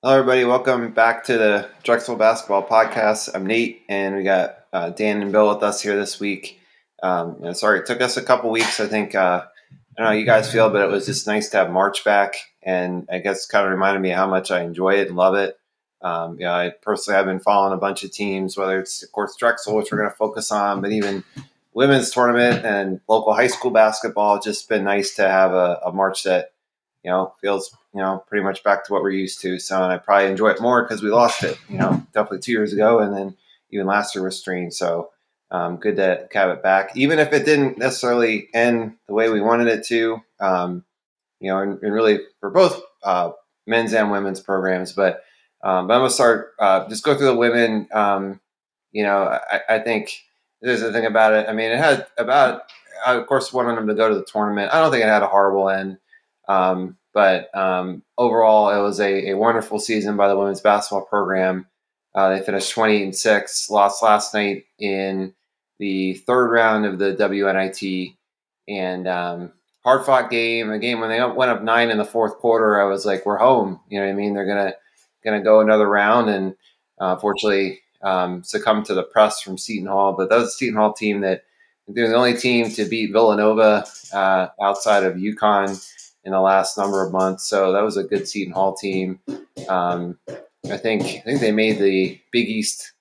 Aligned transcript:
Hello, 0.00 0.16
everybody. 0.16 0.44
Welcome 0.44 0.92
back 0.92 1.24
to 1.24 1.36
the 1.36 1.68
Drexel 1.82 2.14
Basketball 2.14 2.64
Podcast. 2.64 3.30
I'm 3.34 3.44
Nate, 3.44 3.82
and 3.88 4.14
we 4.14 4.22
got 4.22 4.66
uh, 4.72 4.90
Dan 4.90 5.20
and 5.22 5.32
Bill 5.32 5.52
with 5.52 5.64
us 5.64 5.82
here 5.82 5.96
this 5.96 6.20
week. 6.20 6.60
Um, 7.02 7.38
know, 7.40 7.52
sorry, 7.52 7.80
it 7.80 7.86
took 7.86 8.00
us 8.00 8.16
a 8.16 8.22
couple 8.22 8.48
weeks. 8.50 8.78
I 8.78 8.86
think 8.86 9.16
uh, 9.16 9.42
I 9.42 9.74
don't 9.96 10.04
know 10.04 10.04
how 10.04 10.12
you 10.12 10.24
guys 10.24 10.52
feel, 10.52 10.70
but 10.70 10.82
it 10.82 10.88
was 10.88 11.04
just 11.04 11.26
nice 11.26 11.48
to 11.48 11.56
have 11.56 11.72
March 11.72 12.04
back, 12.04 12.36
and 12.62 13.08
I 13.10 13.18
guess 13.18 13.44
kind 13.44 13.64
of 13.66 13.72
reminded 13.72 13.98
me 13.98 14.10
how 14.10 14.28
much 14.28 14.52
I 14.52 14.62
enjoy 14.62 15.00
it 15.00 15.08
and 15.08 15.16
love 15.16 15.34
it. 15.34 15.58
Um, 16.00 16.38
know, 16.38 16.52
I 16.52 16.70
personally 16.80 17.16
have 17.16 17.26
been 17.26 17.40
following 17.40 17.72
a 17.72 17.80
bunch 17.80 18.04
of 18.04 18.12
teams, 18.12 18.56
whether 18.56 18.78
it's 18.78 19.02
of 19.02 19.10
course 19.10 19.34
Drexel, 19.36 19.74
which 19.74 19.90
we're 19.90 19.98
going 19.98 20.10
to 20.10 20.16
focus 20.16 20.52
on, 20.52 20.80
but 20.80 20.92
even 20.92 21.24
women's 21.74 22.12
tournament 22.12 22.64
and 22.64 23.00
local 23.08 23.34
high 23.34 23.48
school 23.48 23.72
basketball. 23.72 24.38
Just 24.38 24.68
been 24.68 24.84
nice 24.84 25.16
to 25.16 25.28
have 25.28 25.50
a, 25.54 25.80
a 25.86 25.92
March 25.92 26.22
that 26.22 26.52
you 27.04 27.10
know 27.10 27.34
feels 27.40 27.76
you 27.94 28.00
know 28.00 28.24
pretty 28.26 28.44
much 28.44 28.62
back 28.62 28.84
to 28.84 28.92
what 28.92 29.02
we're 29.02 29.10
used 29.10 29.40
to. 29.42 29.58
So, 29.58 29.82
and 29.82 29.92
I 29.92 29.98
probably 29.98 30.30
enjoy 30.30 30.50
it 30.50 30.60
more 30.60 30.82
because 30.82 31.02
we 31.02 31.10
lost 31.10 31.42
it, 31.44 31.58
you 31.68 31.78
know, 31.78 32.06
definitely 32.12 32.40
two 32.40 32.52
years 32.52 32.72
ago, 32.72 32.98
and 32.98 33.14
then 33.14 33.36
even 33.70 33.86
last 33.86 34.14
year 34.14 34.24
was 34.24 34.38
streamed. 34.38 34.74
So, 34.74 35.10
um, 35.50 35.76
good 35.76 35.96
to 35.96 36.28
have 36.32 36.50
it 36.50 36.62
back, 36.62 36.96
even 36.96 37.18
if 37.18 37.32
it 37.32 37.44
didn't 37.44 37.78
necessarily 37.78 38.48
end 38.52 38.96
the 39.06 39.14
way 39.14 39.30
we 39.30 39.40
wanted 39.40 39.68
it 39.68 39.86
to. 39.86 40.22
Um, 40.40 40.84
you 41.40 41.50
know, 41.50 41.58
and, 41.58 41.80
and, 41.82 41.92
really 41.92 42.18
for 42.40 42.50
both 42.50 42.82
uh, 43.04 43.30
men's 43.66 43.92
and 43.92 44.10
women's 44.10 44.40
programs. 44.40 44.92
But, 44.92 45.22
um, 45.62 45.86
but 45.86 45.94
I'm 45.94 46.00
gonna 46.00 46.10
start 46.10 46.54
uh, 46.58 46.88
just 46.88 47.04
go 47.04 47.16
through 47.16 47.26
the 47.26 47.36
women. 47.36 47.88
Um, 47.92 48.40
you 48.92 49.04
know, 49.04 49.38
I, 49.50 49.60
I 49.68 49.78
think 49.78 50.24
there's 50.60 50.80
the 50.80 50.92
thing 50.92 51.06
about 51.06 51.34
it. 51.34 51.48
I 51.48 51.52
mean, 51.52 51.70
it 51.70 51.78
had 51.78 52.06
about, 52.16 52.62
I 53.06 53.14
of 53.14 53.26
course, 53.26 53.52
wanted 53.52 53.76
them 53.76 53.86
to 53.86 53.94
go 53.94 54.08
to 54.08 54.14
the 54.14 54.24
tournament. 54.24 54.72
I 54.72 54.80
don't 54.80 54.90
think 54.90 55.04
it 55.04 55.08
had 55.08 55.22
a 55.22 55.28
horrible 55.28 55.68
end. 55.68 55.98
Um, 56.48 56.96
but 57.12 57.54
um, 57.56 58.02
overall, 58.16 58.70
it 58.70 58.82
was 58.82 59.00
a, 59.00 59.30
a, 59.30 59.36
wonderful 59.36 59.78
season 59.78 60.16
by 60.16 60.28
the 60.28 60.36
women's 60.36 60.60
basketball 60.60 61.04
program. 61.04 61.66
Uh, 62.14 62.30
they 62.30 62.44
finished 62.44 62.72
20 62.72 63.02
and 63.02 63.16
6, 63.16 63.70
lost 63.70 64.02
last 64.02 64.34
night 64.34 64.64
in 64.78 65.34
the 65.78 66.14
third 66.14 66.50
round 66.50 66.86
of 66.86 66.98
the 66.98 67.14
WNIT. 67.16 68.16
And 68.66 69.08
um, 69.08 69.52
hard 69.84 70.04
fought 70.04 70.30
game, 70.30 70.70
a 70.70 70.78
game 70.78 71.00
when 71.00 71.10
they 71.10 71.22
went 71.22 71.50
up 71.50 71.62
nine 71.62 71.90
in 71.90 71.98
the 71.98 72.04
fourth 72.04 72.36
quarter. 72.38 72.80
I 72.80 72.84
was 72.84 73.04
like, 73.04 73.26
we're 73.26 73.38
home. 73.38 73.80
You 73.88 74.00
know 74.00 74.06
what 74.06 74.12
I 74.12 74.16
mean? 74.16 74.34
They're 74.34 74.46
going 74.46 74.72
to 74.72 74.74
to 75.24 75.44
go 75.44 75.60
another 75.60 75.88
round. 75.88 76.30
And 76.30 76.54
uh, 76.98 77.16
fortunately, 77.16 77.80
um, 78.02 78.42
to 78.42 78.94
the 78.94 79.08
press 79.12 79.40
from 79.40 79.58
Seton 79.58 79.86
Hall. 79.88 80.14
But 80.16 80.30
that 80.30 80.38
was 80.38 80.58
Seton 80.58 80.76
Hall 80.76 80.92
team 80.92 81.20
that 81.20 81.42
they're 81.86 82.08
the 82.08 82.14
only 82.14 82.36
team 82.36 82.70
to 82.70 82.84
beat 82.84 83.12
Villanova 83.12 83.86
uh, 84.12 84.48
outside 84.62 85.04
of 85.04 85.16
UConn 85.16 85.84
in 86.24 86.32
the 86.32 86.40
last 86.40 86.76
number 86.76 87.04
of 87.04 87.12
months. 87.12 87.44
So 87.44 87.72
that 87.72 87.82
was 87.82 87.96
a 87.96 88.04
good 88.04 88.28
Seton 88.28 88.52
Hall 88.52 88.74
team. 88.74 89.20
Um, 89.68 90.18
I 90.70 90.76
think 90.76 91.02
I 91.02 91.20
think 91.20 91.40
they 91.40 91.52
made 91.52 91.78
the 91.78 92.20
Big 92.32 92.48
East 92.48 92.92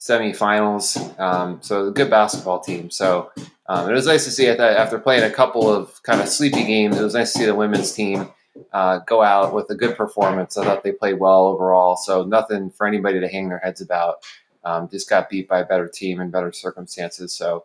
semifinals. 0.00 1.18
Um, 1.18 1.58
so 1.62 1.88
a 1.88 1.90
good 1.90 2.10
basketball 2.10 2.60
team. 2.60 2.90
So 2.90 3.30
um, 3.66 3.88
it 3.88 3.92
was 3.92 4.06
nice 4.06 4.24
to 4.24 4.30
see 4.30 4.48
after 4.48 4.98
playing 4.98 5.22
a 5.22 5.34
couple 5.34 5.72
of 5.72 6.02
kind 6.02 6.20
of 6.20 6.28
sleepy 6.28 6.64
games. 6.64 6.98
It 6.98 7.02
was 7.02 7.14
nice 7.14 7.32
to 7.32 7.38
see 7.40 7.46
the 7.46 7.54
women's 7.54 7.92
team 7.92 8.28
uh, 8.72 8.98
go 9.00 9.22
out 9.22 9.54
with 9.54 9.70
a 9.70 9.74
good 9.74 9.96
performance. 9.96 10.56
I 10.56 10.64
thought 10.64 10.84
they 10.84 10.92
played 10.92 11.18
well 11.18 11.46
overall. 11.46 11.96
So 11.96 12.24
nothing 12.24 12.70
for 12.70 12.86
anybody 12.86 13.20
to 13.20 13.28
hang 13.28 13.48
their 13.48 13.58
heads 13.58 13.80
about. 13.80 14.16
Um, 14.64 14.88
just 14.90 15.08
got 15.08 15.28
beat 15.28 15.48
by 15.48 15.60
a 15.60 15.66
better 15.66 15.88
team 15.88 16.20
in 16.20 16.30
better 16.30 16.52
circumstances. 16.52 17.36
So, 17.36 17.64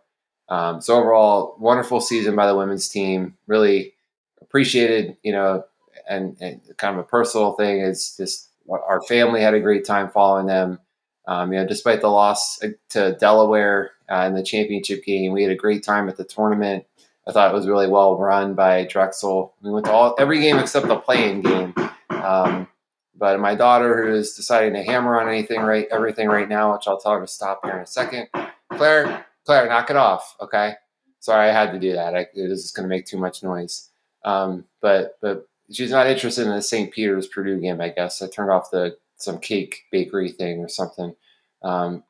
um, 0.50 0.82
so 0.82 0.96
overall, 0.96 1.56
wonderful 1.60 2.02
season 2.02 2.36
by 2.36 2.48
the 2.48 2.56
women's 2.56 2.90
team. 2.90 3.38
Really 3.48 3.94
appreciated, 4.42 5.18
you 5.23 5.32
know, 5.32 5.64
and, 6.09 6.38
and 6.42 6.62
kind 6.78 6.95
of 6.95 7.00
a 7.00 7.08
personal 7.08 7.54
thing 7.54 7.82
is 7.82 8.16
just 8.18 8.50
our 8.70 9.02
family 9.02 9.42
had 9.42 9.54
a 9.54 9.59
great 9.59 9.86
time 9.86 10.09
following 10.09 10.48
them. 10.48 10.80
Um, 11.28 11.54
you 11.54 11.59
know, 11.59 11.68
despite 11.68 12.02
the 12.02 12.09
loss 12.09 12.59
to 12.90 13.18
Delaware 13.20 13.92
uh, 14.12 14.26
in 14.28 14.34
the 14.34 14.44
championship 14.44 15.04
game, 15.04 15.31
we 15.31 15.44
had 15.44 15.52
a 15.52 15.56
great 15.56 15.84
time 15.84 16.09
at 16.09 16.18
the 16.18 16.24
tournament. 16.24 16.86
I 17.28 17.31
thought 17.31 17.52
it 17.52 17.56
was 17.56 17.68
really 17.68 17.88
well 17.88 18.18
run 18.18 18.56
by 18.56 18.86
Drexel. 18.86 19.53
We 19.62 19.72
went 19.72 19.86
to 19.86 19.91
all 19.91 20.16
every 20.18 20.40
game 20.40 20.58
except 20.58 20.88
the 20.88 20.97
playing 20.97 21.42
game. 21.42 21.75
Um, 22.09 22.68
but 23.16 23.40
my 23.40 23.53
daughter, 23.53 24.08
who 24.08 24.16
is 24.16 24.34
deciding 24.34 24.74
to 24.74 24.84
hammer 24.84 25.19
on 25.19 25.28
anything 25.28 25.62
right, 25.62 25.88
everything 25.92 26.28
right 26.30 26.50
now, 26.50 26.74
which 26.74 26.88
I'll 26.88 27.00
tell 27.00 27.12
her 27.12 27.22
to 27.22 27.28
stop 27.28 27.63
here 27.63 27.75
in 27.75 27.81
a 27.81 27.86
second. 27.86 28.30
Claire, 28.72 29.25
Claire, 29.46 29.68
knock 29.68 29.90
it 29.90 29.97
off, 29.97 30.36
okay? 30.42 30.74
Sorry, 31.19 31.50
I 31.50 31.53
had 31.53 31.74
to 31.74 31.80
do 31.80 31.94
that. 31.94 32.16
I, 32.16 32.28
this 32.34 32.63
is 32.63 32.72
going 32.72 32.88
to 32.88 32.90
make 32.90 33.06
too 33.06 33.18
much 33.18 33.44
noise. 33.44 33.90
Um, 34.25 34.66
but 34.81 35.18
but 35.22 35.47
she's 35.72 35.91
not 35.91 36.07
interested 36.07 36.46
in 36.46 36.53
the 36.53 36.62
St. 36.62 36.91
Peter's 36.91 37.28
Purdue 37.28 37.59
game. 37.59 37.81
I 37.81 37.90
guess 37.90 38.22
I 38.22 38.28
turned 38.28 38.52
off 38.52 38.72
the 38.72 38.97
some 39.18 39.40
cake 39.40 39.84
bakery 39.91 40.31
thing 40.31 40.59
or 40.59 40.69
something. 40.69 41.16
Um, 41.62 42.03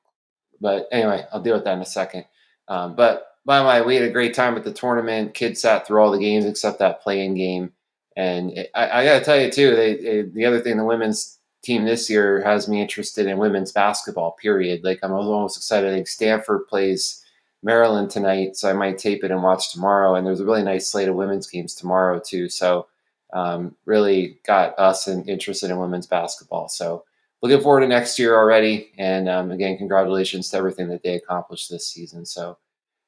but 0.61 0.87
anyway, 0.91 1.25
I'll 1.31 1.41
deal 1.41 1.55
with 1.55 1.63
that 1.63 1.73
in 1.73 1.81
a 1.81 1.85
second. 1.85 2.25
Um, 2.67 2.95
but 2.95 3.25
by 3.45 3.59
the 3.59 3.65
way, 3.65 3.81
we 3.81 3.95
had 3.95 4.05
a 4.05 4.11
great 4.11 4.33
time 4.33 4.55
at 4.55 4.63
the 4.63 4.73
tournament. 4.73 5.33
Kids 5.33 5.61
sat 5.61 5.87
through 5.87 6.01
all 6.01 6.11
the 6.11 6.19
games 6.19 6.45
except 6.45 6.79
that 6.79 7.01
playing 7.01 7.35
game. 7.35 7.71
And 8.15 8.51
it, 8.51 8.69
I, 8.75 9.01
I 9.01 9.05
got 9.05 9.19
to 9.19 9.25
tell 9.25 9.39
you 9.39 9.49
too, 9.49 9.75
they, 9.75 10.21
the 10.21 10.45
other 10.45 10.59
thing, 10.59 10.77
the 10.77 10.83
women's 10.83 11.39
team 11.63 11.85
this 11.85 12.09
year 12.09 12.41
has 12.43 12.67
me 12.67 12.81
interested 12.81 13.27
in 13.27 13.37
women's 13.37 13.71
basketball. 13.71 14.33
Period. 14.33 14.83
Like 14.83 14.99
I'm 15.01 15.13
almost 15.13 15.57
excited. 15.57 15.89
I 15.89 15.95
think 15.95 16.07
Stanford 16.07 16.67
plays 16.67 17.23
Maryland 17.61 18.09
tonight, 18.09 18.55
so 18.55 18.69
I 18.69 18.73
might 18.73 18.97
tape 18.97 19.23
it 19.23 19.31
and 19.31 19.43
watch 19.43 19.71
tomorrow. 19.71 20.15
And 20.15 20.25
there's 20.25 20.39
a 20.39 20.45
really 20.45 20.63
nice 20.63 20.87
slate 20.87 21.07
of 21.07 21.15
women's 21.15 21.47
games 21.47 21.75
tomorrow 21.75 22.21
too. 22.23 22.49
So 22.49 22.87
um, 23.33 23.75
really 23.85 24.39
got 24.45 24.77
us 24.79 25.07
in, 25.07 25.25
interested 25.25 25.69
in 25.69 25.77
women's 25.77 26.07
basketball. 26.07 26.69
So 26.69 27.03
looking 27.41 27.61
forward 27.61 27.81
to 27.81 27.87
next 27.87 28.17
year 28.17 28.35
already. 28.35 28.91
And 28.97 29.29
um, 29.29 29.51
again, 29.51 29.77
congratulations 29.77 30.49
to 30.49 30.57
everything 30.57 30.87
that 30.89 31.03
they 31.03 31.15
accomplished 31.15 31.69
this 31.69 31.87
season. 31.87 32.25
So, 32.25 32.57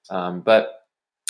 um, 0.09 0.41
but 0.41 0.85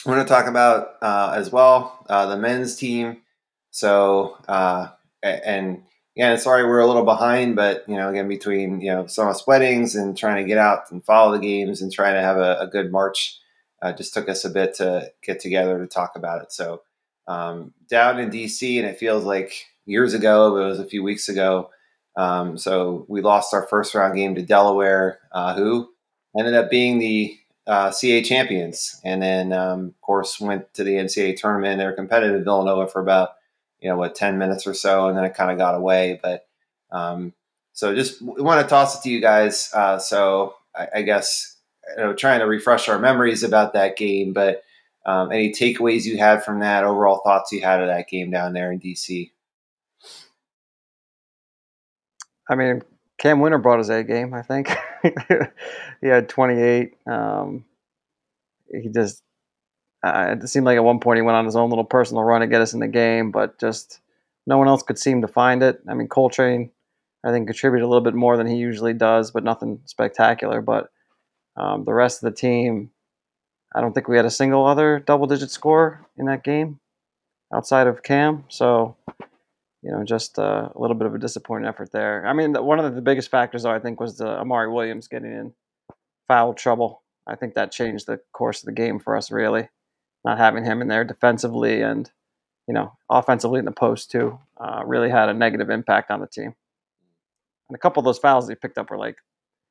I 0.06 0.10
want 0.10 0.28
to 0.28 0.34
talk 0.34 0.48
about 0.48 0.96
uh, 1.02 1.34
as 1.36 1.52
well 1.52 2.06
uh, 2.10 2.26
the 2.26 2.38
men's 2.38 2.76
team. 2.76 3.22
So 3.70 4.38
uh, 4.48 4.90
and 5.24 5.84
yeah, 6.16 6.36
sorry 6.36 6.66
we're 6.66 6.80
a 6.80 6.88
little 6.88 7.06
behind, 7.06 7.56
but 7.56 7.88
you 7.88 7.96
know, 7.96 8.10
again 8.10 8.28
between 8.28 8.82
you 8.82 8.92
know 8.92 9.08
some 9.08 9.28
of 9.28 9.36
us 9.36 9.48
weddings 9.48 9.96
and 9.96 10.18
trying 10.18 10.44
to 10.44 10.48
get 10.48 10.58
out 10.58 10.92
and 10.92 11.04
follow 11.04 11.32
the 11.32 11.40
games 11.40 11.82
and 11.82 11.92
trying 11.92 12.16
to 12.16 12.22
have 12.22 12.38
a, 12.38 12.60
a 12.60 12.68
good 12.68 12.92
March, 12.92 13.40
uh, 13.82 13.94
just 13.94 14.14
took 14.14 14.28
us 14.28 14.44
a 14.44 14.50
bit 14.50 14.76
to 14.76 15.12
get 15.24 15.40
together 15.40 15.80
to 15.80 15.88
talk 15.88 16.14
about 16.16 16.42
it. 16.42 16.52
So 16.52 16.82
um, 17.28 17.74
down 17.90 18.20
in 18.20 18.30
DC, 18.30 18.78
and 18.78 18.88
it 18.88 18.98
feels 18.98 19.24
like 19.24 19.68
years 19.86 20.14
ago, 20.14 20.52
but 20.52 20.64
it 20.64 20.68
was 20.68 20.80
a 20.80 20.88
few 20.88 21.04
weeks 21.04 21.30
ago. 21.30 21.70
Um, 22.18 22.58
so 22.58 23.06
we 23.08 23.22
lost 23.22 23.54
our 23.54 23.68
first 23.68 23.96
round 23.96 24.16
game 24.16 24.36
to 24.36 24.42
Delaware, 24.42 25.20
uh, 25.32 25.56
who 25.56 25.90
ended 26.38 26.56
up 26.56 26.70
being 26.70 27.00
the 27.00 27.38
uh, 27.68 27.92
CA 27.92 28.22
champions, 28.22 29.00
and 29.06 29.22
then 29.22 29.54
um, 29.54 29.88
of 29.88 30.02
course 30.02 30.42
went 30.42 30.74
to 30.74 30.84
the 30.84 30.96
NCAA 30.96 31.38
tournament. 31.38 31.78
They 31.78 31.86
were 31.86 31.94
competitive 31.94 32.44
Villanova 32.44 32.88
for 32.88 33.02
about 33.02 33.36
you 33.82 33.90
know 33.90 33.98
what 33.98 34.16
10 34.16 34.38
minutes 34.38 34.66
or 34.68 34.74
so 34.74 35.08
and 35.08 35.18
then 35.18 35.26
it 35.26 35.34
kind 35.34 35.52
of 35.52 35.58
got 35.58 35.76
away 35.76 36.20
but 36.22 36.48
um, 36.92 37.34
so 37.74 37.96
just 37.96 38.22
we 38.22 38.42
want 38.42 38.62
to 38.62 38.68
toss 38.68 38.98
it 38.98 39.04
to 39.04 39.10
you 39.10 39.22
guys 39.22 39.72
uh, 39.74 39.98
so 39.98 40.56
I, 40.76 40.88
I, 40.96 41.02
guess 41.04 41.58
you 41.98 42.04
know 42.04 42.14
trying 42.14 42.40
to 42.40 42.46
refresh 42.46 42.90
our 42.90 43.00
memories 43.00 43.44
about 43.44 43.74
that 43.74 43.98
game 43.98 44.34
but 44.34 44.64
um, 45.06 45.32
any 45.32 45.52
takeaways 45.52 46.06
you 46.06 46.18
had 46.18 46.44
from 46.44 46.60
that 46.60 46.84
overall 46.84 47.22
thoughts 47.24 47.52
you 47.52 47.62
had 47.62 47.82
of 47.82 47.88
that 47.88 48.08
game 48.08 48.30
down 48.30 48.54
there 48.54 48.72
in 48.72 48.80
dc 48.80 49.32
i 52.50 52.56
mean 52.56 52.82
cam 53.18 53.40
wynter 53.40 53.62
brought 53.62 53.80
his 53.80 53.90
a 53.90 54.04
game 54.04 54.34
i 54.34 54.42
think. 54.42 54.70
He 56.02 56.08
had 56.08 56.30
28 56.30 56.96
um, 57.08 57.66
he 58.72 58.90
just 58.90 59.24
uh, 60.04 60.36
it 60.42 60.48
seemed 60.48 60.66
like 60.66 60.78
at 60.78 60.84
one 60.84 61.00
point 61.00 61.18
he 61.18 61.22
went 61.22 61.38
on 61.38 61.46
his 61.46 61.56
own 61.56 61.70
little 61.70 61.86
personal 61.86 62.24
run 62.24 62.42
to 62.42 62.48
get 62.48 62.62
us 62.62 62.74
in 62.74 62.80
the 62.80 62.88
game, 62.88 63.32
but 63.32 63.60
just 63.60 64.00
no 64.48 64.58
one 64.58 64.68
else 64.68 64.82
could 64.84 64.98
seem 64.98 65.22
to 65.22 65.28
find 65.28 65.62
it. 65.62 65.82
I 65.88 65.94
mean, 65.94 66.08
Coltrane, 66.08 66.72
I 67.24 67.32
think, 67.32 67.48
contributed 67.48 67.86
a 67.86 67.88
little 67.88 68.04
bit 68.04 68.16
more 68.16 68.36
than 68.36 68.48
he 68.48 68.56
usually 68.56 68.94
does, 68.94 69.30
but 69.30 69.44
nothing 69.44 69.82
spectacular. 69.86 70.62
But 70.62 70.90
um, 71.56 71.86
the 71.86 71.94
rest 71.94 72.24
of 72.24 72.32
the 72.32 72.36
team, 72.36 72.90
I 73.76 73.82
don't 73.82 73.94
think 73.94 74.08
we 74.08 74.18
had 74.18 74.26
a 74.26 74.32
single 74.32 74.66
other 74.66 75.00
double 75.00 75.28
digit 75.28 75.52
score 75.52 76.06
in 76.18 76.26
that 76.26 76.44
game 76.44 76.80
outside 77.54 77.86
of 77.86 78.02
Cam. 78.02 78.46
So, 78.48 78.96
you 79.84 79.92
know, 79.92 80.04
just 80.04 80.40
uh, 80.40 80.70
a 80.74 80.82
little 80.82 80.96
bit 80.96 81.06
of 81.06 81.14
a 81.14 81.20
disappointing 81.20 81.68
effort 81.68 81.92
there. 81.92 82.26
I 82.26 82.34
mean, 82.34 82.56
one 82.56 82.80
of 82.80 82.96
the 82.96 83.02
biggest 83.02 83.30
factors, 83.30 83.64
though, 83.64 83.72
I 83.72 83.80
think, 83.80 84.00
was 84.00 84.18
the 84.18 84.30
Amari 84.40 84.72
Williams 84.72 85.08
getting 85.08 85.32
in 85.32 85.54
foul 86.28 86.56
trouble. 86.56 87.04
I 87.28 87.36
think 87.36 87.54
that 87.54 87.72
changed 87.72 88.08
the 88.08 88.20
course 88.34 88.62
of 88.62 88.66
the 88.66 88.72
game 88.72 88.98
for 88.98 89.16
us, 89.16 89.30
really 89.30 89.70
not 90.24 90.38
having 90.38 90.64
him 90.64 90.82
in 90.82 90.88
there 90.88 91.04
defensively 91.04 91.82
and 91.82 92.12
you 92.68 92.74
know 92.74 92.94
offensively 93.10 93.60
in 93.60 93.66
the 93.66 93.72
post 93.72 94.12
too 94.12 94.40
uh, 94.58 94.82
really 94.86 95.10
had 95.10 95.30
a 95.30 95.34
negative 95.34 95.70
impact 95.70 96.12
on 96.12 96.20
the 96.20 96.28
team. 96.28 96.54
And 97.70 97.76
a 97.76 97.80
couple 97.80 98.02
of 98.02 98.06
those 98.06 98.20
fouls 98.20 98.50
he 98.50 98.56
picked 98.56 98.78
up 98.78 98.90
were 98.90 98.98
like 98.98 99.18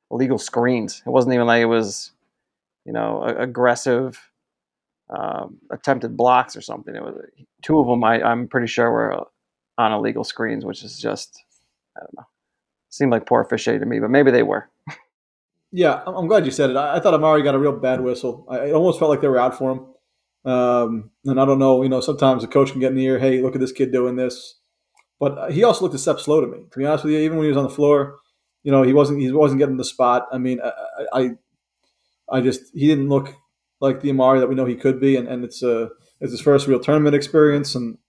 illegal 0.09 0.37
screens. 0.37 1.03
It 1.05 1.09
wasn't 1.09 1.33
even 1.33 1.47
like 1.47 1.61
it 1.61 1.65
was 1.65 2.11
you 2.85 2.93
know 2.93 3.23
aggressive 3.23 4.19
um, 5.09 5.57
attempted 5.71 6.15
blocks 6.15 6.55
or 6.55 6.61
something. 6.61 6.95
It 6.95 7.03
was 7.03 7.15
two 7.61 7.79
of 7.79 7.87
them. 7.87 8.03
I, 8.03 8.21
I'm 8.21 8.47
pretty 8.47 8.67
sure 8.67 8.89
were 8.89 9.25
on 9.77 9.91
illegal 9.91 10.23
screens, 10.23 10.65
which 10.65 10.83
is 10.83 10.99
just 10.99 11.43
I 11.97 12.01
don't 12.01 12.17
know 12.17 12.25
seemed 12.91 13.11
like 13.11 13.25
poor 13.25 13.41
officiating 13.41 13.81
to 13.81 13.85
me, 13.87 13.99
but 13.99 14.09
maybe 14.09 14.31
they 14.31 14.43
were. 14.43 14.69
Yeah, 15.73 16.03
I'm 16.05 16.27
glad 16.27 16.43
you 16.43 16.51
said 16.51 16.69
it. 16.69 16.75
I, 16.75 16.97
I 16.97 16.99
thought 16.99 17.13
Amari 17.13 17.43
got 17.43 17.55
a 17.55 17.57
real 17.57 17.71
bad 17.71 18.01
whistle. 18.01 18.45
I, 18.49 18.65
it 18.65 18.73
almost 18.73 18.99
felt 18.99 19.09
like 19.09 19.21
they 19.21 19.29
were 19.29 19.39
out 19.39 19.57
for 19.57 19.71
him. 19.71 19.85
Um, 20.43 21.11
and 21.25 21.39
I 21.39 21.45
don't 21.45 21.59
know, 21.59 21.83
you 21.83 21.89
know, 21.89 22.01
sometimes 22.01 22.43
a 22.43 22.47
coach 22.47 22.71
can 22.71 22.79
get 22.79 22.91
in 22.91 22.97
the 22.97 23.05
ear, 23.05 23.19
hey, 23.19 23.41
look 23.41 23.53
at 23.55 23.61
this 23.61 23.71
kid 23.71 23.91
doing 23.91 24.15
this. 24.15 24.55
But 25.19 25.51
he 25.51 25.63
also 25.63 25.83
looked 25.83 25.95
a 25.95 25.99
step 25.99 26.19
slow 26.19 26.41
to 26.41 26.47
me. 26.47 26.63
To 26.71 26.79
be 26.79 26.85
honest 26.85 27.03
with 27.03 27.13
you, 27.13 27.19
even 27.19 27.37
when 27.37 27.45
he 27.45 27.49
was 27.49 27.57
on 27.57 27.63
the 27.63 27.69
floor, 27.69 28.17
you 28.63 28.71
know, 28.71 28.81
he 28.83 28.93
wasn't 28.93 29.21
he 29.21 29.31
wasn't 29.31 29.59
getting 29.59 29.77
the 29.77 29.85
spot. 29.85 30.27
I 30.31 30.39
mean, 30.39 30.59
I 30.63 30.71
I, 31.13 31.29
I 32.37 32.41
just 32.41 32.73
he 32.73 32.87
didn't 32.87 33.09
look 33.09 33.35
like 33.79 34.01
the 34.01 34.09
Amari 34.09 34.39
that 34.39 34.47
we 34.47 34.55
know 34.55 34.65
he 34.65 34.75
could 34.75 34.99
be, 34.99 35.15
and, 35.15 35.27
and 35.27 35.43
it's 35.43 35.61
a 35.61 35.89
it's 36.19 36.31
his 36.31 36.41
first 36.41 36.67
real 36.67 36.79
tournament 36.79 37.15
experience, 37.15 37.75
and 37.75 37.99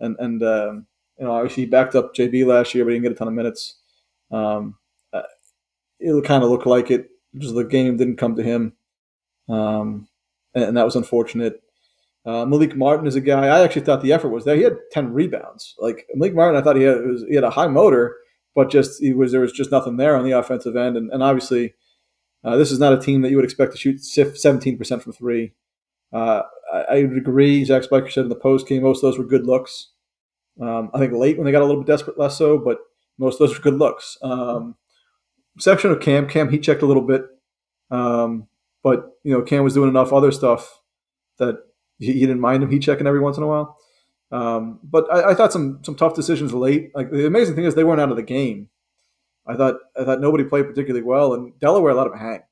and 0.00 0.16
and 0.18 0.42
um, 0.42 0.86
you 1.18 1.24
know, 1.24 1.32
obviously 1.32 1.64
he 1.64 1.70
backed 1.70 1.94
up 1.94 2.14
JB 2.14 2.46
last 2.46 2.74
year, 2.74 2.84
but 2.84 2.90
he 2.90 2.96
didn't 2.96 3.04
get 3.04 3.12
a 3.12 3.16
ton 3.16 3.28
of 3.28 3.34
minutes. 3.34 3.78
Um, 4.30 4.76
uh, 5.12 5.22
it 6.00 6.24
kind 6.24 6.44
of 6.44 6.50
looked 6.50 6.66
like 6.66 6.90
it. 6.90 7.10
Just 7.36 7.54
the 7.54 7.64
game 7.64 7.96
didn't 7.96 8.16
come 8.16 8.36
to 8.36 8.42
him, 8.42 8.74
um, 9.48 10.08
and, 10.54 10.64
and 10.64 10.76
that 10.76 10.84
was 10.84 10.96
unfortunate. 10.96 11.62
Uh, 12.26 12.44
Melik 12.44 12.76
Martin 12.76 13.06
is 13.06 13.14
a 13.14 13.20
guy. 13.20 13.46
I 13.46 13.62
actually 13.62 13.82
thought 13.82 14.02
the 14.02 14.12
effort 14.12 14.28
was 14.28 14.44
there. 14.44 14.56
He 14.56 14.62
had 14.62 14.76
ten 14.90 15.12
rebounds. 15.12 15.74
Like 15.78 16.06
Melik 16.16 16.34
Martin, 16.34 16.60
I 16.60 16.62
thought 16.62 16.76
he 16.76 16.82
had 16.82 17.04
was, 17.06 17.24
he 17.28 17.34
had 17.34 17.44
a 17.44 17.50
high 17.50 17.68
motor, 17.68 18.16
but 18.54 18.70
just 18.70 19.00
he 19.00 19.12
was 19.12 19.32
there 19.32 19.40
was 19.40 19.52
just 19.52 19.70
nothing 19.70 19.96
there 19.96 20.16
on 20.16 20.24
the 20.24 20.32
offensive 20.32 20.76
end. 20.76 20.96
And, 20.96 21.10
and 21.12 21.22
obviously, 21.22 21.74
uh, 22.44 22.56
this 22.56 22.70
is 22.70 22.78
not 22.78 22.92
a 22.92 23.00
team 23.00 23.22
that 23.22 23.30
you 23.30 23.36
would 23.36 23.44
expect 23.44 23.72
to 23.72 23.78
shoot 23.78 24.04
seventeen 24.04 24.76
percent 24.76 25.02
from 25.02 25.12
three. 25.12 25.54
Uh, 26.12 26.42
I, 26.72 26.78
I, 26.78 27.02
would 27.04 27.16
agree. 27.16 27.64
Zach 27.64 27.82
Spiker 27.84 28.10
said 28.10 28.24
in 28.24 28.30
the 28.30 28.34
post 28.34 28.66
game 28.66 28.82
most 28.82 28.98
of 28.98 29.02
those 29.02 29.18
were 29.18 29.24
good 29.24 29.46
looks. 29.46 29.92
Um, 30.60 30.90
I 30.94 30.98
think 30.98 31.12
late 31.12 31.36
when 31.36 31.44
they 31.44 31.52
got 31.52 31.62
a 31.62 31.66
little 31.66 31.82
bit 31.82 31.86
desperate, 31.86 32.18
less 32.18 32.36
so, 32.36 32.58
but 32.58 32.78
most 33.18 33.34
of 33.34 33.40
those 33.40 33.56
were 33.56 33.62
good 33.62 33.78
looks. 33.78 34.16
Um, 34.22 34.74
exception 35.56 35.90
of 35.90 36.00
Cam. 36.00 36.28
Cam 36.28 36.50
he 36.50 36.58
checked 36.58 36.82
a 36.82 36.86
little 36.86 37.02
bit, 37.02 37.26
um, 37.90 38.48
but 38.82 39.12
you 39.22 39.32
know 39.32 39.42
Cam 39.42 39.64
was 39.64 39.74
doing 39.74 39.88
enough 39.88 40.12
other 40.12 40.32
stuff 40.32 40.80
that 41.38 41.58
he, 41.98 42.12
he 42.12 42.20
didn't 42.20 42.40
mind 42.40 42.62
him 42.62 42.70
heat 42.70 42.82
checking 42.82 43.06
every 43.06 43.20
once 43.20 43.36
in 43.36 43.42
a 43.42 43.46
while. 43.46 43.76
Um, 44.30 44.80
but 44.82 45.12
I, 45.12 45.30
I, 45.30 45.34
thought 45.34 45.52
some 45.52 45.80
some 45.82 45.94
tough 45.94 46.14
decisions 46.14 46.52
late. 46.52 46.90
Like 46.94 47.10
the 47.10 47.26
amazing 47.26 47.54
thing 47.54 47.64
is 47.64 47.74
they 47.74 47.84
weren't 47.84 48.00
out 48.00 48.10
of 48.10 48.16
the 48.16 48.22
game. 48.22 48.68
I 49.46 49.56
thought 49.56 49.76
I 49.98 50.04
thought 50.04 50.20
nobody 50.20 50.44
played 50.44 50.66
particularly 50.66 51.04
well, 51.04 51.32
and 51.32 51.58
Delaware 51.58 51.94
let 51.94 52.04
them 52.04 52.18
hang. 52.18 52.42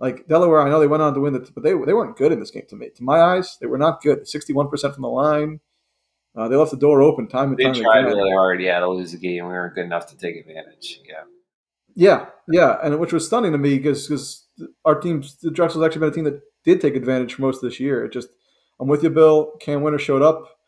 Like 0.00 0.26
Delaware, 0.26 0.60
I 0.60 0.68
know 0.68 0.80
they 0.80 0.88
went 0.88 1.04
on 1.04 1.14
to 1.14 1.20
win 1.20 1.36
it, 1.36 1.54
but 1.54 1.62
they 1.62 1.70
they 1.70 1.94
weren't 1.94 2.16
good 2.16 2.32
in 2.32 2.40
this 2.40 2.50
game 2.50 2.64
to 2.68 2.76
me. 2.76 2.90
To 2.96 3.04
my 3.04 3.20
eyes, 3.20 3.56
they 3.60 3.66
were 3.66 3.78
not 3.78 4.02
good. 4.02 4.26
Sixty 4.26 4.52
one 4.52 4.68
percent 4.68 4.94
from 4.94 5.02
the 5.02 5.08
line. 5.08 5.60
Uh, 6.36 6.48
they 6.48 6.56
left 6.56 6.72
the 6.72 6.76
door 6.76 7.00
open 7.00 7.28
time 7.28 7.50
and 7.50 7.56
they 7.56 7.62
time 7.62 7.72
again. 7.72 7.82
They 7.84 7.88
tried 7.88 8.06
really 8.06 8.32
hard, 8.32 8.60
yeah, 8.60 8.80
to 8.80 8.90
lose 8.90 9.12
the 9.12 9.18
game. 9.18 9.44
We 9.44 9.52
weren't 9.52 9.76
good 9.76 9.84
enough 9.84 10.08
to 10.08 10.16
take 10.16 10.34
advantage. 10.34 11.00
Yeah. 11.08 11.22
Yeah, 11.96 12.26
yeah, 12.48 12.78
and 12.82 12.98
which 12.98 13.12
was 13.12 13.24
stunning 13.24 13.52
to 13.52 13.58
me 13.58 13.76
because 13.76 14.08
because 14.08 14.48
our 14.84 14.98
team, 14.98 15.22
the 15.42 15.50
Drexel's 15.52 15.84
actually 15.84 16.00
been 16.00 16.08
a 16.08 16.12
team 16.12 16.24
that 16.24 16.40
did 16.64 16.80
take 16.80 16.96
advantage 16.96 17.34
for 17.34 17.42
most 17.42 17.62
of 17.62 17.70
this 17.70 17.78
year. 17.78 18.04
It 18.04 18.12
just 18.12 18.30
I'm 18.80 18.88
with 18.88 19.02
you, 19.02 19.10
Bill. 19.10 19.52
Cam 19.60 19.82
Wynter 19.82 19.98
showed 19.98 20.22
up, 20.22 20.58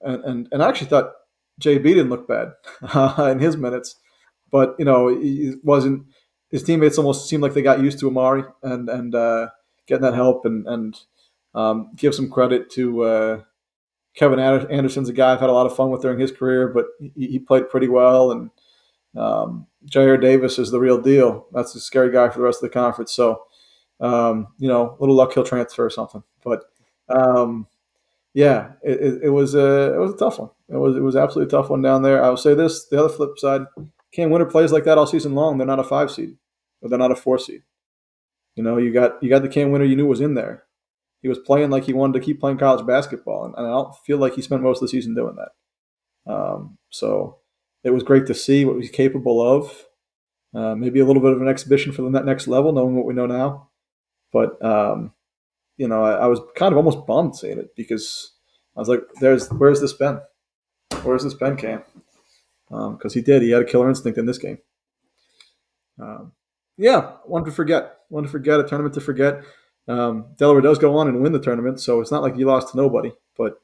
and 0.00 0.24
and, 0.24 0.48
and 0.52 0.62
I 0.62 0.68
actually 0.68 0.88
thought 0.88 1.12
JB 1.60 1.82
didn't 1.82 2.10
look 2.10 2.28
bad 2.28 2.52
in 3.30 3.38
his 3.38 3.56
minutes, 3.56 3.96
but 4.50 4.74
you 4.78 4.84
know 4.84 5.08
he 5.08 5.54
wasn't. 5.62 6.06
His 6.50 6.62
teammates 6.62 6.98
almost 6.98 7.28
seemed 7.28 7.42
like 7.42 7.54
they 7.54 7.62
got 7.62 7.80
used 7.80 7.98
to 8.00 8.08
Amari 8.08 8.44
and 8.62 8.88
and 8.88 9.14
uh, 9.14 9.48
getting 9.86 10.02
that 10.02 10.14
help 10.14 10.44
and 10.44 10.66
and 10.66 10.98
um, 11.54 11.90
give 11.96 12.14
some 12.14 12.30
credit 12.30 12.70
to 12.72 13.02
uh, 13.02 13.40
Kevin 14.14 14.38
Anderson's 14.38 15.08
a 15.08 15.12
guy 15.12 15.32
I've 15.32 15.40
had 15.40 15.50
a 15.50 15.54
lot 15.54 15.66
of 15.66 15.74
fun 15.76 15.90
with 15.90 16.02
during 16.02 16.20
his 16.20 16.32
career, 16.32 16.68
but 16.68 16.86
he, 17.00 17.26
he 17.28 17.38
played 17.38 17.68
pretty 17.68 17.88
well 17.88 18.30
and. 18.30 18.50
Um, 19.16 19.66
Jyare 19.90 20.20
Davis 20.20 20.58
is 20.58 20.70
the 20.70 20.80
real 20.80 21.00
deal. 21.00 21.46
That's 21.52 21.74
a 21.74 21.80
scary 21.80 22.12
guy 22.12 22.28
for 22.28 22.38
the 22.38 22.44
rest 22.44 22.62
of 22.62 22.68
the 22.68 22.74
conference. 22.74 23.12
So, 23.12 23.44
um, 24.00 24.48
you 24.58 24.68
know, 24.68 24.90
a 24.90 25.00
little 25.00 25.14
luck 25.14 25.32
he'll 25.32 25.44
transfer 25.44 25.84
or 25.84 25.90
something. 25.90 26.22
But 26.44 26.64
um, 27.08 27.66
yeah, 28.34 28.72
it, 28.82 29.00
it, 29.00 29.22
it, 29.24 29.28
was 29.30 29.54
a 29.54 29.94
it 29.94 29.98
was 29.98 30.12
a 30.12 30.16
tough 30.16 30.38
one. 30.38 30.50
It 30.68 30.76
was 30.76 30.96
it 30.96 31.02
was 31.02 31.16
absolutely 31.16 31.48
a 31.48 31.58
tough 31.58 31.70
one 31.70 31.82
down 31.82 32.02
there. 32.02 32.22
I 32.22 32.28
will 32.28 32.36
say 32.36 32.54
this: 32.54 32.86
the 32.86 32.98
other 32.98 33.08
flip 33.08 33.38
side, 33.38 33.62
Cam 34.12 34.30
Wynter 34.30 34.46
plays 34.46 34.72
like 34.72 34.84
that 34.84 34.98
all 34.98 35.06
season 35.06 35.34
long. 35.34 35.58
They're 35.58 35.66
not 35.66 35.78
a 35.78 35.84
five 35.84 36.10
seed, 36.10 36.36
or 36.82 36.88
they're 36.88 36.98
not 36.98 37.12
a 37.12 37.16
four 37.16 37.38
seed. 37.38 37.62
You 38.54 38.62
know, 38.62 38.76
you 38.76 38.92
got 38.92 39.22
you 39.22 39.30
got 39.30 39.42
the 39.42 39.48
Cam 39.48 39.70
Wynter 39.70 39.86
you 39.86 39.96
knew 39.96 40.06
was 40.06 40.20
in 40.20 40.34
there. 40.34 40.64
He 41.22 41.28
was 41.28 41.38
playing 41.38 41.70
like 41.70 41.84
he 41.84 41.92
wanted 41.92 42.18
to 42.18 42.24
keep 42.24 42.40
playing 42.40 42.58
college 42.58 42.86
basketball, 42.86 43.46
and, 43.46 43.54
and 43.56 43.66
I 43.66 43.70
don't 43.70 43.96
feel 44.04 44.18
like 44.18 44.34
he 44.34 44.42
spent 44.42 44.62
most 44.62 44.78
of 44.78 44.82
the 44.82 44.88
season 44.88 45.14
doing 45.14 45.36
that. 45.36 46.32
Um, 46.32 46.78
so 46.90 47.38
it 47.84 47.90
was 47.90 48.02
great 48.02 48.26
to 48.26 48.34
see 48.34 48.64
what 48.64 48.76
he's 48.76 48.90
capable 48.90 49.40
of. 49.40 49.86
Uh, 50.54 50.74
maybe 50.74 51.00
a 51.00 51.04
little 51.04 51.22
bit 51.22 51.32
of 51.32 51.42
an 51.42 51.48
exhibition 51.48 51.92
for 51.92 52.02
the 52.02 52.10
next 52.10 52.48
level, 52.48 52.72
knowing 52.72 52.96
what 52.96 53.06
we 53.06 53.14
know 53.14 53.26
now. 53.26 53.68
But 54.32 54.62
um, 54.64 55.12
you 55.76 55.88
know, 55.88 56.02
I, 56.02 56.12
I, 56.12 56.26
was 56.26 56.40
kind 56.56 56.72
of 56.72 56.78
almost 56.78 57.06
bummed 57.06 57.36
seeing 57.36 57.58
it 57.58 57.74
because 57.76 58.32
I 58.76 58.80
was 58.80 58.88
like, 58.88 59.00
"There's 59.20 59.48
where's 59.48 59.80
this 59.80 59.92
been? 59.92 60.20
Where's 61.02 61.24
this 61.24 61.34
been, 61.34 61.56
Cam?" 61.56 61.82
Because 62.68 63.14
um, 63.14 63.18
he 63.18 63.20
did. 63.20 63.42
He 63.42 63.50
had 63.50 63.62
a 63.62 63.66
killer 63.66 63.88
instinct 63.88 64.18
in 64.18 64.26
this 64.26 64.38
game. 64.38 64.58
Um, 66.00 66.32
yeah, 66.76 67.12
one 67.24 67.44
to 67.44 67.50
forget. 67.50 67.98
One 68.08 68.24
to 68.24 68.28
forget. 68.28 68.60
A 68.60 68.64
tournament 68.64 68.94
to 68.94 69.00
forget. 69.00 69.42
Um, 69.88 70.26
Delaware 70.36 70.62
does 70.62 70.78
go 70.78 70.96
on 70.96 71.08
and 71.08 71.22
win 71.22 71.32
the 71.32 71.40
tournament, 71.40 71.80
so 71.80 72.00
it's 72.00 72.10
not 72.10 72.22
like 72.22 72.36
you 72.36 72.46
lost 72.46 72.72
to 72.72 72.76
nobody, 72.76 73.12
but 73.36 73.60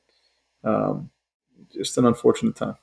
um, 0.62 1.11
just 1.73 1.99
an 1.99 2.06
unfortunate 2.06 2.55
time. 2.55 2.76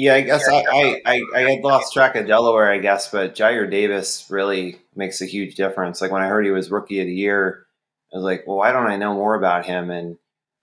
Yeah, 0.00 0.14
I 0.14 0.22
guess 0.22 0.48
I, 0.48 0.64
I, 0.72 1.02
I, 1.04 1.22
I, 1.36 1.40
had 1.40 1.60
lost 1.60 1.92
track 1.92 2.16
of 2.16 2.26
Delaware, 2.26 2.72
I 2.72 2.78
guess, 2.78 3.10
but 3.10 3.34
Jyare 3.34 3.70
Davis 3.70 4.26
really 4.30 4.78
makes 4.96 5.20
a 5.20 5.26
huge 5.26 5.56
difference. 5.56 6.00
Like 6.00 6.10
when 6.10 6.22
I 6.22 6.26
heard 6.26 6.46
he 6.46 6.50
was 6.50 6.70
rookie 6.70 7.00
of 7.00 7.06
the 7.06 7.12
year, 7.12 7.66
I 8.10 8.16
was 8.16 8.24
like, 8.24 8.46
well, 8.46 8.56
why 8.56 8.72
don't 8.72 8.86
I 8.86 8.96
know 8.96 9.12
more 9.12 9.34
about 9.34 9.66
him? 9.66 9.90
And 9.90 10.16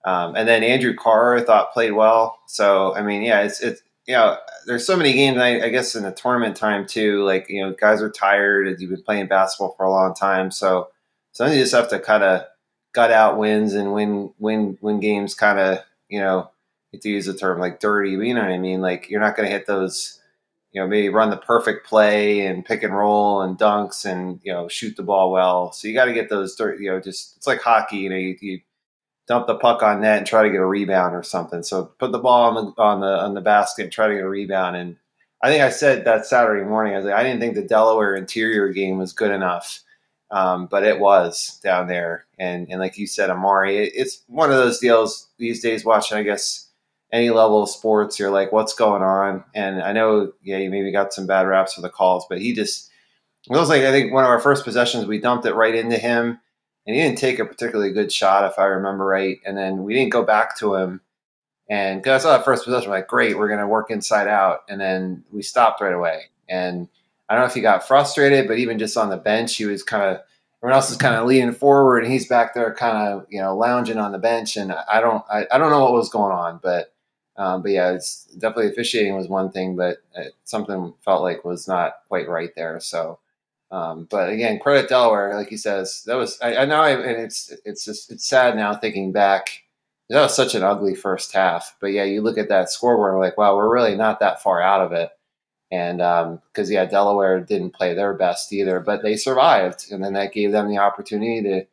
um, 0.03 0.35
and 0.35 0.47
then 0.47 0.63
Andrew 0.63 0.95
Carr 0.95 1.37
I 1.37 1.43
thought 1.43 1.71
played 1.71 1.91
well. 1.91 2.39
So 2.47 2.95
I 2.95 3.03
mean, 3.03 3.21
yeah, 3.21 3.41
it's 3.41 3.61
it's 3.61 3.83
you 4.07 4.15
know, 4.15 4.37
there's 4.65 4.87
so 4.87 4.97
many 4.97 5.13
games. 5.13 5.37
I, 5.37 5.65
I 5.65 5.69
guess 5.69 5.93
in 5.93 6.01
the 6.01 6.11
tournament 6.11 6.57
time 6.57 6.87
too, 6.87 7.23
like 7.23 7.45
you 7.47 7.61
know, 7.61 7.75
guys 7.79 8.01
are 8.01 8.09
tired. 8.09 8.67
and 8.67 8.79
You've 8.79 8.89
been 8.89 9.03
playing 9.03 9.27
basketball 9.27 9.75
for 9.77 9.85
a 9.85 9.91
long 9.91 10.15
time, 10.15 10.49
so 10.49 10.87
sometimes 11.33 11.57
you 11.57 11.61
just 11.61 11.75
have 11.75 11.89
to 11.89 11.99
kind 11.99 12.23
of 12.23 12.41
gut 12.91 13.11
out 13.11 13.37
wins 13.37 13.75
and 13.75 13.93
win 13.93 14.33
win 14.39 14.79
win 14.81 14.99
games. 14.99 15.35
Kind 15.35 15.59
of 15.59 15.83
you 16.09 16.21
know 16.21 16.49
to 17.01 17.09
use 17.09 17.25
the 17.25 17.33
term 17.33 17.59
like 17.59 17.79
dirty, 17.79 18.11
you 18.11 18.33
know 18.33 18.41
what 18.41 18.51
I 18.51 18.57
mean? 18.57 18.81
Like 18.81 19.09
you're 19.09 19.21
not 19.21 19.35
going 19.35 19.47
to 19.47 19.53
hit 19.53 19.67
those, 19.67 20.19
you 20.71 20.81
know, 20.81 20.87
maybe 20.87 21.09
run 21.09 21.29
the 21.29 21.37
perfect 21.37 21.87
play 21.87 22.45
and 22.45 22.65
pick 22.65 22.83
and 22.83 22.95
roll 22.95 23.41
and 23.41 23.57
dunks 23.57 24.05
and, 24.05 24.39
you 24.43 24.51
know, 24.53 24.67
shoot 24.67 24.95
the 24.95 25.03
ball 25.03 25.31
well. 25.31 25.71
So 25.71 25.87
you 25.87 25.93
got 25.93 26.05
to 26.05 26.13
get 26.13 26.29
those 26.29 26.55
dirty, 26.55 26.83
you 26.83 26.91
know, 26.91 26.99
just, 26.99 27.37
it's 27.37 27.47
like 27.47 27.61
hockey, 27.61 27.97
you 27.97 28.09
know, 28.09 28.15
you, 28.15 28.37
you, 28.41 28.59
dump 29.27 29.45
the 29.45 29.55
puck 29.55 29.83
on 29.83 30.01
net 30.01 30.19
and 30.19 30.25
try 30.25 30.41
to 30.41 30.49
get 30.49 30.61
a 30.61 30.65
rebound 30.65 31.13
or 31.13 31.21
something. 31.21 31.61
So 31.61 31.91
put 31.99 32.11
the 32.11 32.17
ball 32.17 32.43
on 32.43 32.55
the, 32.55 32.81
on 32.81 33.01
the, 33.01 33.19
on 33.19 33.33
the 33.33 33.41
basket 33.41 33.83
and 33.83 33.91
try 33.91 34.07
to 34.07 34.15
get 34.15 34.23
a 34.23 34.29
rebound. 34.29 34.77
And 34.77 34.95
I 35.43 35.49
think 35.49 35.61
I 35.61 35.69
said 35.69 36.05
that 36.05 36.25
Saturday 36.25 36.63
morning, 36.63 36.93
I 36.93 36.97
was 36.97 37.05
like, 37.05 37.13
I 37.13 37.23
didn't 37.23 37.41
think 37.41 37.55
the 37.55 37.61
Delaware 37.61 38.15
interior 38.15 38.69
game 38.69 38.97
was 38.97 39.13
good 39.13 39.31
enough. 39.31 39.81
Um, 40.31 40.67
but 40.67 40.83
it 40.83 40.99
was 40.99 41.59
down 41.63 41.87
there. 41.87 42.25
And, 42.39 42.67
and 42.69 42.79
like 42.79 42.97
you 42.97 43.07
said, 43.07 43.29
Amari, 43.29 43.77
it, 43.77 43.93
it's 43.95 44.23
one 44.27 44.49
of 44.49 44.57
those 44.57 44.79
deals 44.79 45.27
these 45.37 45.61
days 45.61 45.85
watching, 45.85 46.17
I 46.17 46.23
guess, 46.23 46.66
any 47.11 47.29
level 47.29 47.63
of 47.63 47.69
sports, 47.69 48.19
you're 48.19 48.31
like, 48.31 48.51
what's 48.51 48.73
going 48.73 49.01
on? 49.01 49.43
And 49.55 49.81
I 49.81 49.93
know, 49.93 50.33
yeah, 50.43 50.57
you 50.57 50.69
maybe 50.69 50.91
got 50.91 51.13
some 51.13 51.27
bad 51.27 51.47
raps 51.47 51.73
for 51.73 51.81
the 51.81 51.89
calls, 51.89 52.25
but 52.27 52.41
he 52.41 52.53
just, 52.53 52.89
it 53.49 53.55
was 53.55 53.69
like, 53.69 53.83
I 53.83 53.91
think 53.91 54.11
one 54.11 54.25
of 54.25 54.29
our 54.29 54.39
first 54.39 54.65
possessions, 54.65 55.05
we 55.05 55.19
dumped 55.19 55.45
it 55.45 55.55
right 55.55 55.73
into 55.73 55.97
him 55.97 56.39
and 56.85 56.95
he 56.95 57.01
didn't 57.01 57.17
take 57.17 57.39
a 57.39 57.45
particularly 57.45 57.93
good 57.93 58.11
shot, 58.11 58.49
if 58.49 58.59
I 58.59 58.65
remember 58.65 59.05
right. 59.05 59.39
And 59.45 59.57
then 59.57 59.83
we 59.83 59.93
didn't 59.93 60.11
go 60.11 60.23
back 60.23 60.57
to 60.57 60.75
him. 60.75 61.01
And 61.69 62.01
because 62.01 62.21
I 62.21 62.23
saw 62.23 62.37
that 62.37 62.45
first 62.45 62.65
possession, 62.65 62.89
like, 62.89 63.07
great, 63.07 63.37
we're 63.37 63.49
going 63.49 63.59
to 63.59 63.67
work 63.67 63.91
inside 63.91 64.27
out. 64.27 64.59
And 64.69 64.79
then 64.79 65.25
we 65.31 65.41
stopped 65.41 65.81
right 65.81 65.93
away. 65.93 66.23
And 66.47 66.87
I 67.27 67.33
don't 67.33 67.43
know 67.43 67.47
if 67.47 67.53
he 67.53 67.61
got 67.61 67.85
frustrated, 67.85 68.47
but 68.47 68.57
even 68.57 68.79
just 68.79 68.95
on 68.95 69.09
the 69.09 69.17
bench, 69.17 69.55
he 69.55 69.65
was 69.65 69.83
kind 69.83 70.03
of, 70.03 70.21
everyone 70.61 70.75
else 70.75 70.89
is 70.89 70.97
kind 70.97 71.15
of 71.15 71.27
leaning 71.27 71.53
forward 71.53 72.03
and 72.03 72.11
he's 72.11 72.27
back 72.27 72.53
there 72.53 72.73
kind 72.73 73.13
of, 73.13 73.25
you 73.29 73.41
know, 73.41 73.55
lounging 73.55 73.97
on 73.97 74.13
the 74.13 74.17
bench. 74.17 74.55
And 74.55 74.71
I 74.71 75.01
don't, 75.01 75.23
I, 75.29 75.45
I 75.51 75.57
don't 75.57 75.71
know 75.71 75.83
what 75.83 75.93
was 75.93 76.09
going 76.09 76.31
on, 76.31 76.59
but 76.63 76.93
um, 77.37 77.61
but 77.61 77.71
yeah, 77.71 77.91
it's 77.91 78.25
definitely 78.37 78.71
officiating 78.71 79.15
was 79.15 79.27
one 79.27 79.51
thing, 79.51 79.75
but 79.75 79.97
something 80.43 80.93
felt 81.05 81.21
like 81.21 81.45
was 81.45 81.67
not 81.67 81.97
quite 82.07 82.27
right 82.27 82.49
there. 82.55 82.79
So, 82.79 83.19
um, 83.71 84.07
but 84.09 84.29
again, 84.29 84.59
credit 84.59 84.89
Delaware, 84.89 85.35
like 85.35 85.49
he 85.49 85.57
says, 85.57 86.03
that 86.05 86.15
was 86.15 86.39
I, 86.41 86.57
I 86.57 86.65
know, 86.65 86.81
I, 86.81 86.91
and 86.91 87.21
it's 87.21 87.53
it's 87.63 87.85
just 87.85 88.11
it's 88.11 88.25
sad 88.27 88.55
now 88.55 88.75
thinking 88.75 89.11
back. 89.11 89.63
That 90.09 90.21
was 90.21 90.35
such 90.35 90.55
an 90.55 90.63
ugly 90.63 90.95
first 90.95 91.33
half, 91.33 91.75
but 91.81 91.87
yeah, 91.87 92.05
you 92.05 92.21
look 92.21 92.37
at 92.37 92.49
that 92.49 92.71
scoreboard, 92.71 93.13
and 93.13 93.21
like, 93.21 93.37
wow, 93.37 93.55
we're 93.55 93.73
really 93.73 93.95
not 93.95 94.21
that 94.21 94.41
far 94.41 94.61
out 94.61 94.81
of 94.81 94.93
it. 94.93 95.11
And 95.69 95.97
because 95.97 96.69
um, 96.69 96.73
yeah, 96.73 96.85
Delaware 96.85 97.41
didn't 97.41 97.75
play 97.75 97.93
their 97.93 98.13
best 98.13 98.53
either, 98.53 98.79
but 98.79 99.03
they 99.03 99.17
survived, 99.17 99.91
and 99.91 100.01
then 100.01 100.13
that 100.13 100.31
gave 100.31 100.53
them 100.53 100.69
the 100.69 100.77
opportunity 100.77 101.43
to 101.43 101.67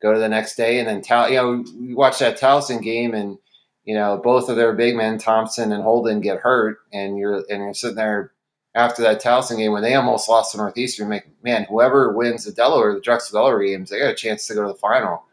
go 0.00 0.12
to 0.12 0.20
the 0.20 0.28
next 0.28 0.54
day. 0.54 0.78
And 0.78 0.86
then, 0.86 1.02
Tal- 1.02 1.28
you 1.28 1.34
know, 1.34 1.64
we 1.78 1.94
watched 1.94 2.20
that 2.20 2.38
Towson 2.38 2.80
game, 2.80 3.12
and 3.12 3.38
you 3.84 3.94
know, 3.94 4.20
both 4.22 4.48
of 4.48 4.56
their 4.56 4.72
big 4.72 4.94
men, 4.96 5.18
Thompson 5.18 5.72
and 5.72 5.82
Holden, 5.82 6.20
get 6.20 6.40
hurt, 6.40 6.78
and 6.92 7.18
you're 7.18 7.44
and 7.48 7.62
you're 7.62 7.74
sitting 7.74 7.96
there 7.96 8.32
after 8.74 9.02
that 9.02 9.22
Towson 9.22 9.56
game 9.56 9.72
when 9.72 9.82
they 9.82 9.94
almost 9.94 10.28
lost 10.28 10.52
to 10.52 10.58
Northeastern. 10.58 11.08
Make 11.08 11.24
man, 11.42 11.64
whoever 11.64 12.12
wins 12.12 12.44
the 12.44 12.52
Delaware, 12.52 12.94
the 12.94 13.00
Drexel 13.00 13.38
Delaware 13.38 13.64
games, 13.64 13.90
they 13.90 13.98
got 13.98 14.10
a 14.10 14.14
chance 14.14 14.46
to 14.46 14.54
go 14.54 14.62
to 14.62 14.68
the 14.68 14.78
final. 14.78 15.24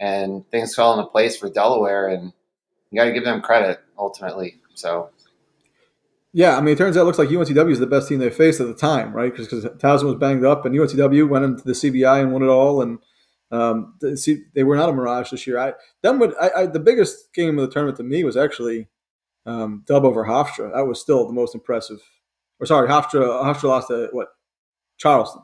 And 0.00 0.48
things 0.50 0.74
fell 0.74 0.92
into 0.92 1.10
place 1.10 1.36
for 1.36 1.48
Delaware, 1.48 2.08
and 2.08 2.32
you 2.90 2.98
got 2.98 3.04
to 3.04 3.12
give 3.12 3.24
them 3.24 3.40
credit 3.40 3.80
ultimately. 3.98 4.60
So. 4.74 5.10
Yeah, 6.36 6.56
I 6.56 6.60
mean, 6.60 6.74
it 6.74 6.78
turns 6.78 6.96
out 6.96 7.02
it 7.02 7.04
looks 7.04 7.18
like 7.18 7.28
UNCW 7.28 7.70
is 7.70 7.78
the 7.78 7.86
best 7.86 8.08
team 8.08 8.18
they 8.18 8.28
faced 8.28 8.60
at 8.60 8.66
the 8.66 8.74
time, 8.74 9.12
right? 9.12 9.32
Because 9.32 9.48
Towson 9.48 10.04
was 10.04 10.16
banged 10.16 10.44
up, 10.44 10.66
and 10.66 10.74
UNCW 10.74 11.28
went 11.28 11.44
into 11.44 11.62
the 11.62 11.74
CBI 11.74 12.22
and 12.22 12.32
won 12.32 12.42
it 12.42 12.48
all, 12.48 12.82
and 12.82 12.98
um, 13.50 13.94
see, 14.14 14.42
they 14.54 14.64
were 14.64 14.76
not 14.76 14.88
a 14.88 14.92
mirage 14.92 15.30
this 15.30 15.46
year. 15.46 15.58
I 15.58 15.74
them 16.02 16.18
would 16.18 16.34
I, 16.40 16.50
I, 16.56 16.66
the 16.66 16.80
biggest 16.80 17.32
game 17.34 17.58
of 17.58 17.66
the 17.66 17.72
tournament 17.72 17.96
to 17.98 18.02
me 18.02 18.24
was 18.24 18.36
actually 18.36 18.88
um, 19.46 19.84
Dub 19.86 20.04
over 20.04 20.24
Hofstra. 20.24 20.72
That 20.74 20.86
was 20.86 21.00
still 21.00 21.26
the 21.26 21.32
most 21.32 21.54
impressive. 21.54 22.00
Or 22.60 22.66
sorry, 22.66 22.88
Hofstra 22.88 23.44
Hofstra 23.44 23.64
lost 23.64 23.88
to 23.88 24.08
what 24.12 24.28
Charleston, 24.96 25.42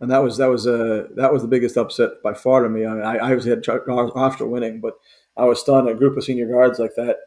and 0.00 0.10
that 0.10 0.22
was 0.22 0.38
that 0.38 0.48
was 0.48 0.66
uh, 0.66 1.08
that 1.16 1.32
was 1.32 1.42
the 1.42 1.48
biggest 1.48 1.76
upset 1.76 2.22
by 2.22 2.34
far 2.34 2.62
to 2.62 2.68
me. 2.68 2.86
I 2.86 2.94
mean, 2.94 3.04
I, 3.04 3.16
I 3.16 3.32
obviously 3.32 3.50
had 3.50 3.62
Hofstra 3.62 4.48
winning, 4.48 4.80
but 4.80 4.94
I 5.36 5.44
was 5.44 5.60
stunned. 5.60 5.88
A 5.88 5.94
group 5.94 6.16
of 6.16 6.24
senior 6.24 6.48
guards 6.48 6.78
like 6.78 6.94
that 6.96 7.18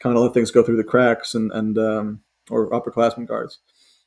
kind 0.00 0.16
of 0.16 0.22
let 0.22 0.34
things 0.34 0.50
go 0.50 0.62
through 0.62 0.76
the 0.76 0.84
cracks 0.84 1.34
and 1.34 1.52
and 1.52 1.78
um, 1.78 2.20
or 2.50 2.70
upperclassmen 2.70 3.26
guards. 3.26 3.58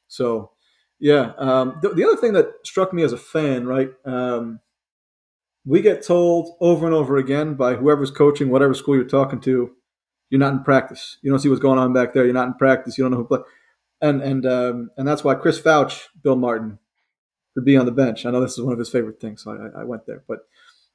So 0.08 0.51
yeah, 1.00 1.34
um, 1.38 1.79
the, 1.82 1.89
the, 1.89 2.03
other 2.03 2.17
thing 2.17 2.34
that 2.34 2.48
struck 2.63 2.91
me 2.91 3.03
as 3.03 3.13
a 3.13 3.17
fan, 3.17 3.67
right? 3.67 3.91
Um, 4.03 4.60
we 5.67 5.81
get 5.81 6.01
told 6.01 6.55
over 6.62 6.86
and 6.86 6.95
over 6.95 7.17
again 7.17 7.55
by 7.55 7.75
whoever's 7.75 8.09
coaching, 8.09 8.50
whatever 8.50 8.74
school 8.74 8.95
you're 8.95 9.03
talking 9.03 9.41
to, 9.41 9.71
you're 10.29 10.39
not 10.39 10.53
in 10.53 10.63
practice. 10.63 11.17
You 11.21 11.29
don't 11.29 11.39
see 11.39 11.50
what's 11.50 11.62
going 11.62 11.77
on 11.77 11.91
back 11.91 12.13
there. 12.13 12.24
You're 12.24 12.33
not 12.33 12.47
in 12.47 12.53
practice. 12.53 12.97
You 12.97 13.03
don't 13.03 13.12
know 13.12 13.17
who 13.17 13.25
play. 13.25 13.39
And 14.01 14.21
and 14.21 14.45
um, 14.45 14.91
and 14.95 15.07
that's 15.07 15.24
why 15.24 15.36
Chris 15.36 15.59
Fouch, 15.59 16.05
Bill 16.24 16.38
Martin, 16.38 16.79
would 17.55 17.65
be 17.65 17.75
on 17.75 17.86
the 17.86 17.91
bench. 17.91 18.25
I 18.25 18.31
know 18.31 18.39
this 18.39 18.53
is 18.53 18.62
one 18.62 18.71
of 18.71 18.79
his 18.79 18.89
favorite 18.89 19.19
things, 19.19 19.43
so 19.43 19.51
I, 19.51 19.81
I 19.81 19.83
went 19.83 20.05
there. 20.05 20.24
But 20.27 20.47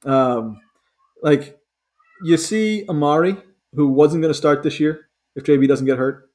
um, 0.09 0.59
like 1.21 1.59
you 2.23 2.37
see 2.37 2.85
Amari, 2.89 3.37
who 3.73 3.89
wasn't 3.89 4.23
going 4.23 4.33
to 4.33 4.37
start 4.37 4.63
this 4.63 4.79
year 4.79 5.09
if 5.35 5.43
JB 5.43 5.67
doesn't 5.67 5.85
get 5.85 5.99
hurt. 5.99 6.29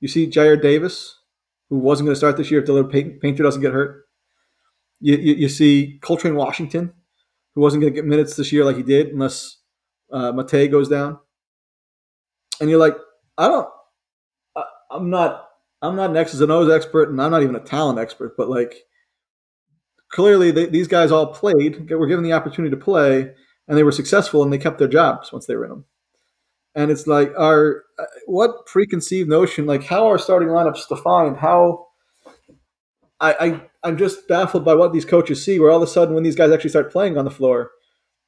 You 0.00 0.08
see 0.08 0.28
Jyare 0.28 0.60
Davis, 0.60 1.18
who 1.68 1.78
wasn't 1.78 2.06
going 2.06 2.14
to 2.14 2.18
start 2.18 2.36
this 2.36 2.50
year 2.50 2.62
if 2.62 2.68
Dylan 2.68 3.20
Painter 3.20 3.42
doesn't 3.42 3.62
get 3.62 3.72
hurt. 3.72 4.06
You, 5.00 5.16
you, 5.16 5.34
you 5.34 5.48
see 5.48 5.98
Coltrane 6.00 6.36
Washington, 6.36 6.92
who 7.54 7.60
wasn't 7.60 7.80
going 7.80 7.92
to 7.92 7.96
get 7.96 8.06
minutes 8.06 8.36
this 8.36 8.52
year 8.52 8.64
like 8.64 8.76
he 8.76 8.82
did 8.82 9.08
unless 9.08 9.58
uh, 10.12 10.32
Mate 10.32 10.70
goes 10.70 10.88
down. 10.88 11.18
And 12.60 12.70
you're 12.70 12.78
like, 12.78 12.96
I 13.36 13.48
don't, 13.48 13.68
I, 14.56 14.64
I'm 14.90 15.10
not, 15.10 15.48
I'm 15.82 15.96
not 15.96 16.10
an 16.10 16.16
X's 16.16 16.40
and 16.40 16.52
O's 16.52 16.70
expert, 16.70 17.10
and 17.10 17.20
I'm 17.20 17.30
not 17.30 17.42
even 17.42 17.56
a 17.56 17.60
talent 17.60 17.98
expert, 17.98 18.36
but 18.36 18.48
like, 18.48 18.74
clearly 20.10 20.50
they, 20.50 20.66
these 20.66 20.88
guys 20.88 21.10
all 21.10 21.34
played, 21.34 21.90
were 21.90 22.06
given 22.06 22.24
the 22.24 22.32
opportunity 22.32 22.70
to 22.70 22.82
play, 22.82 23.30
and 23.66 23.76
they 23.76 23.82
were 23.82 23.92
successful, 23.92 24.42
and 24.42 24.52
they 24.52 24.58
kept 24.58 24.78
their 24.78 24.88
jobs 24.88 25.32
once 25.32 25.46
they 25.46 25.56
were 25.56 25.64
in 25.64 25.70
them. 25.70 25.84
And 26.74 26.90
it's 26.90 27.06
like, 27.06 27.32
our 27.38 27.84
uh, 27.98 28.04
what 28.26 28.66
preconceived 28.66 29.28
notion, 29.28 29.66
like 29.66 29.84
how 29.84 30.08
are 30.08 30.18
starting 30.18 30.48
lineups 30.48 30.88
defined? 30.88 31.36
How 31.36 31.86
I, 33.20 33.32
I 33.34 33.60
I'm 33.82 33.96
just 33.96 34.26
baffled 34.28 34.64
by 34.64 34.74
what 34.74 34.92
these 34.92 35.04
coaches 35.04 35.44
see. 35.44 35.58
Where 35.58 35.70
all 35.70 35.82
of 35.82 35.88
a 35.88 35.90
sudden, 35.90 36.14
when 36.14 36.24
these 36.24 36.36
guys 36.36 36.50
actually 36.50 36.70
start 36.70 36.92
playing 36.92 37.16
on 37.16 37.24
the 37.24 37.30
floor, 37.30 37.72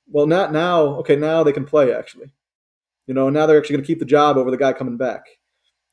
well, 0.08 0.26
not 0.26 0.52
now. 0.52 0.82
Okay, 0.98 1.16
now 1.16 1.42
they 1.42 1.52
can 1.52 1.64
play 1.64 1.92
actually. 1.92 2.32
You 3.06 3.14
know, 3.14 3.30
now 3.30 3.46
they're 3.46 3.58
actually 3.58 3.76
going 3.76 3.84
to 3.84 3.86
keep 3.86 3.98
the 4.00 4.04
job 4.04 4.36
over 4.36 4.50
the 4.50 4.56
guy 4.56 4.72
coming 4.72 4.96
back. 4.96 5.22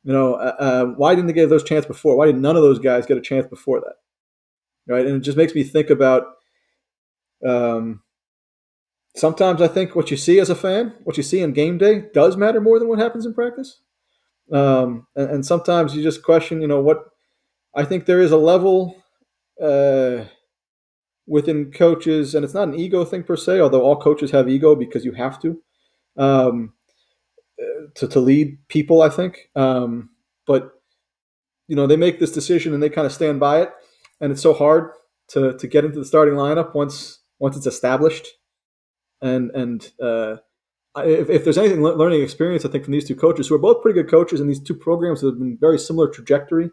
You 0.04 0.14
know, 0.14 0.34
uh, 0.34 0.56
uh, 0.60 0.86
why 0.86 1.16
didn't 1.16 1.28
they 1.28 1.34
get 1.34 1.50
those 1.50 1.64
chance 1.64 1.86
before? 1.86 2.18
Why 2.18 2.26
did 2.26 2.38
none 2.38 2.56
of 2.56 2.64
those 2.64 2.80
guys 2.80 3.06
get 3.06 3.18
a 3.18 3.22
chance 3.22 3.48
before 3.48 3.80
that? 3.82 3.96
Right, 4.86 5.06
and 5.06 5.18
it 5.18 5.22
just 5.22 5.38
makes 5.38 5.56
me 5.56 5.64
think 5.64 5.90
about. 5.90 6.24
Um, 7.46 8.04
sometimes 9.16 9.62
I 9.62 9.68
think 9.68 9.96
what 9.96 10.12
you 10.12 10.18
see 10.18 10.40
as 10.40 10.50
a 10.50 10.56
fan, 10.56 10.94
what 11.04 11.18
you 11.18 11.24
see 11.24 11.42
in 11.42 11.54
game 11.54 11.78
day, 11.78 12.06
does 12.14 12.38
matter 12.38 12.60
more 12.60 12.80
than 12.80 12.88
what 12.88 13.00
happens 13.00 13.26
in 13.26 13.34
practice. 13.34 13.82
Um, 14.52 15.08
and, 15.16 15.30
and, 15.30 15.46
sometimes 15.46 15.96
you 15.96 16.04
just 16.04 16.22
question, 16.22 16.62
you 16.62 16.68
know, 16.68 16.82
what 16.82 17.13
I 17.76 17.84
think 17.86 18.06
there 18.06 18.22
is 18.22 18.32
a 18.32 18.38
level 18.38 18.96
uh, 19.62 20.26
within 21.28 21.72
coaches, 21.72 22.36
and 22.36 22.44
it's 22.44 22.54
not 22.54 22.68
an 22.68 22.76
ego 22.76 23.06
thing 23.06 23.24
per 23.24 23.36
se, 23.36 23.60
although 23.60 23.82
all 23.82 24.00
coaches 24.00 24.32
have 24.32 24.50
ego 24.50 24.76
because 24.76 25.06
you 25.06 25.14
have 25.14 25.42
to 25.42 25.62
um, 26.18 26.74
uh, 27.60 27.88
to, 27.96 28.08
to 28.08 28.20
lead 28.20 28.58
people. 28.68 29.02
I 29.02 29.10
think, 29.10 29.50
um, 29.56 30.10
but 30.46 30.72
you 31.68 31.76
know 31.76 31.88
they 31.88 31.98
make 31.98 32.20
this 32.20 32.32
decision 32.32 32.74
and 32.74 32.84
they 32.84 32.90
kind 32.90 33.06
of 33.08 33.14
stand 33.14 33.40
by 33.40 33.62
it, 33.62 33.72
and 34.22 34.32
it's 34.32 34.42
so 34.42 34.54
hard 34.54 34.92
to 35.30 35.58
to 35.58 35.68
get 35.68 35.86
into 35.86 36.00
the 36.00 36.06
starting 36.06 36.36
lineup 36.36 36.76
once 36.76 37.20
once 37.40 37.58
it's 37.58 37.68
established, 37.68 38.28
and 39.22 39.50
and 39.52 39.92
uh, 40.02 40.38
if, 40.98 41.30
if, 41.30 41.44
there's 41.44 41.58
anything 41.58 41.82
learning 41.82 42.22
experience, 42.22 42.66
I 42.66 42.70
think 42.70 42.84
from 42.84 42.94
these 42.94 43.08
two 43.08 43.16
coaches 43.16 43.48
who 43.48 43.56
are 43.56 43.60
both 43.60 43.82
pretty 43.82 44.00
good 44.00 44.12
coaches 44.12 44.40
and 44.40 44.50
these 44.50 44.62
two 44.62 44.76
programs 44.76 45.22
have 45.22 45.40
been 45.40 45.58
very 45.60 45.80
similar 45.80 46.08
trajectory. 46.08 46.70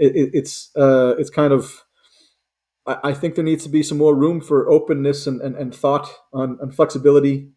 It, 0.00 0.16
it, 0.16 0.30
it's 0.32 0.74
uh, 0.76 1.14
it's 1.18 1.30
kind 1.30 1.52
of 1.52 1.84
I, 2.86 3.12
think 3.12 3.34
there 3.34 3.44
needs 3.44 3.62
to 3.64 3.68
be 3.68 3.82
some 3.82 3.98
more 3.98 4.14
room 4.14 4.40
for 4.40 4.68
openness 4.68 5.26
and, 5.26 5.40
and, 5.40 5.54
and 5.54 5.74
thought 5.74 6.08
on, 6.32 6.58
on 6.60 6.72
flexibility. 6.72 7.50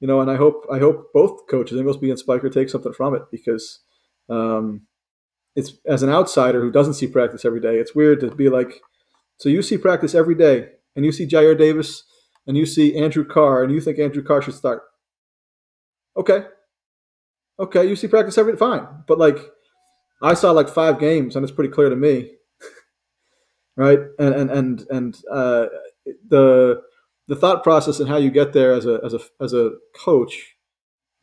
You 0.00 0.08
know, 0.08 0.20
and 0.20 0.30
I 0.30 0.36
hope 0.36 0.66
I 0.70 0.78
hope 0.78 1.12
both 1.14 1.46
coaches, 1.48 1.78
Inglesby 1.78 2.10
and 2.10 2.18
Spiker, 2.18 2.50
take 2.50 2.68
something 2.68 2.92
from 2.92 3.14
it 3.14 3.22
because 3.30 3.80
um, 4.28 4.82
it's 5.56 5.74
as 5.86 6.02
an 6.02 6.10
outsider 6.10 6.60
who 6.60 6.70
doesn't 6.70 6.94
see 6.94 7.06
practice 7.06 7.44
every 7.44 7.60
day, 7.60 7.78
it's 7.78 7.94
weird 7.94 8.20
to 8.20 8.34
be 8.34 8.48
like, 8.48 8.80
so 9.38 9.48
you 9.48 9.62
see 9.62 9.78
practice 9.78 10.14
every 10.14 10.34
day, 10.34 10.70
and 10.96 11.04
you 11.04 11.12
see 11.12 11.26
Jyare 11.26 11.56
Davis, 11.56 12.02
and 12.46 12.56
you 12.56 12.66
see 12.66 12.98
Andrew 12.98 13.24
Carr, 13.24 13.62
and 13.62 13.72
you 13.72 13.80
think 13.80 13.98
Andrew 13.98 14.22
Carr 14.22 14.42
should 14.42 14.54
start. 14.54 14.82
Okay, 16.16 16.44
okay, 17.58 17.88
you 17.88 17.96
see 17.96 18.08
practice 18.08 18.36
every 18.36 18.56
fine, 18.56 18.86
but 19.06 19.18
like 19.18 19.38
I 20.22 20.34
saw 20.34 20.52
like 20.52 20.68
five 20.68 20.98
games, 20.98 21.36
and 21.36 21.44
it's 21.44 21.54
pretty 21.54 21.72
clear 21.72 21.88
to 21.88 21.96
me 21.96 22.32
right? 23.76 24.00
And 24.18 24.34
and 24.34 24.50
and 24.50 24.86
and 24.90 25.22
uh, 25.30 25.66
the 26.28 26.82
the 27.28 27.36
thought 27.36 27.62
process 27.62 28.00
and 28.00 28.08
how 28.08 28.16
you 28.16 28.30
get 28.30 28.52
there 28.52 28.72
as 28.72 28.86
a 28.86 29.00
as 29.04 29.14
a 29.14 29.20
as 29.40 29.52
a 29.52 29.72
coach, 29.94 30.56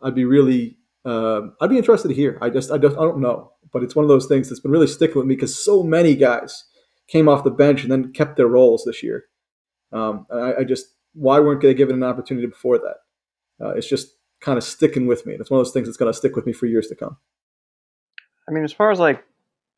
I'd 0.02 0.16
be 0.16 0.26
really 0.26 0.78
uh, 1.06 1.42
I'd 1.60 1.70
be 1.70 1.78
interested 1.78 2.10
to 2.10 2.14
hear. 2.14 2.38
I 2.42 2.50
just 2.50 2.72
I 2.72 2.78
just 2.78 2.98
I 2.98 3.02
don't 3.02 3.22
know, 3.22 3.52
but 3.72 3.84
it's 3.84 3.96
one 3.96 4.04
of 4.04 4.10
those 4.10 4.28
things 4.28 4.50
that's 4.50 4.62
been 4.62 4.72
really 4.72 4.88
sticking 4.88 5.18
with 5.18 5.26
me 5.26 5.36
because 5.36 5.64
so 5.64 5.84
many 5.84 6.16
guys 6.16 6.66
came 7.08 7.28
off 7.28 7.44
the 7.44 7.52
bench 7.52 7.84
and 7.84 7.92
then 7.92 8.14
kept 8.14 8.38
their 8.38 8.48
roles 8.48 8.86
this 8.86 9.04
year. 9.04 9.26
Um, 9.92 10.26
I, 10.32 10.56
I, 10.60 10.64
just 10.64 10.86
why 11.14 11.40
weren't 11.40 11.60
they 11.62 11.74
given 11.74 11.96
an 11.96 12.04
opportunity 12.04 12.48
before 12.48 12.78
that? 12.78 12.96
Uh, 13.60 13.72
it's 13.72 13.90
just 13.90 14.16
kind 14.40 14.58
of 14.58 14.64
sticking 14.64 15.06
with 15.06 15.26
me. 15.26 15.34
It's 15.34 15.52
one 15.52 15.60
of 15.60 15.66
those 15.66 15.74
things 15.74 15.88
that's 15.88 15.98
going 15.98 16.12
to 16.12 16.18
stick 16.18 16.38
with 16.38 16.46
me 16.46 16.54
for 16.54 16.68
years 16.68 16.88
to 16.88 16.96
come. 16.96 17.18
I 18.52 18.54
mean, 18.54 18.66
as 18.66 18.74
far 18.74 18.92
as 18.92 19.00
like 19.00 19.24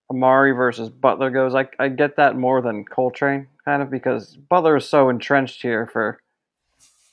Amari 0.09 0.51
versus 0.51 0.89
Butler 0.89 1.29
goes, 1.29 1.53
I, 1.53 1.67
I 1.77 1.89
get 1.89 2.15
that 2.17 2.35
more 2.35 2.59
than 2.59 2.85
Coltrane, 2.85 3.47
kind 3.65 3.83
of, 3.83 3.91
because 3.91 4.35
Butler 4.35 4.77
is 4.77 4.89
so 4.89 5.09
entrenched 5.09 5.61
here 5.61 5.85
for, 5.85 6.19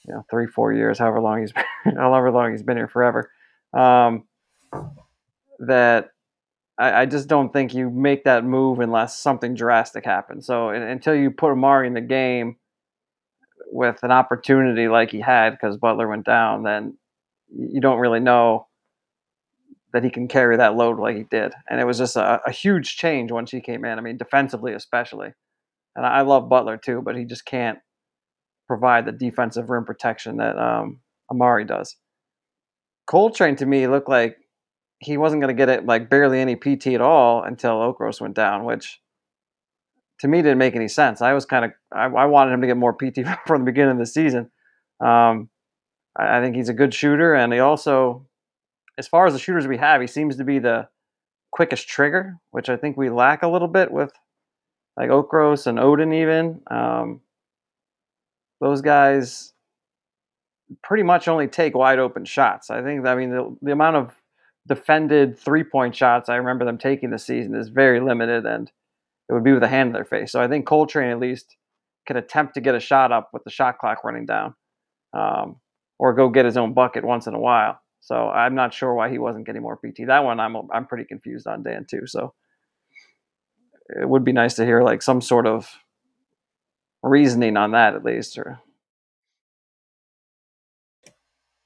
you 0.07 0.14
know, 0.14 0.25
three, 0.31 0.47
four 0.47 0.73
years, 0.73 0.99
however 0.99 1.21
long 1.21 1.40
he's 1.43 1.52
been, 1.85 1.97
however 1.97 2.31
long 2.31 2.52
he's 2.52 2.62
been 2.62 2.79
here, 2.79 2.88
forever. 2.88 3.31
Um, 3.75 4.25
that 5.59 6.12
I, 6.79 7.02
I, 7.02 7.07
just 7.07 7.29
don't 7.29 7.52
think 7.52 7.75
you 7.75 7.90
make 7.90 8.25
that 8.25 8.43
move 8.45 8.81
unless 8.81 9.19
something 9.19 9.55
drastic 9.55 10.05
happens. 10.05 10.47
So 10.47 10.71
until 10.71 11.14
you 11.14 11.31
put 11.31 11.52
Amari 11.52 11.87
in 11.87 11.95
the 11.95 12.00
game 12.00 12.57
with 13.71 14.02
an 14.02 14.11
opportunity 14.11 14.88
like 14.88 15.11
he 15.11 15.21
had 15.21 15.50
because 15.50 15.76
Butler 15.76 16.09
went 16.09 16.25
down, 16.25 16.62
then 16.62 16.97
you 17.55 17.81
don't 17.81 17.99
really 17.99 18.19
know 18.19 18.67
that 19.92 20.04
he 20.04 20.11
can 20.11 20.28
carry 20.28 20.56
that 20.56 20.76
load 20.76 20.99
like 20.99 21.16
he 21.16 21.25
did. 21.25 21.52
And 21.68 21.80
it 21.80 21.87
was 21.87 21.99
just 21.99 22.16
a, 22.16 22.40
a 22.47 22.50
huge 22.50 22.97
change 22.97 23.32
once 23.32 23.50
he 23.50 23.61
came 23.61 23.85
in. 23.85 23.99
I 23.99 24.02
mean, 24.02 24.16
defensively 24.16 24.73
especially. 24.73 25.32
And 25.97 26.06
I 26.06 26.20
love 26.20 26.49
Butler 26.49 26.76
too, 26.76 27.02
but 27.04 27.16
he 27.16 27.25
just 27.25 27.44
can't 27.44 27.78
provide 28.68 29.04
the 29.04 29.12
defensive 29.12 29.68
rim 29.68 29.85
protection 29.85 30.37
that 30.37 30.56
um, 30.56 31.00
Amari 31.30 31.64
does. 31.64 31.97
Coltrane 33.06 33.56
to 33.56 33.66
me 33.66 33.88
looked 33.88 34.09
like 34.09 34.37
he 35.00 35.16
wasn't 35.16 35.42
going 35.42 35.54
to 35.54 35.59
get 35.59 35.68
it 35.68 35.87
like 35.87 36.09
barely 36.09 36.40
any 36.40 36.54
PT 36.54 36.88
at 36.88 37.00
all 37.00 37.42
until 37.42 37.73
Okros 37.73 38.20
went 38.20 38.37
down, 38.37 38.64
which 38.64 39.00
to 40.20 40.28
me 40.28 40.42
didn't 40.42 40.59
make 40.59 40.76
any 40.76 40.88
sense. 40.88 41.20
I 41.23 41.32
was 41.32 41.44
kind 41.44 41.64
of 41.64 41.73
I, 41.92 42.04
I, 42.04 42.26
wanted 42.26 42.52
him 42.52 42.61
to 42.61 42.66
get 42.66 42.76
more 42.76 42.92
PT 42.92 43.26
from 43.47 43.62
the 43.62 43.73
beginning 43.73 43.92
of 43.92 43.99
the 43.99 44.06
season. 44.06 44.50
Um, 45.00 45.49
I, 46.16 46.38
I 46.38 46.40
think 46.40 46.54
he's 46.54 46.68
a 46.68 46.75
good 46.75 46.94
shooter, 46.94 47.35
and 47.35 47.52
he 47.52 47.59
also 47.59 48.26
as 49.00 49.09
far 49.09 49.26
as 49.26 49.33
the 49.33 49.38
shooters 49.38 49.66
we 49.66 49.78
have, 49.78 50.02
he 50.02 50.07
seems 50.07 50.37
to 50.37 50.45
be 50.45 50.59
the 50.59 50.87
quickest 51.52 51.88
trigger, 51.88 52.37
which 52.50 52.69
I 52.69 52.76
think 52.76 52.99
we 52.99 53.09
lack 53.09 53.42
a 53.42 53.49
little 53.49 53.66
bit 53.66 53.90
with 53.90 54.12
like 54.95 55.09
Okros 55.09 55.66
and 55.66 55.78
Oden 55.78 56.14
even. 56.14 56.61
Um, 56.71 57.23
those 58.61 58.83
guys 58.83 59.54
pretty 60.85 61.02
much 61.02 61.28
only 61.28 61.49
take 61.49 61.75
wide 61.75 61.99
open 61.99 62.26
shots. 62.26 62.69
I 62.69 62.83
think 62.83 63.07
I 63.07 63.14
mean 63.14 63.30
the, 63.30 63.57
the 63.62 63.73
amount 63.73 63.97
of 63.97 64.14
defended 64.69 65.38
three 65.38 65.64
point 65.64 65.97
shots 65.97 66.28
I 66.28 66.37
remember 66.37 66.66
them 66.66 66.76
taking 66.76 67.09
this 67.09 67.25
season 67.25 67.54
is 67.54 67.71
very 67.71 68.00
limited, 68.00 68.45
and 68.45 68.71
it 69.30 69.33
would 69.33 69.45
be 69.45 69.54
with 69.54 69.62
a 69.62 69.69
hand 69.69 69.88
in 69.88 69.92
their 69.95 70.04
face. 70.04 70.30
So 70.30 70.42
I 70.42 70.47
think 70.47 70.66
Coltrane 70.66 71.11
at 71.11 71.19
least 71.19 71.57
could 72.07 72.16
attempt 72.16 72.52
to 72.52 72.61
get 72.61 72.75
a 72.75 72.80
shot 72.80 73.12
up 73.12 73.30
with 73.33 73.45
the 73.45 73.50
shot 73.50 73.78
clock 73.78 74.04
running 74.04 74.26
down, 74.26 74.54
um, 75.14 75.57
or 75.99 76.12
go 76.12 76.28
get 76.28 76.45
his 76.45 76.59
own 76.59 76.75
bucket 76.75 77.02
once 77.02 77.26
in 77.26 77.33
a 77.33 77.40
while. 77.40 77.80
So 78.00 78.28
I'm 78.28 78.54
not 78.54 78.75
sure 78.75 78.95
why 78.95 79.11
he 79.11 79.19
wasn't 79.19 79.47
getting 79.47 79.62
more 79.62 79.76
PT. 79.76 80.07
That 80.07 80.25
one 80.25 80.40
I'm 80.40 80.57
I'm 80.73 80.87
pretty 80.87 81.04
confused 81.04 81.47
on 81.47 81.62
Dan 81.62 81.87
too. 81.88 82.07
So 82.07 82.35
it 83.88 84.09
would 84.09 84.25
be 84.25 84.33
nice 84.33 84.54
to 84.54 84.64
hear 84.64 84.83
like 84.83 85.02
some 85.02 85.21
sort 85.21 85.47
of 85.47 85.69
reasoning 87.02 87.57
on 87.57 87.73
that 87.73 87.95
at 87.95 88.04
least, 88.04 88.38
or 88.38 88.61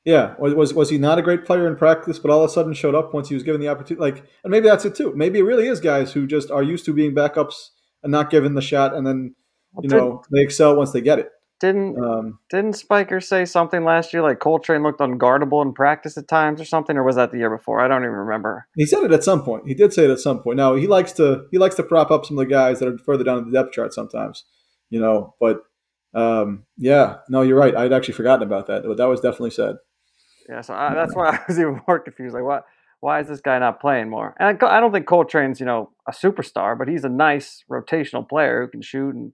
Yeah, 0.05 0.35
was, 0.39 0.53
was 0.55 0.75
was 0.75 0.91
he 0.91 0.99
not 0.99 1.19
a 1.19 1.23
great 1.23 1.47
player 1.47 1.67
in 1.67 1.77
practice, 1.77 2.19
but 2.19 2.31
all 2.31 2.45
of 2.45 2.51
a 2.51 2.53
sudden 2.53 2.75
showed 2.75 2.95
up 2.95 3.15
once 3.15 3.29
he 3.31 3.35
was 3.35 3.43
given 3.43 3.61
the 3.61 3.69
opportunity? 3.69 4.01
Like, 4.03 4.25
and 4.43 4.51
maybe 4.51 4.69
that's 4.69 4.85
it 4.85 4.95
too. 4.95 5.15
Maybe 5.17 5.39
it 5.39 5.45
really 5.45 5.67
is 5.67 5.81
guys 5.81 6.13
who 6.13 6.27
just 6.27 6.51
are 6.51 6.63
used 6.63 6.85
to 6.87 6.93
being 6.93 7.15
backups 7.15 7.71
and 8.03 8.13
not 8.13 8.29
given 8.29 8.55
the 8.55 8.61
shot, 8.61 8.95
and 8.95 9.07
then 9.07 9.35
you 9.81 9.89
know 9.89 10.23
they 10.31 10.43
excel 10.43 10.77
once 10.77 10.93
they 10.93 11.01
get 11.01 11.19
it. 11.19 11.31
Didn't 11.65 11.99
um, 11.99 12.39
didn't 12.51 12.75
Spiker 12.75 13.23
say 13.23 13.47
something 13.47 13.85
last 13.85 14.13
year 14.13 14.21
like 14.21 14.39
Coltrane 14.39 14.83
looked 14.83 15.01
unguardable 15.01 15.65
in 15.65 15.73
practice 15.73 16.19
at 16.19 16.29
times 16.29 16.61
or 16.61 16.67
something, 16.67 16.95
or 16.95 17.03
was 17.03 17.17
that 17.17 17.31
the 17.31 17.39
year 17.39 17.49
before? 17.49 17.81
I 17.81 17.89
don't 17.89 18.03
even 18.03 18.13
remember. 18.13 18.67
He 18.77 18.85
said 18.85 19.03
it 19.03 19.13
at 19.13 19.25
some 19.25 19.43
point. 19.43 19.67
He 19.67 19.73
did 19.73 19.91
say 19.95 20.05
it 20.05 20.11
at 20.11 20.19
some 20.19 20.43
point. 20.43 20.59
Now 20.59 20.75
he 20.75 20.87
likes 20.87 21.13
to 21.13 21.47
he 21.51 21.57
likes 21.57 21.75
to 21.77 21.83
prop 21.83 22.11
up 22.11 22.27
some 22.27 22.37
of 22.39 22.45
the 22.45 22.51
guys 22.51 22.81
that 22.81 22.89
are 22.89 22.99
further 22.99 23.25
down 23.25 23.51
the 23.51 23.59
depth 23.59 23.73
chart 23.73 23.95
sometimes, 23.95 24.45
you 24.91 25.01
know. 25.01 25.35
But 25.41 25.63
um, 26.13 26.65
yeah, 26.77 27.21
no, 27.31 27.41
you're 27.41 27.59
right. 27.59 27.75
I'd 27.75 27.95
actually 27.95 28.13
forgotten 28.13 28.47
about 28.47 28.67
that, 28.67 28.83
but 28.85 28.99
that 28.99 29.09
was 29.09 29.21
definitely 29.21 29.53
said. 29.53 29.77
Yeah, 30.47 30.61
so 30.61 30.75
I, 30.75 30.93
that's 30.93 31.17
why 31.17 31.29
I 31.31 31.41
was 31.49 31.59
even 31.59 31.81
more 31.89 31.99
confused. 31.99 32.35
Like, 32.35 32.45
what? 32.45 32.65
Why 33.01 33.21
is 33.21 33.29
this 33.29 33.41
guy 33.41 33.59
not 33.59 33.81
playing 33.81 34.11
more? 34.11 34.35
And 34.39 34.63
I, 34.63 34.77
I 34.77 34.81
don't 34.81 34.93
think 34.93 35.07
Coltrane's 35.07 35.61
you 35.61 35.67
know 35.67 35.93
a 36.07 36.13
superstar, 36.13 36.79
but 36.79 36.89
he's 36.89 37.05
a 37.05 37.09
nice 37.09 37.65
rotational 37.73 38.29
player 38.29 38.63
who 38.63 38.71
can 38.71 38.83
shoot, 38.83 39.15
and, 39.15 39.33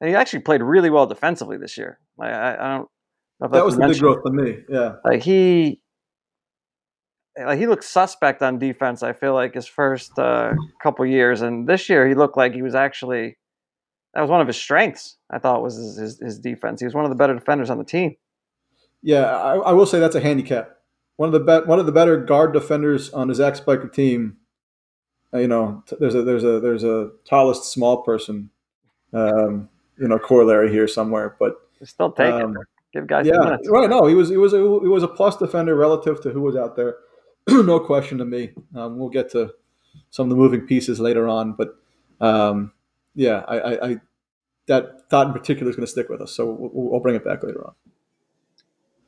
and 0.00 0.10
he 0.10 0.16
actually 0.16 0.40
played 0.40 0.62
really 0.62 0.90
well 0.90 1.06
defensively 1.06 1.56
this 1.56 1.76
year. 1.76 1.98
Like, 2.16 2.32
I, 2.32 2.54
I 2.54 2.76
don't. 2.76 3.52
that 3.52 3.64
was 3.64 3.76
the 3.76 3.86
big 3.86 3.98
growth 3.98 4.22
for 4.22 4.32
me. 4.32 4.58
Yeah, 4.68 4.96
like 5.04 5.22
he, 5.22 5.80
like 7.38 7.58
he 7.58 7.66
looked 7.66 7.84
suspect 7.84 8.42
on 8.42 8.58
defense. 8.58 9.02
I 9.02 9.12
feel 9.12 9.34
like 9.34 9.54
his 9.54 9.66
first 9.66 10.18
uh, 10.18 10.52
couple 10.82 11.04
years, 11.06 11.42
and 11.42 11.68
this 11.68 11.88
year 11.88 12.08
he 12.08 12.14
looked 12.14 12.36
like 12.36 12.54
he 12.54 12.62
was 12.62 12.74
actually 12.74 13.36
that 14.14 14.20
was 14.20 14.30
one 14.30 14.40
of 14.40 14.46
his 14.46 14.56
strengths. 14.56 15.16
I 15.30 15.38
thought 15.38 15.62
was 15.62 15.76
his, 15.76 15.96
his, 15.96 16.18
his 16.18 16.38
defense. 16.38 16.80
He 16.80 16.86
was 16.86 16.94
one 16.94 17.04
of 17.04 17.10
the 17.10 17.16
better 17.16 17.34
defenders 17.34 17.70
on 17.70 17.78
the 17.78 17.84
team. 17.84 18.16
Yeah, 19.02 19.24
I, 19.24 19.56
I, 19.56 19.72
will 19.72 19.86
say 19.86 20.00
that's 20.00 20.16
a 20.16 20.20
handicap. 20.20 20.76
One 21.16 21.28
of 21.28 21.32
the 21.32 21.40
be- 21.40 21.66
one 21.66 21.78
of 21.78 21.86
the 21.86 21.92
better 21.92 22.18
guard 22.18 22.52
defenders 22.52 23.10
on 23.10 23.28
the 23.28 23.34
Zach 23.34 23.56
Spiker 23.56 23.88
team. 23.88 24.38
Uh, 25.32 25.38
you 25.38 25.48
know, 25.48 25.82
t- 25.86 25.96
there's 26.00 26.14
a 26.14 26.22
there's 26.22 26.44
a 26.44 26.60
there's 26.60 26.84
a 26.84 27.10
tallest 27.24 27.64
small 27.64 28.02
person, 28.02 28.50
um, 29.14 29.68
you 30.00 30.08
know, 30.08 30.18
corollary 30.18 30.70
here 30.70 30.88
somewhere. 30.88 31.36
But 31.38 31.54
still 31.84 32.10
take 32.10 32.32
um, 32.32 32.56
it. 32.56 32.66
Give 32.92 33.06
guys 33.06 33.26
yeah, 33.26 33.56
right. 33.68 33.88
No, 33.88 34.06
he 34.06 34.14
was 34.14 34.30
he 34.30 34.36
was 34.36 34.52
a, 34.52 34.58
he 34.58 34.88
was 34.88 35.04
a 35.04 35.08
plus 35.08 35.36
defender 35.36 35.76
relative 35.76 36.20
to 36.22 36.30
who 36.30 36.40
was 36.40 36.56
out 36.56 36.74
there. 36.74 36.96
no 37.48 37.78
question 37.78 38.18
to 38.18 38.24
me. 38.24 38.50
Um, 38.74 38.98
we'll 38.98 39.10
get 39.10 39.30
to 39.32 39.52
some 40.10 40.24
of 40.24 40.30
the 40.30 40.36
moving 40.36 40.66
pieces 40.66 40.98
later 40.98 41.28
on, 41.28 41.52
but 41.52 41.76
um, 42.20 42.72
yeah, 43.14 43.44
I, 43.46 43.58
I, 43.58 43.88
I, 43.90 43.96
that 44.66 45.08
thought 45.08 45.28
in 45.28 45.32
particular 45.32 45.70
is 45.70 45.76
going 45.76 45.86
to 45.86 45.90
stick 45.90 46.08
with 46.08 46.20
us. 46.20 46.32
So 46.32 46.46
we'll, 46.46 46.90
we'll 46.90 47.00
bring 47.00 47.16
it 47.16 47.24
back 47.24 47.42
later 47.42 47.64
on. 47.64 47.74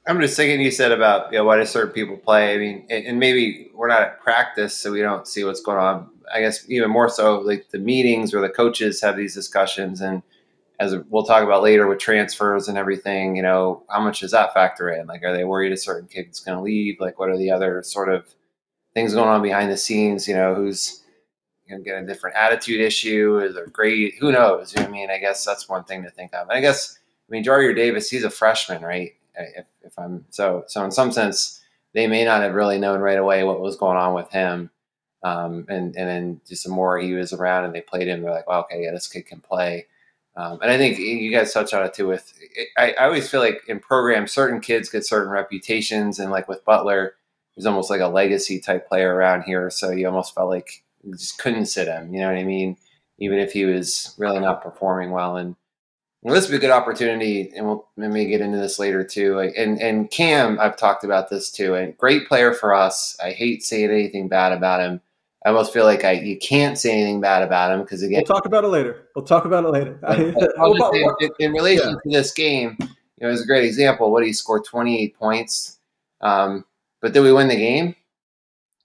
I'm 0.07 0.21
just 0.21 0.37
thinking 0.37 0.61
you 0.61 0.73
said 0.73 0.91
about 0.91 1.33
you 1.33 1.39
know 1.39 1.45
why 1.45 1.57
do 1.57 1.65
certain 1.65 1.93
people 1.93 2.17
play. 2.17 2.55
I 2.55 2.59
mean, 2.59 2.87
and, 2.91 3.07
and, 3.07 3.19
maybe 3.21 3.71
we're 3.75 3.89
not 3.89 4.03
at 4.03 4.21
practice, 4.21 4.77
so 4.77 4.91
we 4.91 5.01
don't 5.01 5.29
see 5.29 5.45
what's 5.45 5.61
going 5.61 5.79
on. 5.79 6.09
I 6.33 6.41
guess 6.41 6.69
even 6.69 6.91
more 6.91 7.09
so, 7.09 7.39
like 7.39 7.71
the 7.71 7.79
meetings 7.79 8.33
where 8.33 8.43
the 8.43 8.49
coaches 8.49 9.01
have 9.01 9.17
these 9.17 9.35
discussions, 9.35 10.01
and 10.01 10.23
as 10.83 10.97
we'll 11.11 11.25
talk 11.25 11.45
about 11.45 11.63
later 11.63 11.87
with 11.87 11.99
transfers 11.99 12.69
and 12.69 12.77
everything, 12.77 13.37
you 13.37 13.43
know, 13.43 13.85
how 13.89 14.01
much 14.01 14.21
does 14.21 14.33
that 14.33 14.53
factor 14.55 14.91
in? 14.91 15.07
Like, 15.07 15.23
are 15.23 15.37
they 15.37 15.45
worried 15.45 15.73
a 15.73 15.77
certain 15.77 16.09
kid's 16.09 16.41
going 16.41 16.57
to 16.57 16.63
leave? 16.63 17.01
Like, 17.01 17.19
what 17.19 17.29
are 17.29 17.39
the 17.39 17.51
other 17.51 17.83
sort 17.83 18.13
of 18.13 18.27
things 18.95 19.15
going 19.15 19.29
on 19.29 19.43
behind 19.43 19.71
the 19.71 19.77
scenes? 19.77 20.27
You 20.27 20.35
know, 20.35 20.55
who's 20.55 21.03
you 21.67 21.77
know, 21.77 21.83
get 21.83 22.03
a 22.03 22.07
different 22.07 22.37
attitude 22.37 22.81
issue? 22.81 23.39
Is 23.39 23.55
there 23.55 23.67
great? 23.67 24.15
Who 24.21 24.33
knows? 24.33 24.75
I 24.77 24.87
mean, 24.89 25.11
I 25.11 25.19
guess 25.19 25.45
that's 25.45 25.69
one 25.69 25.85
thing 25.85 26.03
to 26.03 26.11
think 26.11 26.35
of. 26.35 26.49
And 26.49 26.57
I 26.59 26.61
guess, 26.61 26.99
I 27.29 27.33
mean, 27.33 27.45
Jyare 27.45 27.75
Davis, 27.77 28.11
he's 28.11 28.25
a 28.25 28.31
freshman, 28.31 28.83
right? 28.83 29.13
if, 29.37 29.67
if 29.83 29.99
I'm 29.99 30.25
so 30.31 30.65
so 30.67 30.85
in 30.85 30.91
some 30.91 31.13
sense 31.13 31.61
they 31.95 32.07
may 32.07 32.25
not 32.25 32.43
have 32.43 32.55
really 32.55 32.79
known 32.79 33.01
right 33.01 33.19
away 33.19 33.45
what 33.45 33.61
was 33.61 33.77
going 33.77 33.99
on 33.99 34.15
with 34.15 34.31
him. 34.31 34.71
Um, 35.23 35.67
and 35.69 35.95
and 35.97 36.09
then 36.09 36.41
just 36.47 36.65
the 36.65 36.71
more 36.71 36.99
he 36.99 37.13
was 37.13 37.33
around 37.33 37.65
and 37.65 37.75
they 37.75 37.81
played 37.81 38.09
him, 38.09 38.23
they're 38.23 38.33
like, 38.33 38.49
well, 38.49 38.61
okay, 38.61 38.85
yeah, 38.85 38.91
this 38.91 39.07
kid 39.07 39.27
can 39.27 39.41
play. 39.41 39.87
Um, 40.35 40.59
and 40.63 40.71
I 40.71 40.79
think 40.79 40.99
you 40.99 41.31
guys 41.31 41.53
touched 41.53 41.75
on 41.75 41.85
it 41.85 41.93
too. 41.93 42.09
With 42.09 42.33
I, 42.79 42.93
I 42.93 43.05
always 43.05 43.29
feel 43.29 43.41
like 43.41 43.63
in 43.69 43.81
programs, 43.81 44.33
certain 44.33 44.61
kids 44.61 44.89
get 44.89 45.05
certain 45.05 45.31
reputations, 45.31 46.19
and 46.19 46.31
like 46.31 46.49
with 46.49 46.65
Butler, 46.65 47.15
he's 47.55 47.67
almost 47.67 47.91
like 47.91 48.01
a 48.01 48.09
legacy 48.09 48.59
type 48.59 48.89
player 48.89 49.15
around 49.15 49.43
here. 49.43 49.69
So 49.71 49.91
you 49.91 50.07
almost 50.07 50.35
felt 50.35 50.49
like 50.49 50.83
you 51.03 51.13
just 51.13 51.39
couldn't 51.39 51.67
sit 51.67 51.89
him. 51.89 52.15
You 52.15 52.21
know 52.21 52.29
what 52.29 52.39
I 52.39 52.45
mean? 52.45 52.77
Even 53.19 53.39
if 53.39 53.53
he 53.53 53.65
was 53.65 54.15
really 54.19 54.41
not 54.41 54.63
performing 54.63 55.11
well. 55.11 55.37
And 55.37 55.55
well, 56.23 56.35
this 56.35 56.45
would 56.45 56.53
be 56.53 56.57
a 56.57 56.61
good 56.61 56.71
opportunity, 56.71 57.53
and 57.55 57.67
we'll 57.67 57.89
maybe 57.97 58.31
get 58.31 58.41
into 58.41 58.59
this 58.59 58.79
later 58.79 59.05
too. 59.05 59.39
And 59.39 59.81
and 59.83 60.11
Cam, 60.11 60.59
I've 60.59 60.77
talked 60.77 61.05
about 61.05 61.29
this 61.29 61.51
too. 61.51 61.75
And 61.75 61.97
great 61.99 62.27
player 62.27 62.55
for 62.55 62.75
us. 62.75 63.17
I 63.23 63.33
hate 63.33 63.65
saying 63.65 63.91
anything 63.91 64.29
bad 64.29 64.53
about 64.53 64.81
him. 64.81 65.01
I 65.45 65.49
almost 65.49 65.73
feel 65.73 65.85
like 65.85 66.05
I 66.05 66.13
you 66.13 66.39
can't 66.39 66.79
say 66.79 66.93
anything 66.93 67.21
bad 67.21 67.43
about 67.43 67.73
him 67.73 67.83
because 67.83 68.03
again, 68.03 68.23
we'll 68.27 68.37
talk 68.37 68.47
about 68.47 68.65
it 68.65 68.69
later. 68.69 69.09
We'll 69.15 69.25
talk 69.25 69.45
about 69.45 69.65
it 69.65 69.69
later. 69.69 69.99
in, 71.21 71.31
in, 71.39 71.53
relation 71.53 71.91
yeah. 71.91 72.13
to 72.13 72.19
this 72.19 72.33
game, 72.33 72.77
you 72.81 72.87
know, 73.21 73.29
it 73.29 73.33
was 73.33 73.43
a 73.43 73.47
great 73.47 73.65
example. 73.65 74.13
What 74.13 74.25
he 74.25 74.33
scored 74.33 74.65
twenty 74.65 75.03
eight 75.03 75.17
points, 75.17 75.79
um, 76.21 76.65
but 77.01 77.13
did 77.13 77.21
we 77.21 77.33
win 77.33 77.49
the 77.49 77.57
game? 77.57 77.97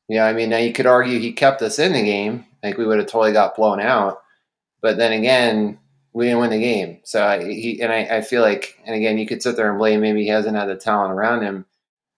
Yeah, 0.10 0.26
I 0.26 0.34
mean, 0.34 0.50
now 0.50 0.58
you 0.58 0.74
could 0.74 0.86
argue 0.86 1.20
he 1.20 1.34
kept 1.34 1.62
us 1.62 1.80
in 1.80 1.94
the 1.94 2.02
game. 2.02 2.46
I 2.64 2.68
think 2.68 2.78
we 2.78 2.86
would 2.86 2.98
have 2.98 3.08
totally 3.08 3.34
got 3.34 3.56
blown 3.56 3.80
out. 3.80 4.22
But 4.82 4.98
then 4.98 5.12
again, 5.12 5.80
we 6.14 6.26
didn't 6.26 6.40
win 6.40 6.50
the 6.50 6.60
game. 6.60 7.00
So 7.04 7.26
I, 7.26 7.44
he 7.44 7.82
and 7.82 7.92
I, 7.92 8.18
I 8.18 8.22
feel 8.22 8.42
like, 8.42 8.80
and 8.86 8.96
again, 8.96 9.18
you 9.18 9.28
could 9.28 9.44
sit 9.44 9.56
there 9.56 9.70
and 9.70 9.78
blame 9.78 10.02
maybe 10.02 10.24
he 10.24 10.30
hasn't 10.30 10.56
had 10.56 10.70
the 10.70 10.76
talent 10.76 11.14
around 11.14 11.44
him, 11.44 11.66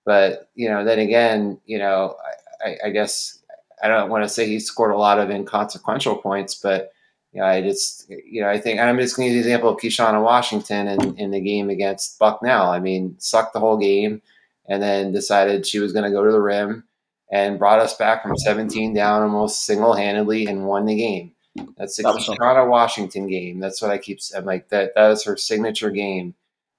but 0.05 0.49
you 0.55 0.69
know, 0.69 0.85
then 0.85 0.99
again, 0.99 1.59
you 1.65 1.79
know, 1.79 2.15
I, 2.63 2.75
I 2.85 2.89
guess 2.91 3.38
I 3.81 3.87
don't 3.87 4.09
want 4.09 4.23
to 4.23 4.29
say 4.29 4.47
he 4.47 4.59
scored 4.59 4.91
a 4.91 4.97
lot 4.97 5.19
of 5.19 5.29
inconsequential 5.29 6.17
points, 6.17 6.55
but 6.55 6.91
you 7.31 7.41
know, 7.41 7.47
I 7.47 7.61
just, 7.61 8.09
you 8.09 8.41
know, 8.41 8.49
I 8.49 8.59
think 8.59 8.79
I'm 8.79 8.97
just 8.97 9.15
going 9.15 9.29
to 9.29 9.35
use 9.35 9.45
the 9.45 9.51
example 9.51 9.69
of 9.69 9.79
Keishana 9.79 10.21
Washington 10.23 10.87
in, 10.87 11.17
in 11.17 11.31
the 11.31 11.39
game 11.39 11.69
against 11.69 12.17
Bucknell. 12.17 12.69
I 12.69 12.79
mean, 12.79 13.15
sucked 13.19 13.53
the 13.53 13.59
whole 13.59 13.77
game 13.77 14.21
and 14.67 14.81
then 14.81 15.11
decided 15.11 15.65
she 15.65 15.79
was 15.79 15.93
going 15.93 16.05
to 16.05 16.11
go 16.11 16.25
to 16.25 16.31
the 16.31 16.41
rim 16.41 16.85
and 17.31 17.59
brought 17.59 17.79
us 17.79 17.95
back 17.95 18.23
from 18.23 18.35
17 18.35 18.93
down 18.93 19.21
almost 19.21 19.65
single 19.65 19.93
handedly 19.93 20.47
and 20.47 20.65
won 20.65 20.85
the 20.85 20.95
game. 20.95 21.33
That's 21.77 21.97
the 21.97 22.03
Keishana 22.03 22.67
Washington 22.67 23.27
game. 23.27 23.59
That's 23.59 23.81
what 23.81 23.91
I 23.91 23.97
keep 23.97 24.21
saying. 24.21 24.45
Like 24.45 24.69
that. 24.69 24.93
That 24.95 25.09
was 25.09 25.23
her 25.25 25.37
signature 25.37 25.91
game. 25.91 26.33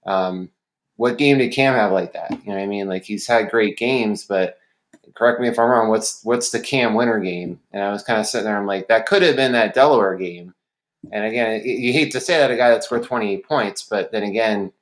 Um, 0.07 0.51
what 0.97 1.19
game 1.19 1.39
did 1.39 1.53
Cam 1.53 1.75
have 1.75 1.93
like 1.93 2.13
that? 2.13 2.31
You 2.31 2.51
know 2.51 2.57
what 2.57 2.63
I 2.63 2.67
mean? 2.67 2.89
Like 2.89 3.05
he's 3.05 3.27
had 3.27 3.51
great 3.51 3.77
games, 3.77 4.25
but 4.25 4.59
correct 5.15 5.41
me 5.41 5.49
if 5.49 5.59
I'm 5.59 5.69
wrong. 5.69 5.89
What's 5.89 6.25
what's 6.25 6.51
the 6.51 6.61
Cam 6.61 6.95
Wynter 6.95 7.21
game? 7.21 7.61
And 7.73 7.83
I 7.83 7.91
was 7.91 8.03
kind 8.03 8.21
of 8.21 8.27
sitting 8.27 8.47
there. 8.47 8.57
I'm 8.57 8.67
like, 8.67 8.89
that 8.89 9.07
could 9.07 9.23
have 9.23 9.37
been 9.37 9.53
that 9.53 9.75
Delaware 9.75 10.17
game. 10.17 10.55
And 11.13 11.25
again, 11.25 11.63
you 11.65 11.93
hate 11.93 12.13
to 12.13 12.21
say 12.21 12.39
that 12.39 12.51
a 12.51 12.57
guy 12.57 12.71
that 12.71 12.85
scored 12.85 13.05
28 13.05 13.47
points, 13.47 13.83
but 13.83 14.13
then 14.13 14.23
again, 14.23 14.73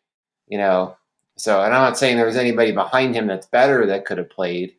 you 0.48 0.58
know. 0.58 0.96
So, 1.36 1.62
and 1.62 1.72
I'm 1.72 1.82
not 1.82 1.96
saying 1.96 2.16
there 2.16 2.26
was 2.26 2.36
anybody 2.36 2.72
behind 2.72 3.14
him 3.14 3.28
that's 3.28 3.46
better 3.46 3.86
that 3.86 4.04
could 4.04 4.18
have 4.18 4.30
played. 4.30 4.74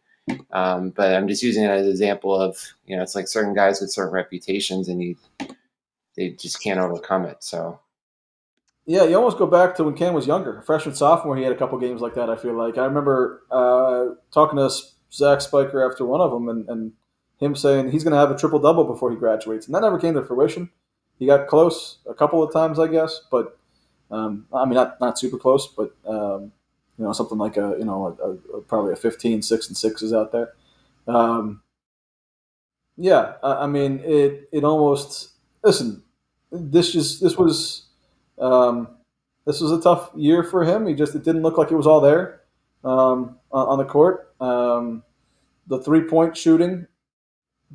Um, 0.52 0.90
but 0.90 1.16
I'm 1.16 1.28
just 1.28 1.42
using 1.42 1.64
it 1.64 1.70
as 1.70 1.86
an 1.86 1.92
example 1.92 2.40
of 2.40 2.62
you 2.86 2.96
know 2.96 3.02
it's 3.02 3.16
like 3.16 3.28
certain 3.28 3.54
guys 3.54 3.82
with 3.82 3.92
certain 3.92 4.14
reputations 4.14 4.88
and 4.88 5.02
you 5.02 5.16
they 6.16 6.32
just 6.32 6.62
can't 6.62 6.80
overcome 6.80 7.26
it. 7.26 7.44
So 7.44 7.80
yeah, 8.86 9.04
you 9.04 9.16
almost 9.16 9.38
go 9.38 9.48
back 9.48 9.76
to 9.76 9.84
when 9.84 9.96
Cam 9.96 10.14
was 10.14 10.28
younger, 10.28 10.62
freshman 10.64 10.96
sophomore. 10.96 11.38
He 11.38 11.44
had 11.44 11.52
a 11.52 11.56
couple 11.56 11.78
games 11.78 12.02
like 12.02 12.16
that. 12.16 12.30
I 12.30 12.36
feel 12.36 12.54
like 12.54 12.78
I 12.78 12.86
remember 12.86 13.44
uh, 13.52 14.16
talking 14.32 14.58
to 14.58 14.66
Zach 15.12 15.42
Spiker 15.42 15.90
after 15.90 16.06
one 16.06 16.22
of 16.22 16.32
them, 16.32 16.50
and, 16.50 16.68
and 16.70 16.94
him 17.40 17.56
saying 17.56 17.92
he's 17.92 18.04
going 18.04 18.14
to 18.14 18.20
have 18.20 18.32
a 18.32 18.38
triple 18.38 18.60
double 18.60 18.84
before 18.84 19.12
he 19.12 19.18
graduates, 19.18 19.66
and 19.66 19.76
that 19.76 19.82
never 19.82 20.00
came 20.00 20.14
to 20.14 20.24
fruition. 20.24 20.70
He 21.18 21.26
got 21.26 21.48
close 21.48 21.98
a 22.08 22.14
couple 22.14 22.42
of 22.42 22.54
times, 22.54 22.80
I 22.80 22.88
guess, 22.88 23.22
but 23.32 23.58
um, 24.12 24.48
I 24.54 24.66
mean 24.66 24.76
not 24.76 25.00
not 25.00 25.20
super 25.20 25.38
close, 25.38 25.68
but 25.68 25.94
um, 26.08 26.52
you 27.00 27.06
know, 27.06 27.14
something 27.14 27.38
like 27.38 27.56
a, 27.56 27.76
you 27.80 27.86
know, 27.86 28.18
a, 28.22 28.58
a, 28.58 28.62
probably 28.62 28.92
a 28.92 28.98
15, 28.98 29.42
six 29.42 29.68
and 29.70 29.78
six 29.78 30.02
is 30.02 30.14
out 30.14 30.34
there. 30.34 30.54
Um, 31.08 31.62
yeah, 32.98 33.36
I, 33.42 33.64
I, 33.64 33.68
mean, 33.68 34.02
it, 34.04 34.50
it 34.52 34.66
almost, 34.66 35.30
listen, 35.64 36.04
this 36.52 36.92
just, 36.92 37.22
this 37.24 37.38
was, 37.38 37.86
um, 38.38 38.90
this 39.46 39.62
was 39.62 39.72
a 39.72 39.80
tough 39.80 40.12
year 40.14 40.44
for 40.44 40.66
him. 40.66 40.86
He 40.86 40.94
just, 40.94 41.16
it 41.16 41.24
didn't 41.24 41.42
look 41.42 41.58
like 41.58 41.72
it 41.72 41.78
was 41.78 41.88
all 41.88 42.02
there, 42.02 42.42
um, 42.84 43.39
on, 43.52 43.68
on, 43.68 43.78
the 43.78 43.86
court. 43.86 44.34
Um, 44.40 45.04
the 45.68 45.80
three 45.80 46.02
point 46.02 46.36
shooting 46.36 46.88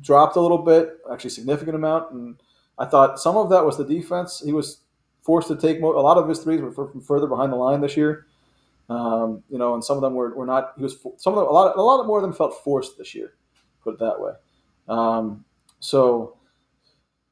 dropped 0.01 0.35
a 0.35 0.41
little 0.41 0.59
bit, 0.59 0.97
actually 1.11 1.29
significant 1.29 1.75
amount, 1.75 2.11
and 2.11 2.35
I 2.77 2.85
thought 2.85 3.19
some 3.19 3.37
of 3.37 3.49
that 3.49 3.65
was 3.65 3.77
the 3.77 3.85
defense. 3.85 4.41
He 4.43 4.51
was 4.51 4.81
forced 5.21 5.47
to 5.47 5.55
take 5.55 5.81
more, 5.81 5.95
a 5.95 6.01
lot 6.01 6.17
of 6.17 6.29
his 6.29 6.39
threes 6.39 6.61
were 6.61 6.71
from 6.71 7.01
further 7.01 7.27
behind 7.27 7.51
the 7.51 7.57
line 7.57 7.81
this 7.81 7.97
year. 7.97 8.27
Um, 8.89 9.43
you 9.49 9.57
know, 9.57 9.73
and 9.73 9.83
some 9.83 9.97
of 9.97 10.01
them 10.01 10.13
were, 10.13 10.35
were 10.35 10.45
not. 10.45 10.73
He 10.77 10.83
was 10.83 11.01
some 11.17 11.33
of 11.33 11.39
them 11.39 11.47
a 11.47 11.51
lot 11.51 11.75
a 11.75 11.81
lot 11.81 12.05
more 12.05 12.19
of 12.19 12.21
them 12.21 12.33
felt 12.33 12.63
forced 12.63 12.97
this 12.97 13.15
year. 13.15 13.33
Put 13.83 13.95
it 13.95 13.99
that 13.99 14.19
way. 14.19 14.33
Um, 14.87 15.43
so 15.79 16.37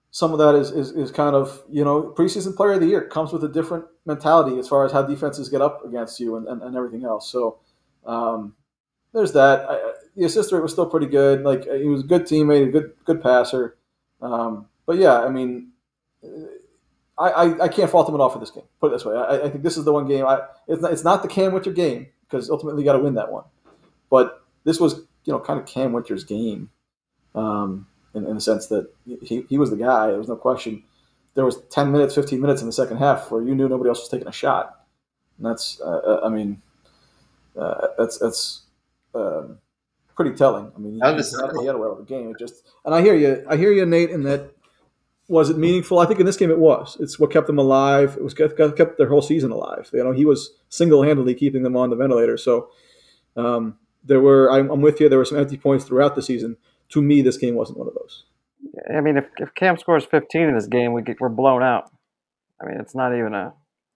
some 0.10 0.32
of 0.32 0.40
that 0.40 0.56
is, 0.56 0.72
is, 0.72 0.92
is 0.92 1.12
kind 1.12 1.36
of 1.36 1.62
you 1.70 1.84
know 1.84 2.14
preseason 2.18 2.56
player 2.56 2.74
of 2.74 2.82
the 2.82 2.88
year 2.88 3.08
comes 3.08 3.32
with 3.32 3.44
a 3.44 3.48
different 3.48 3.86
mentality 4.06 4.58
as 4.58 4.68
far 4.68 4.86
as 4.86 4.92
how 4.92 5.04
defenses 5.04 5.50
get 5.50 5.62
up 5.62 5.86
against 5.86 6.20
you 6.20 6.38
and, 6.38 6.48
and, 6.48 6.62
and 6.64 6.76
everything 6.76 7.04
else. 7.04 7.32
So 7.32 7.60
um, 8.06 8.56
there's 9.14 9.34
that. 9.34 9.66
I, 9.70 9.94
the 10.16 10.26
assist 10.26 10.52
rate 10.52 10.62
was 10.62 10.72
still 10.72 10.86
pretty 10.86 11.08
good. 11.08 11.44
Like 11.44 11.66
he 11.66 11.88
was 11.88 12.02
a 12.02 12.08
good 12.08 12.24
teammate, 12.24 12.68
a 12.68 12.72
good 12.72 12.94
good 13.06 13.22
passer. 13.22 13.78
Um, 14.22 14.68
but 14.86 14.98
yeah, 14.98 15.22
I 15.22 15.30
mean, 15.30 15.72
I, 17.18 17.30
I, 17.30 17.64
I, 17.64 17.68
can't 17.68 17.90
fault 17.90 18.08
him 18.08 18.16
at 18.16 18.22
all 18.22 18.30
for 18.30 18.40
this 18.40 18.52
game. 18.52 18.64
Put 18.80 18.88
it 18.88 18.96
this 18.96 19.06
way, 19.06 19.16
I, 19.16 19.46
I 19.46 19.50
think 19.50 19.64
this 19.64 19.78
is 19.78 19.86
the 19.86 19.94
one 19.94 20.08
game. 20.08 20.26
I 20.26 20.42
it's 20.68 20.82
not, 20.82 20.92
it's 20.92 21.04
not 21.04 21.22
the 21.22 21.28
Cam 21.28 21.52
Wynter 21.52 21.74
game 21.74 22.08
because 22.22 22.50
ultimately 22.50 22.82
you 22.82 22.86
got 22.86 22.94
to 22.94 23.04
win 23.04 23.16
that 23.16 23.32
one. 23.32 23.44
But 24.10 24.44
this 24.64 24.80
was 24.80 25.02
you 25.26 25.34
know 25.34 25.40
kind 25.40 25.60
of 25.60 25.66
Cam 25.66 25.94
Wynter's 25.94 26.24
game, 26.24 26.70
um, 27.36 27.88
in, 28.14 28.26
in 28.26 28.36
the 28.36 28.42
sense 28.42 28.68
that 28.68 28.90
he, 29.06 29.46
he 29.50 29.58
was 29.58 29.70
the 29.70 29.78
guy. 29.78 30.08
There 30.08 30.18
was 30.18 30.28
no 30.28 30.36
question. 30.36 30.84
There 31.36 31.46
was 31.46 31.62
ten 31.70 31.92
minutes, 31.92 32.16
fifteen 32.16 32.42
minutes 32.42 32.62
in 32.62 32.68
the 32.68 32.74
second 32.74 32.98
half 32.98 33.32
where 33.32 33.42
you 33.42 33.56
knew 33.56 33.68
nobody 33.68 33.90
else 33.90 34.00
was 34.00 34.10
taking 34.10 34.28
a 34.28 34.34
shot. 34.34 34.86
And 35.38 35.48
that's 35.48 35.82
uh, 35.82 35.90
uh 35.90 36.22
I 36.24 36.30
mean, 36.30 36.62
uh, 37.58 37.88
that's 37.98 38.18
that's. 38.20 38.62
Um, 39.16 39.60
pretty 40.16 40.36
telling. 40.36 40.72
I 40.76 40.80
mean, 40.80 40.94
he, 40.94 41.00
he, 41.00 41.60
he 41.60 41.66
had 41.66 41.76
a 41.76 41.78
well 41.78 41.94
of 41.94 42.00
a 42.00 42.04
game. 42.04 42.30
It 42.30 42.40
just, 42.40 42.64
and 42.86 42.94
I 42.94 43.02
hear 43.02 43.16
you, 43.16 43.44
I 43.50 43.58
hear 43.58 43.72
you, 43.72 43.86
Nate, 43.86 44.12
in 44.12 44.24
that 44.24 44.54
was 45.28 45.50
it 45.50 45.58
meaningful? 45.58 46.00
I 46.00 46.06
think 46.06 46.20
in 46.20 46.26
this 46.26 46.38
game 46.38 46.52
it 46.52 46.60
was. 46.60 46.98
It's 47.00 47.18
what 47.18 47.32
kept 47.32 47.48
them 47.48 47.58
alive. 47.58 48.18
It 48.18 48.24
was 48.24 48.34
kept, 48.34 48.58
kept 48.58 48.98
their 48.98 49.08
whole 49.08 49.22
season 49.22 49.52
alive. 49.52 49.90
You 49.94 50.04
know, 50.04 50.12
he 50.12 50.26
was 50.26 50.56
single 50.70 51.04
handedly 51.04 51.34
keeping 51.34 51.64
them 51.64 51.78
on 51.78 51.90
the 51.90 51.96
ventilator. 51.96 52.38
So 52.38 52.70
um, 53.38 53.78
there 54.04 54.20
were. 54.20 54.52
I'm, 54.52 54.70
I'm, 54.70 54.82
with 54.82 55.00
you. 55.00 55.10
There 55.10 55.18
were 55.18 55.26
some 55.26 55.40
empty 55.40 55.58
points 55.58 55.86
throughout 55.86 56.16
the 56.16 56.22
season. 56.22 56.58
To 56.90 57.02
me, 57.02 57.22
this 57.22 57.38
game 57.38 57.56
wasn't 57.56 57.80
one 57.80 57.88
of 57.88 57.94
those. 57.96 58.26
I 58.94 59.02
mean, 59.02 59.18
if, 59.18 59.26
if 59.38 59.54
Cam 59.56 59.78
scores 59.78 60.06
15 60.06 60.42
in 60.42 60.56
this 60.56 60.68
game, 60.68 60.94
we 60.94 61.02
get, 61.02 61.20
we're 61.20 61.30
blown 61.30 61.64
out. 61.64 61.90
I 62.62 62.66
mean, 62.66 62.80
it's 62.80 62.96
not 62.96 63.16
even 63.16 63.34
a 63.34 63.54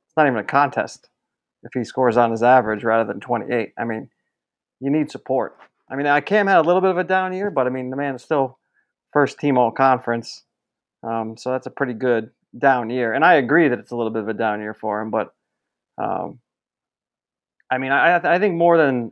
it's 0.07 0.17
not 0.17 0.27
even 0.27 0.39
a 0.39 0.43
contest 0.43 1.09
if 1.67 1.79
he 1.79 1.83
scores 1.83 2.17
on 2.17 2.31
his 2.31 2.43
average 2.43 2.83
rather 2.83 3.05
than 3.05 3.19
28. 3.19 3.73
I 3.77 3.83
mean, 3.83 4.09
you 4.79 4.89
need 4.89 5.11
support. 5.11 5.57
I 5.89 5.95
mean, 5.95 6.07
I 6.07 6.21
Cam 6.21 6.47
had 6.47 6.57
a 6.57 6.61
little 6.61 6.81
bit 6.81 6.91
of 6.91 6.97
a 6.97 7.03
down 7.03 7.33
year, 7.33 7.51
but 7.51 7.67
I 7.67 7.69
mean, 7.69 7.89
the 7.89 7.95
man 7.95 8.15
is 8.15 8.23
still 8.23 8.57
first 9.13 9.39
team 9.39 9.57
all 9.57 9.71
conference. 9.71 10.43
Um, 11.03 11.37
so 11.37 11.51
that's 11.51 11.67
a 11.67 11.71
pretty 11.71 11.93
good 11.93 12.31
down 12.57 12.89
year. 12.89 13.13
And 13.13 13.23
I 13.23 13.35
agree 13.35 13.67
that 13.69 13.79
it's 13.79 13.91
a 13.91 13.95
little 13.95 14.11
bit 14.11 14.23
of 14.23 14.29
a 14.29 14.33
down 14.33 14.59
year 14.59 14.73
for 14.73 15.01
him, 15.01 15.11
but 15.11 15.33
um, 15.97 16.39
I 17.69 17.77
mean, 17.77 17.91
I, 17.91 18.15
I 18.15 18.39
think 18.39 18.55
more 18.55 18.77
than 18.77 19.11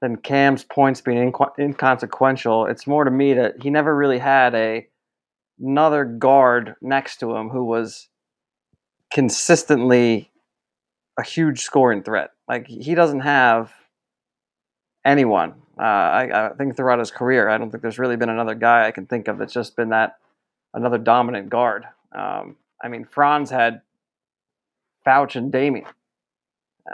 than 0.00 0.16
Cam's 0.16 0.62
points 0.62 1.00
being 1.00 1.32
inco- 1.32 1.58
inconsequential, 1.58 2.66
it's 2.66 2.86
more 2.86 3.04
to 3.04 3.10
me 3.10 3.34
that 3.34 3.60
he 3.62 3.70
never 3.70 3.94
really 3.94 4.18
had 4.18 4.54
a 4.54 4.86
another 5.60 6.04
guard 6.04 6.76
next 6.80 7.18
to 7.18 7.34
him 7.34 7.48
who 7.48 7.64
was 7.64 8.08
consistently 9.12 10.30
a 11.18 11.22
huge 11.22 11.62
scoring 11.62 12.02
threat. 12.02 12.30
Like 12.48 12.66
he 12.66 12.94
doesn't 12.94 13.20
have 13.20 13.72
anyone. 15.04 15.54
Uh, 15.78 15.82
I, 15.82 16.46
I, 16.46 16.54
think 16.54 16.76
throughout 16.76 16.98
his 16.98 17.10
career, 17.10 17.48
I 17.48 17.58
don't 17.58 17.70
think 17.70 17.82
there's 17.82 17.98
really 17.98 18.16
been 18.16 18.28
another 18.28 18.54
guy 18.54 18.86
I 18.86 18.90
can 18.90 19.06
think 19.06 19.28
of 19.28 19.38
that's 19.38 19.52
just 19.52 19.76
been 19.76 19.90
that 19.90 20.16
another 20.74 20.98
dominant 20.98 21.50
guard. 21.50 21.84
Um, 22.12 22.56
I 22.82 22.88
mean, 22.88 23.04
Frantz 23.04 23.50
had 23.50 23.82
Fouch 25.06 25.36
and 25.36 25.52
Damion. 25.52 25.86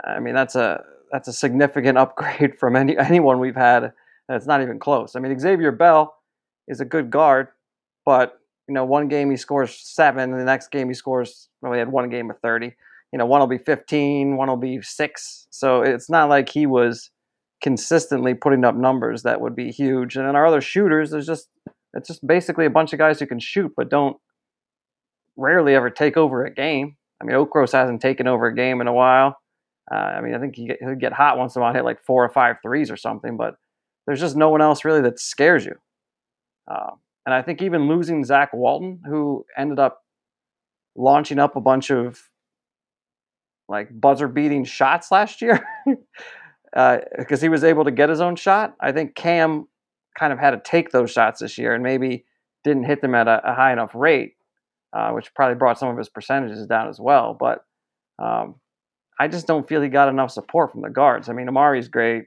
I 0.03 0.19
mean, 0.19 0.35
that's 0.35 0.55
a 0.55 0.83
that's 1.11 1.27
a 1.27 1.33
significant 1.33 1.97
upgrade 2.03 2.59
from 2.59 2.75
any 2.75 2.97
anyone 2.97 3.39
we've 3.39 3.55
had. 3.55 3.93
That's 4.27 4.47
not 4.47 4.61
even 4.61 4.79
close. 4.79 5.15
I 5.15 5.19
mean, 5.19 5.37
Xavier 5.39 5.71
Bell 5.71 6.15
is 6.67 6.81
a 6.81 6.85
good 6.85 7.09
guard, 7.09 7.49
but 8.05 8.39
you 8.67 8.73
know, 8.73 8.85
one 8.85 9.07
game 9.07 9.29
he 9.29 9.37
scores 9.37 9.75
seven, 9.75 10.31
the 10.31 10.43
next 10.43 10.71
game 10.71 10.87
he 10.87 10.93
scores. 10.95 11.49
Well, 11.61 11.73
he 11.73 11.79
had 11.79 11.91
one 11.91 12.09
game 12.09 12.29
of 12.29 12.39
thirty. 12.39 12.75
You 13.15 13.19
know, 13.19 13.25
one 13.27 13.39
will 13.39 13.47
be 13.47 13.57
fifteen, 13.57 14.35
one 14.35 14.49
will 14.49 14.57
be 14.57 14.81
six. 14.81 15.47
So 15.49 15.83
it's 15.83 16.09
not 16.09 16.27
like 16.27 16.49
he 16.49 16.65
was 16.65 17.11
consistently 17.63 18.33
putting 18.33 18.65
up 18.65 18.75
numbers 18.75 19.23
that 19.23 19.39
would 19.39 19.55
be 19.55 19.71
huge. 19.71 20.17
And 20.17 20.27
then 20.27 20.35
our 20.35 20.45
other 20.45 20.59
shooters, 20.59 21.11
there's 21.11 21.25
just 21.25 21.47
it's 21.93 22.09
just 22.09 22.27
basically 22.27 22.65
a 22.65 22.69
bunch 22.69 22.91
of 22.91 22.99
guys 22.99 23.21
who 23.21 23.25
can 23.25 23.39
shoot 23.39 23.71
but 23.77 23.89
don't 23.89 24.17
rarely 25.37 25.75
ever 25.75 25.89
take 25.89 26.17
over 26.17 26.43
a 26.43 26.53
game. 26.53 26.97
I 27.21 27.23
mean, 27.23 27.37
Okros 27.37 27.71
hasn't 27.71 28.01
taken 28.01 28.27
over 28.27 28.47
a 28.47 28.53
game 28.53 28.81
in 28.81 28.87
a 28.87 28.93
while. 28.93 29.37
Uh, 29.89 29.95
I 29.95 30.19
mean, 30.19 30.35
I 30.35 30.39
think 30.39 30.57
he 30.57 30.73
he'll 30.81 30.95
get 30.95 31.13
hot 31.13 31.37
once 31.37 31.55
in 31.55 31.61
a 31.61 31.63
while, 31.63 31.73
hit 31.73 31.85
like 31.85 32.03
four 32.03 32.21
or 32.25 32.29
five 32.29 32.57
threes 32.61 32.91
or 32.91 32.97
something, 32.97 33.37
but 33.37 33.55
there's 34.07 34.19
just 34.19 34.35
no 34.35 34.49
one 34.49 34.61
else 34.61 34.83
really 34.83 34.99
that 35.03 35.21
scares 35.21 35.63
you. 35.63 35.75
Uh, 36.69 36.91
and 37.25 37.33
I 37.33 37.41
think 37.41 37.61
even 37.61 37.87
losing 37.87 38.25
Zach 38.25 38.51
Walton, 38.51 38.99
who 39.05 39.45
ended 39.57 39.79
up 39.79 40.01
launching 40.97 41.39
up 41.39 41.55
a 41.55 41.61
bunch 41.61 41.91
of 41.91 42.21
like 43.67 43.89
buzzer 43.99 44.27
beating 44.27 44.63
shots 44.63 45.11
last 45.11 45.41
year, 45.41 45.65
because 45.85 45.99
uh, 46.75 47.41
he 47.41 47.49
was 47.49 47.63
able 47.63 47.85
to 47.85 47.91
get 47.91 48.09
his 48.09 48.21
own 48.21 48.35
shot. 48.35 48.75
I 48.79 48.91
think 48.91 49.15
Cam 49.15 49.67
kind 50.17 50.31
of 50.31 50.39
had 50.39 50.51
to 50.51 50.61
take 50.63 50.91
those 50.91 51.11
shots 51.11 51.41
this 51.41 51.57
year 51.57 51.73
and 51.73 51.83
maybe 51.83 52.25
didn't 52.63 52.85
hit 52.85 53.01
them 53.01 53.15
at 53.15 53.27
a, 53.27 53.51
a 53.51 53.53
high 53.53 53.73
enough 53.73 53.91
rate, 53.93 54.33
uh, 54.93 55.11
which 55.11 55.33
probably 55.33 55.55
brought 55.55 55.79
some 55.79 55.89
of 55.89 55.97
his 55.97 56.09
percentages 56.09 56.65
down 56.67 56.87
as 56.87 56.99
well. 56.99 57.35
But 57.37 57.65
um, 58.19 58.55
I 59.19 59.27
just 59.27 59.47
don't 59.47 59.67
feel 59.67 59.81
he 59.81 59.89
got 59.89 60.09
enough 60.09 60.31
support 60.31 60.71
from 60.71 60.81
the 60.81 60.89
guards. 60.89 61.29
I 61.29 61.33
mean, 61.33 61.47
Amari's 61.47 61.87
great. 61.87 62.25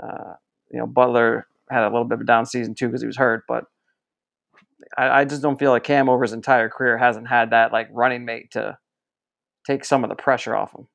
Uh, 0.00 0.34
you 0.70 0.78
know, 0.78 0.86
Butler 0.86 1.46
had 1.70 1.82
a 1.82 1.90
little 1.90 2.04
bit 2.04 2.14
of 2.14 2.20
a 2.22 2.24
down 2.24 2.46
season 2.46 2.74
too 2.74 2.86
because 2.86 3.00
he 3.00 3.06
was 3.06 3.16
hurt, 3.16 3.44
but 3.48 3.64
I, 4.96 5.20
I, 5.20 5.24
just 5.24 5.42
don't 5.42 5.58
feel 5.58 5.70
like 5.70 5.84
Cam 5.84 6.08
over 6.08 6.22
his 6.22 6.32
entire 6.32 6.68
career 6.68 6.96
hasn't 6.96 7.28
had 7.28 7.50
that 7.50 7.72
like 7.72 7.88
running 7.92 8.24
mate 8.24 8.52
to 8.52 8.78
take 9.68 9.84
some 9.84 10.02
of 10.02 10.10
the 10.10 10.16
pressure 10.16 10.56
off 10.56 10.74
him. 10.74 10.88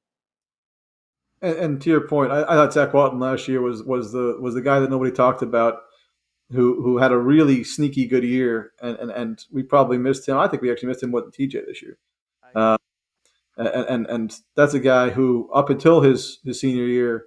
And, 1.42 1.58
and 1.58 1.82
to 1.82 1.90
your 1.90 2.08
point, 2.08 2.32
I, 2.32 2.42
I, 2.42 2.56
thought 2.56 2.74
Zach 2.74 2.94
Walton 2.94 3.20
last 3.20 3.48
year 3.48 3.62
was 3.62 3.84
was 3.84 4.12
the 4.12 4.38
was 4.40 4.56
the 4.56 4.62
guy 4.62 4.80
that 4.80 4.90
nobody 4.90 5.12
talked 5.12 5.42
about, 5.42 5.80
who 6.52 6.82
who 6.82 6.98
had 6.98 7.12
a 7.12 7.18
really 7.18 7.64
sneaky 7.64 8.08
good 8.08 8.24
year, 8.24 8.72
and 8.82 8.98
and, 8.98 9.12
and 9.12 9.46
we 9.52 9.64
probably 9.64 9.98
missed 9.98 10.28
him. 10.28 10.38
I 10.38 10.48
think 10.48 10.62
we 10.62 10.72
actually 10.72 10.90
missed 10.90 11.04
him 11.04 11.12
more 11.12 11.22
than 11.22 11.32
TJ 11.32 11.66
this 11.66 11.82
year. 11.82 11.98
Uh, 12.56 12.78
and, 13.58 13.68
and 13.68 14.08
and 14.08 14.40
that's 14.56 14.74
a 14.74 14.80
guy 14.80 15.10
who 15.10 15.50
up 15.54 15.70
until 15.70 16.02
his 16.02 16.40
his 16.44 16.60
senior 16.60 16.86
year, 16.86 17.26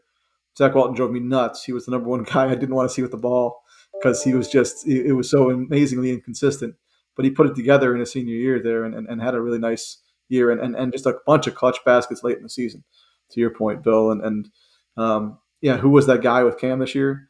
Zach 0.59 0.75
Walton 0.75 0.95
drove 0.95 1.13
me 1.13 1.21
nuts. 1.21 1.65
He 1.65 1.73
was 1.73 1.87
the 1.87 1.93
number 1.93 2.09
one 2.09 2.23
guy 2.33 2.47
I 2.47 2.55
didn't 2.55 2.75
want 2.75 2.89
to 2.89 2.95
see 2.95 3.03
with 3.03 3.13
the 3.13 3.17
ball 3.17 3.63
because 3.93 4.23
he 4.23 4.35
was 4.35 4.49
just 4.49 4.87
it 4.87 5.13
was 5.13 5.31
so 5.31 5.51
amazingly 5.51 6.11
inconsistent. 6.11 6.75
But 7.15 7.25
he 7.25 7.31
put 7.31 7.47
it 7.47 7.57
together 7.57 7.95
in 7.95 8.01
his 8.01 8.13
senior 8.13 8.35
year 8.35 8.63
there 8.63 8.85
and, 8.85 8.95
and, 8.95 9.09
and 9.09 9.23
had 9.23 9.35
a 9.35 9.41
really 9.41 9.59
nice 9.59 10.03
year 10.29 10.51
and, 10.51 10.61
and, 10.61 10.75
and 10.77 10.93
just 10.93 11.07
a 11.07 11.19
bunch 11.27 11.47
of 11.47 11.55
clutch 11.55 11.79
baskets 11.85 12.23
late 12.23 12.37
in 12.37 12.43
the 12.43 12.49
season 12.49 12.85
to 13.31 13.41
your 13.41 13.51
point, 13.51 13.83
Bill. 13.83 14.11
And, 14.11 14.23
and 14.23 14.51
um, 14.97 15.39
yeah, 15.61 15.77
who 15.77 15.91
was 15.91 16.07
that 16.07 16.23
guy 16.23 16.43
with 16.43 16.59
Cam 16.59 16.79
this 16.79 16.95
year? 16.95 17.29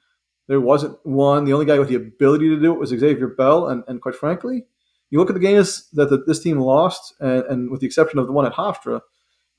There 0.49 0.61
wasn't 0.61 0.99
one. 1.05 1.45
The 1.45 1.53
only 1.53 1.67
guy 1.67 1.79
with 1.79 1.89
the 1.89 1.97
ability 1.97 2.49
to 2.51 2.61
do 2.61 2.73
it 2.73 2.79
was 2.79 2.91
Xavier 2.91 3.29
Bell. 3.29 3.69
And, 3.69 3.83
and 3.89 4.01
quite 4.01 4.15
frankly, 4.15 4.65
you 5.11 5.19
look 5.19 5.31
at 5.31 5.35
the 5.35 5.41
games 5.41 5.89
that 5.93 6.11
the, 6.11 6.23
this 6.27 6.41
team 6.41 6.59
lost, 6.59 7.15
and, 7.21 7.45
and, 7.45 7.71
with 7.71 7.81
the 7.81 7.87
exception 7.87 8.19
of 8.19 8.27
the 8.27 8.33
one 8.33 8.47
at 8.47 8.53
Hofstra, 8.53 9.01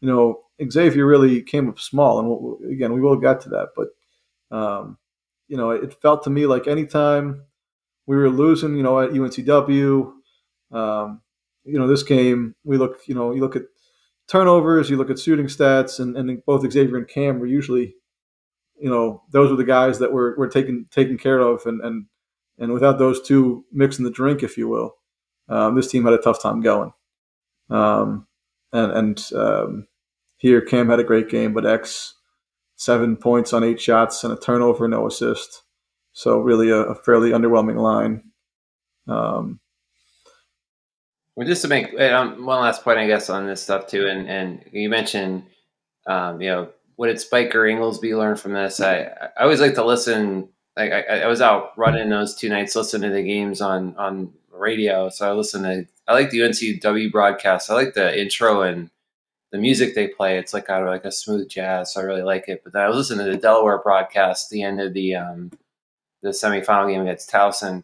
you 0.01 0.07
know, 0.07 0.43
Xavier 0.69 1.05
really 1.05 1.41
came 1.41 1.69
up 1.69 1.79
small. 1.79 2.19
And 2.19 2.29
we'll, 2.29 2.59
again, 2.71 2.93
we 2.93 3.01
will 3.01 3.17
get 3.17 3.41
to 3.41 3.49
that. 3.49 3.69
But, 3.75 4.55
um, 4.55 4.97
you 5.47 5.57
know, 5.57 5.71
it 5.71 5.99
felt 6.01 6.23
to 6.23 6.29
me 6.29 6.45
like 6.45 6.67
anytime 6.67 7.43
we 8.05 8.15
were 8.15 8.29
losing, 8.29 8.75
you 8.75 8.83
know, 8.83 8.99
at 8.99 9.11
UNCW, 9.11 10.13
um, 10.71 11.21
you 11.67 11.77
know, 11.77 11.87
this 11.87 12.03
game, 12.03 12.55
we 12.63 12.77
look, 12.77 13.01
you 13.07 13.15
know, 13.15 13.33
you 13.33 13.41
look 13.41 13.55
at 13.55 13.63
turnovers, 14.27 14.89
you 14.89 14.97
look 14.97 15.09
at 15.09 15.19
shooting 15.19 15.47
stats, 15.47 15.99
and, 15.99 16.17
and 16.17 16.43
both 16.45 16.69
Xavier 16.71 16.97
and 16.97 17.07
Cam 17.07 17.39
were 17.39 17.45
usually, 17.45 17.95
you 18.79 18.89
know, 18.89 19.23
those 19.31 19.49
were 19.49 19.57
the 19.57 19.63
guys 19.63 19.99
that 19.99 20.11
were, 20.13 20.35
were 20.37 20.47
taken 20.47 20.87
taken 20.91 21.17
care 21.17 21.39
of, 21.39 21.65
and 21.65 21.81
and 21.81 22.05
and 22.57 22.73
without 22.73 22.97
those 22.97 23.21
two 23.21 23.65
mixing 23.71 24.05
the 24.05 24.11
drink, 24.11 24.43
if 24.43 24.57
you 24.57 24.67
will, 24.67 24.95
um, 25.49 25.75
this 25.75 25.89
team 25.89 26.05
had 26.05 26.13
a 26.13 26.17
tough 26.17 26.41
time 26.41 26.61
going. 26.61 26.91
Um, 27.69 28.27
and 28.71 28.91
and 28.91 29.29
um, 29.35 29.87
here 30.37 30.61
Cam 30.61 30.89
had 30.89 30.99
a 30.99 31.03
great 31.03 31.29
game, 31.29 31.53
but 31.53 31.65
X 31.65 32.13
seven 32.75 33.17
points 33.17 33.53
on 33.53 33.63
eight 33.63 33.81
shots 33.81 34.23
and 34.23 34.31
a 34.31 34.37
turnover, 34.37 34.87
no 34.87 35.07
assist. 35.07 35.63
So 36.13 36.39
really 36.39 36.69
a, 36.69 36.77
a 36.77 36.95
fairly 36.95 37.31
underwhelming 37.31 37.77
line. 37.77 38.23
Um, 39.07 39.59
well, 41.37 41.45
just 41.45 41.61
to 41.61 41.67
make 41.67 41.93
um, 41.99 42.47
one 42.47 42.61
last 42.61 42.83
point, 42.83 42.97
I 42.97 43.05
guess, 43.05 43.29
on 43.29 43.45
this 43.45 43.61
stuff 43.61 43.85
too, 43.85 44.07
and 44.07 44.27
and 44.27 44.65
you 44.71 44.89
mentioned, 44.89 45.43
um, 46.07 46.41
you 46.41 46.49
know, 46.49 46.69
what 46.95 47.07
did 47.07 47.21
Spiker 47.21 47.67
Inglesby 47.67 48.15
learn 48.15 48.37
from 48.37 48.53
this? 48.53 48.81
I 48.81 49.03
I 49.37 49.43
always 49.43 49.61
like 49.61 49.75
to 49.75 49.85
listen 49.85 50.49
like 50.75 50.91
I, 50.91 51.21
I 51.21 51.27
was 51.27 51.39
out 51.39 51.77
running 51.77 52.09
those 52.09 52.33
two 52.33 52.49
nights, 52.49 52.75
listening 52.75 53.11
to 53.11 53.15
the 53.15 53.21
games 53.21 53.61
on 53.61 53.95
on 53.97 54.33
radio. 54.51 55.09
So 55.09 55.29
I 55.29 55.33
listen 55.33 55.61
to 55.61 55.85
I 56.07 56.13
like 56.13 56.31
the 56.31 56.39
UNCW 56.39 57.11
broadcast. 57.11 57.69
I 57.69 57.75
like 57.75 57.93
the 57.93 58.19
intro 58.19 58.63
and 58.63 58.89
the 59.51 59.59
music 59.59 59.93
they 59.93 60.07
play. 60.07 60.39
It's 60.39 60.55
like 60.55 60.65
kind 60.65 60.81
of 60.81 60.89
like 60.89 61.05
a 61.05 61.11
smooth 61.11 61.49
jazz. 61.49 61.93
So 61.93 62.01
I 62.01 62.05
really 62.05 62.23
like 62.23 62.49
it. 62.49 62.63
But 62.63 62.73
then 62.73 62.81
I 62.81 62.87
was 62.87 62.97
listening 62.97 63.27
to 63.27 63.31
the 63.31 63.37
Delaware 63.37 63.77
broadcast, 63.77 64.49
the 64.49 64.63
end 64.63 64.81
of 64.81 64.93
the 64.93 65.13
um, 65.13 65.51
the 66.23 66.29
semifinal 66.29 66.89
game 66.89 67.01
against 67.01 67.29
Towson, 67.29 67.83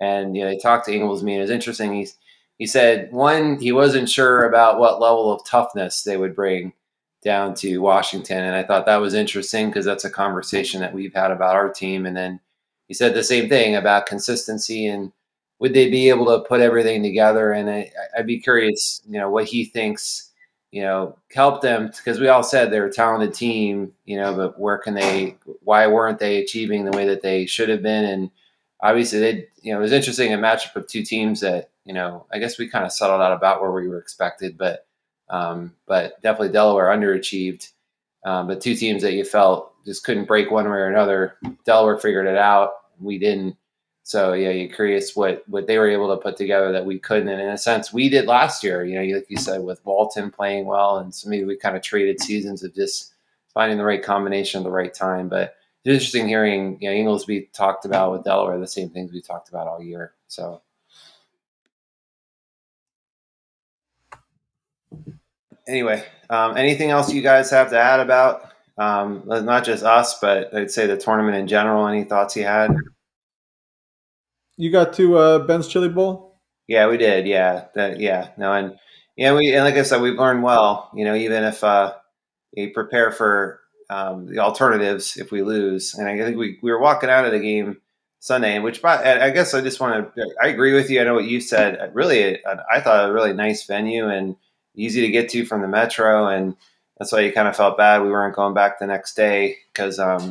and 0.00 0.34
you 0.34 0.44
know 0.44 0.48
they 0.48 0.56
talked 0.56 0.86
to 0.86 0.94
Inglesby. 0.94 1.32
And 1.32 1.40
it 1.40 1.42
was 1.42 1.50
interesting. 1.50 1.92
He's 1.92 2.16
he 2.58 2.66
said 2.66 3.12
one 3.12 3.58
he 3.60 3.72
wasn't 3.72 4.08
sure 4.08 4.44
about 4.44 4.78
what 4.78 5.00
level 5.00 5.32
of 5.32 5.44
toughness 5.44 6.02
they 6.02 6.16
would 6.16 6.34
bring 6.34 6.72
down 7.22 7.54
to 7.54 7.78
Washington, 7.78 8.42
and 8.44 8.54
I 8.54 8.62
thought 8.62 8.86
that 8.86 8.96
was 8.96 9.14
interesting 9.14 9.68
because 9.68 9.84
that's 9.84 10.04
a 10.04 10.10
conversation 10.10 10.80
that 10.80 10.94
we've 10.94 11.14
had 11.14 11.30
about 11.30 11.56
our 11.56 11.70
team. 11.72 12.06
And 12.06 12.16
then 12.16 12.40
he 12.88 12.94
said 12.94 13.14
the 13.14 13.24
same 13.24 13.48
thing 13.48 13.74
about 13.74 14.06
consistency 14.06 14.86
and 14.86 15.12
would 15.58 15.74
they 15.74 15.90
be 15.90 16.08
able 16.08 16.26
to 16.26 16.46
put 16.46 16.60
everything 16.60 17.02
together? 17.02 17.52
And 17.52 17.68
I, 17.70 17.90
would 18.16 18.26
be 18.26 18.38
curious, 18.38 19.00
you 19.06 19.18
know, 19.18 19.30
what 19.30 19.46
he 19.46 19.64
thinks, 19.64 20.30
you 20.70 20.82
know, 20.82 21.16
help 21.32 21.62
them 21.62 21.90
because 21.96 22.20
we 22.20 22.28
all 22.28 22.42
said 22.42 22.70
they're 22.70 22.86
a 22.86 22.92
talented 22.92 23.32
team, 23.32 23.92
you 24.04 24.18
know, 24.18 24.34
but 24.34 24.60
where 24.60 24.78
can 24.78 24.94
they? 24.94 25.36
Why 25.62 25.86
weren't 25.86 26.18
they 26.18 26.42
achieving 26.42 26.84
the 26.84 26.96
way 26.96 27.06
that 27.06 27.22
they 27.22 27.46
should 27.46 27.68
have 27.68 27.82
been? 27.82 28.04
And 28.04 28.30
obviously, 28.82 29.18
they, 29.20 29.48
you 29.62 29.72
know, 29.72 29.78
it 29.78 29.82
was 29.82 29.92
interesting 29.92 30.32
a 30.32 30.38
matchup 30.38 30.76
of 30.76 30.86
two 30.86 31.02
teams 31.02 31.40
that, 31.40 31.70
you 31.86 31.94
know, 31.94 32.26
I 32.32 32.38
guess 32.38 32.58
we 32.58 32.68
kind 32.68 32.84
of 32.84 32.92
settled 32.92 33.22
out 33.22 33.32
about 33.32 33.62
where 33.62 33.70
we 33.70 33.88
were 33.88 34.00
expected, 34.00 34.58
but, 34.58 34.86
um, 35.30 35.72
but 35.86 36.20
definitely 36.20 36.52
Delaware 36.52 36.86
underachieved. 36.86 37.70
Um, 38.24 38.48
but 38.48 38.60
two 38.60 38.74
teams 38.74 39.02
that 39.02 39.12
you 39.12 39.24
felt 39.24 39.72
just 39.86 40.04
couldn't 40.04 40.26
break 40.26 40.50
one 40.50 40.64
way 40.64 40.78
or 40.78 40.88
another. 40.88 41.36
Delaware 41.64 41.96
figured 41.96 42.26
it 42.26 42.36
out. 42.36 42.72
We 43.00 43.18
didn't. 43.18 43.56
So 44.02 44.32
yeah, 44.32 44.50
you're 44.50 44.74
curious 44.74 45.14
what 45.14 45.44
what 45.48 45.68
they 45.68 45.78
were 45.78 45.88
able 45.90 46.14
to 46.14 46.20
put 46.20 46.36
together 46.36 46.72
that 46.72 46.86
we 46.86 46.98
couldn't, 46.98 47.28
and 47.28 47.40
in 47.40 47.48
a 47.48 47.58
sense, 47.58 47.92
we 47.92 48.08
did 48.08 48.26
last 48.26 48.62
year. 48.62 48.84
You 48.84 49.00
know, 49.00 49.16
like 49.16 49.26
you 49.28 49.36
said, 49.36 49.62
with 49.62 49.84
Walton 49.84 50.30
playing 50.30 50.66
well, 50.66 50.98
and 50.98 51.12
so 51.12 51.28
maybe 51.28 51.44
we 51.44 51.56
kind 51.56 51.76
of 51.76 51.82
traded 51.82 52.20
seasons 52.20 52.62
of 52.62 52.74
just 52.74 53.14
finding 53.52 53.78
the 53.78 53.84
right 53.84 54.02
combination 54.02 54.60
at 54.60 54.64
the 54.64 54.70
right 54.70 54.94
time. 54.94 55.28
But 55.28 55.56
it's 55.84 55.92
interesting 55.92 56.28
hearing 56.28 56.78
you 56.80 56.88
know 56.88 56.94
Inglesby 56.94 57.50
talked 57.52 57.84
about 57.84 58.12
with 58.12 58.24
Delaware 58.24 58.58
the 58.58 58.66
same 58.68 58.90
things 58.90 59.12
we 59.12 59.20
talked 59.20 59.48
about 59.48 59.66
all 59.68 59.82
year. 59.82 60.12
So. 60.28 60.62
Anyway, 65.68 66.04
um, 66.30 66.56
anything 66.56 66.90
else 66.90 67.12
you 67.12 67.22
guys 67.22 67.50
have 67.50 67.70
to 67.70 67.78
add 67.78 68.00
about 68.00 68.52
um, 68.78 69.22
not 69.26 69.64
just 69.64 69.82
us, 69.82 70.18
but 70.20 70.54
I'd 70.54 70.70
say 70.70 70.86
the 70.86 70.96
tournament 70.96 71.36
in 71.36 71.48
general? 71.48 71.86
Any 71.86 72.04
thoughts 72.04 72.36
you 72.36 72.44
had? 72.44 72.74
You 74.56 74.70
got 74.70 74.92
to 74.94 75.18
uh, 75.18 75.38
Ben's 75.40 75.68
Chili 75.68 75.88
Bowl? 75.88 76.40
Yeah, 76.66 76.88
we 76.88 76.96
did. 76.96 77.26
Yeah, 77.26 77.66
that, 77.74 78.00
yeah. 78.00 78.30
No, 78.36 78.52
and 78.52 78.76
yeah, 79.16 79.34
we 79.34 79.54
and 79.54 79.64
like 79.64 79.74
I 79.74 79.82
said, 79.82 80.00
we've 80.00 80.18
learned 80.18 80.42
well. 80.42 80.90
You 80.94 81.04
know, 81.04 81.14
even 81.14 81.44
if 81.44 81.62
uh, 81.62 81.94
we 82.56 82.68
prepare 82.68 83.12
for 83.12 83.60
um, 83.88 84.26
the 84.26 84.38
alternatives 84.38 85.16
if 85.16 85.30
we 85.30 85.42
lose, 85.42 85.94
and 85.94 86.08
I 86.08 86.18
think 86.18 86.36
we 86.36 86.58
we 86.62 86.70
were 86.70 86.80
walking 86.80 87.10
out 87.10 87.24
of 87.24 87.32
the 87.32 87.38
game 87.38 87.78
Sunday, 88.18 88.58
which 88.58 88.84
I 88.84 89.30
guess 89.30 89.54
I 89.54 89.60
just 89.60 89.80
want 89.80 90.14
to. 90.14 90.34
I 90.42 90.48
agree 90.48 90.74
with 90.74 90.90
you. 90.90 91.00
I 91.00 91.04
know 91.04 91.14
what 91.14 91.24
you 91.24 91.40
said. 91.40 91.92
Really, 91.94 92.44
I 92.44 92.80
thought 92.80 93.08
a 93.08 93.12
really 93.12 93.32
nice 93.32 93.64
venue 93.64 94.08
and 94.08 94.36
easy 94.76 95.00
to 95.02 95.08
get 95.08 95.28
to 95.30 95.44
from 95.44 95.62
the 95.62 95.68
metro, 95.68 96.28
and 96.28 96.56
that's 96.98 97.12
why 97.12 97.20
you 97.20 97.32
kind 97.32 97.48
of 97.48 97.56
felt 97.56 97.76
bad 97.76 98.02
we 98.02 98.10
weren't 98.10 98.36
going 98.36 98.54
back 98.54 98.78
the 98.78 98.86
next 98.86 99.14
day 99.14 99.56
because 99.72 99.98
um, 99.98 100.30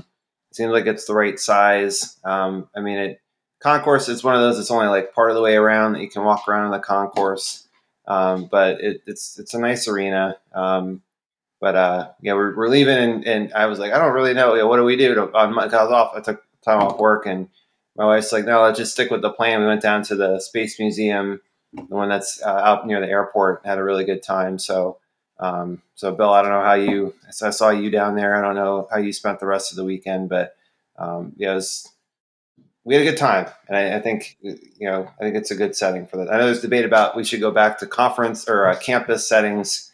it 0.52 0.56
seems 0.56 0.72
like 0.72 0.86
it's 0.86 1.06
the 1.06 1.14
right 1.14 1.40
size. 1.40 2.18
Um, 2.24 2.70
I 2.76 2.82
mean, 2.82 2.98
it 2.98 3.22
concourse 3.60 4.10
is 4.10 4.24
one 4.24 4.36
of 4.36 4.42
those. 4.42 4.60
It's 4.60 4.72
only 4.72 4.88
like 4.88 5.14
part 5.14 5.30
of 5.30 5.36
the 5.36 5.42
way 5.42 5.56
around 5.56 5.94
that 5.94 6.02
you 6.02 6.10
can 6.10 6.24
walk 6.24 6.48
around 6.48 6.66
in 6.66 6.72
the 6.72 6.80
concourse, 6.80 7.68
um, 8.08 8.48
but 8.52 8.82
it, 8.82 9.02
it's 9.06 9.40
it's 9.40 9.54
a 9.54 9.60
nice 9.60 9.88
arena. 9.88 10.38
Um, 10.54 11.02
but 11.62 11.76
uh, 11.76 12.10
yeah, 12.22 12.34
we're, 12.34 12.56
we're 12.56 12.68
leaving, 12.68 12.98
and, 12.98 13.26
and, 13.26 13.54
I 13.54 13.66
was 13.66 13.80
like, 13.80 13.92
I 13.92 13.98
don't 13.98 14.14
really 14.14 14.34
know. 14.34 14.68
What 14.68 14.78
do 14.78 14.84
we 14.84 14.98
do? 14.98 15.32
I 15.34 15.46
was 15.48 15.74
off. 15.74 16.14
I 16.16 16.22
took 16.22 16.44
time 16.64 16.80
off 16.80 17.00
work, 17.00 17.26
and 17.26 17.50
my 17.96 18.06
wife's 18.06 18.32
like, 18.32 18.46
No, 18.46 18.62
let's 18.62 18.78
just 18.78 18.92
stick 18.92 19.10
with 19.10 19.22
the 19.22 19.32
plan. 19.32 19.62
We 19.62 19.68
went 19.68 19.82
down 19.82 20.04
to 20.04 20.16
the 20.16 20.40
Space 20.40 20.80
Museum, 20.80 21.42
the 21.76 21.96
one 21.96 22.10
that's 22.10 22.42
uh, 22.42 22.50
out 22.50 22.88
near 22.88 23.00
the 23.00 23.10
airport. 23.10 23.66
Had 23.66 23.78
a 23.78 23.84
really 23.84 24.06
good 24.06 24.24
time. 24.24 24.60
So. 24.60 25.00
Um, 25.38 25.82
so 25.96 26.14
Bill, 26.14 26.30
I 26.30 26.42
don't 26.42 26.52
know 26.52 26.62
how 26.62 26.76
you. 26.76 27.14
I 27.44 27.50
saw 27.50 27.70
you 27.70 27.90
down 27.90 28.16
there. 28.16 28.38
I 28.38 28.42
don't 28.42 28.56
know 28.56 28.88
how 28.90 29.00
you 29.00 29.12
spent 29.12 29.42
the 29.42 29.46
rest 29.46 29.70
of 29.70 29.76
the 29.76 29.84
weekend, 29.84 30.30
but 30.30 30.56
um, 30.98 31.34
yeah, 31.36 31.52
it 31.52 31.56
was 31.56 31.92
we 32.86 32.94
had 32.94 33.06
a 33.06 33.10
good 33.10 33.18
time, 33.18 33.48
and 33.68 33.76
I, 33.76 33.98
I, 33.98 34.00
think 34.00 34.38
you 34.42 34.88
know 34.88 35.10
I 35.20 35.24
think 35.24 35.36
it's 35.36 35.52
a 35.52 35.56
good 35.56 35.76
setting 35.76 36.06
for 36.06 36.18
that. 36.18 36.32
I 36.32 36.38
know 36.38 36.46
there's 36.46 36.62
debate 36.62 36.86
about 36.86 37.16
we 37.16 37.24
should 37.24 37.42
go 37.42 37.52
back 37.52 37.80
to 37.80 37.88
conference 37.88 38.48
or 38.48 38.68
uh, 38.68 38.78
campus 38.78 39.28
settings. 39.28 39.92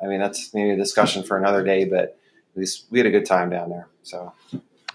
I 0.00 0.06
mean 0.06 0.20
that's 0.20 0.52
maybe 0.54 0.70
a 0.70 0.76
discussion 0.76 1.22
for 1.24 1.38
another 1.38 1.64
day, 1.64 1.84
but 1.86 2.18
at 2.54 2.56
least 2.56 2.86
we 2.90 2.98
had 2.98 3.06
a 3.06 3.10
good 3.10 3.26
time 3.26 3.50
down 3.50 3.70
there. 3.70 3.88
So 4.02 4.32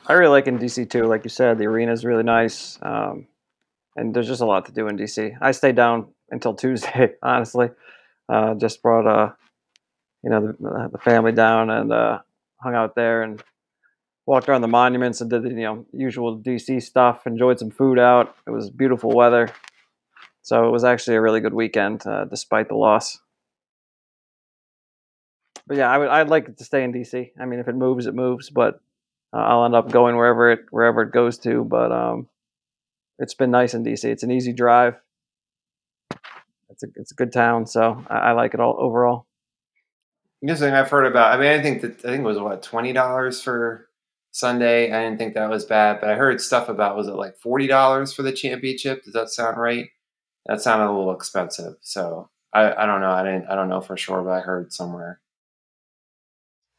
I 0.06 0.14
really 0.14 0.30
like 0.30 0.48
in 0.48 0.60
DC 0.60 0.90
too. 0.90 1.06
Like 1.06 1.24
you 1.24 1.30
said, 1.32 1.58
the 1.58 1.66
arena 1.66 1.92
is 1.92 2.06
really 2.06 2.24
nice, 2.24 2.78
um, 2.84 3.28
and 3.96 4.14
there's 4.14 4.28
just 4.28 4.42
a 4.42 4.46
lot 4.46 4.68
to 4.68 4.72
do 4.72 4.88
in 4.88 4.96
DC. 4.96 5.36
I 5.42 5.52
stayed 5.52 5.76
down 5.76 6.08
until 6.32 6.54
Tuesday, 6.54 7.14
honestly. 7.24 7.70
Uh, 8.28 8.56
just 8.56 8.82
brought 8.82 9.06
uh, 9.06 9.32
you 10.24 10.30
know 10.30 10.48
the, 10.48 10.90
the 10.94 10.98
family 10.98 11.32
down 11.32 11.70
and 11.70 11.92
uh, 11.92 12.20
hung 12.62 12.76
out 12.76 12.96
there 12.96 13.24
and 13.24 13.44
walked 14.26 14.48
around 14.48 14.62
the 14.62 14.68
monuments 14.68 15.20
and 15.20 15.30
did 15.30 15.44
the 15.44 15.50
you 15.50 15.56
know 15.56 15.86
usual 15.92 16.38
DC 16.38 16.82
stuff. 16.82 17.28
Enjoyed 17.28 17.60
some 17.60 17.72
food 17.72 18.00
out. 18.00 18.36
It 18.48 18.52
was 18.52 18.70
beautiful 18.70 19.12
weather, 19.12 19.50
so 20.42 20.68
it 20.68 20.72
was 20.72 20.84
actually 20.84 21.18
a 21.18 21.22
really 21.22 21.42
good 21.42 21.54
weekend 21.54 22.06
uh, 22.08 22.26
despite 22.26 22.70
the 22.70 22.76
loss. 22.76 23.20
But 25.68 25.78
yeah, 25.78 25.92
I 25.92 25.98
would 25.98 26.08
I'd 26.08 26.30
like 26.30 26.56
to 26.56 26.64
stay 26.64 26.84
in 26.84 26.94
DC. 26.94 27.32
I 27.40 27.46
mean, 27.46 27.60
if 27.60 27.68
it 27.68 27.76
moves, 27.76 28.06
it 28.06 28.16
moves. 28.16 28.50
But 28.50 28.80
uh, 29.34 29.38
I'll 29.38 29.66
end 29.66 29.76
up 29.76 29.92
going 29.92 30.16
wherever 30.16 30.52
it 30.52 30.66
wherever 30.70 31.02
it 31.02 31.12
goes 31.12 31.38
to. 31.40 31.64
But 31.64 31.92
um, 31.92 32.30
it's 33.20 33.34
been 33.34 33.52
nice 33.52 33.74
in 33.74 33.84
DC. 33.84 34.06
It's 34.06 34.24
an 34.24 34.32
easy 34.32 34.54
drive. 34.54 34.96
It's 36.82 36.98
a 36.98 37.00
it's 37.00 37.12
a 37.12 37.16
good 37.16 37.32
town, 37.32 37.66
so 37.66 38.04
I, 38.10 38.18
I 38.18 38.32
like 38.32 38.54
it 38.54 38.60
all 38.60 38.76
overall. 38.80 39.28
This 40.42 40.60
thing 40.60 40.74
I've 40.74 40.90
heard 40.90 41.06
about. 41.06 41.34
I 41.34 41.40
mean, 41.40 41.60
I 41.60 41.62
think 41.62 41.82
that 41.82 42.00
I 42.00 42.10
think 42.10 42.22
it 42.22 42.26
was 42.28 42.40
what 42.40 42.64
twenty 42.64 42.94
dollars 42.94 43.42
for 43.42 43.90
Sunday. 44.32 44.92
I 44.92 45.04
didn't 45.04 45.20
think 45.20 45.36
that 45.36 45.50
was 45.50 45.66
bad, 45.66 46.00
but 46.02 46.10
I 46.10 46.16
heard 46.16 46.42
stuff 46.42 46.70
about 46.70 46.98
was 46.98 47.08
it 47.08 47.14
like 47.16 47.38
forty 47.38 47.68
dollars 47.68 48.14
for 48.14 48.24
the 48.24 48.32
championship? 48.32 49.04
Does 49.04 49.14
that 49.14 49.30
sound 49.30 49.58
right? 49.58 49.90
That 50.48 50.62
sounded 50.62 50.88
a 50.88 50.94
little 50.98 51.14
expensive. 51.14 51.76
So 51.82 52.30
I, 52.54 52.74
I 52.74 52.86
don't 52.86 53.02
know. 53.02 53.12
I 53.12 53.24
didn't 53.24 53.48
I 53.48 53.56
don't 53.56 53.70
know 53.70 53.82
for 53.82 53.98
sure, 53.98 54.24
but 54.24 54.32
I 54.32 54.40
heard 54.40 54.74
somewhere. 54.74 55.22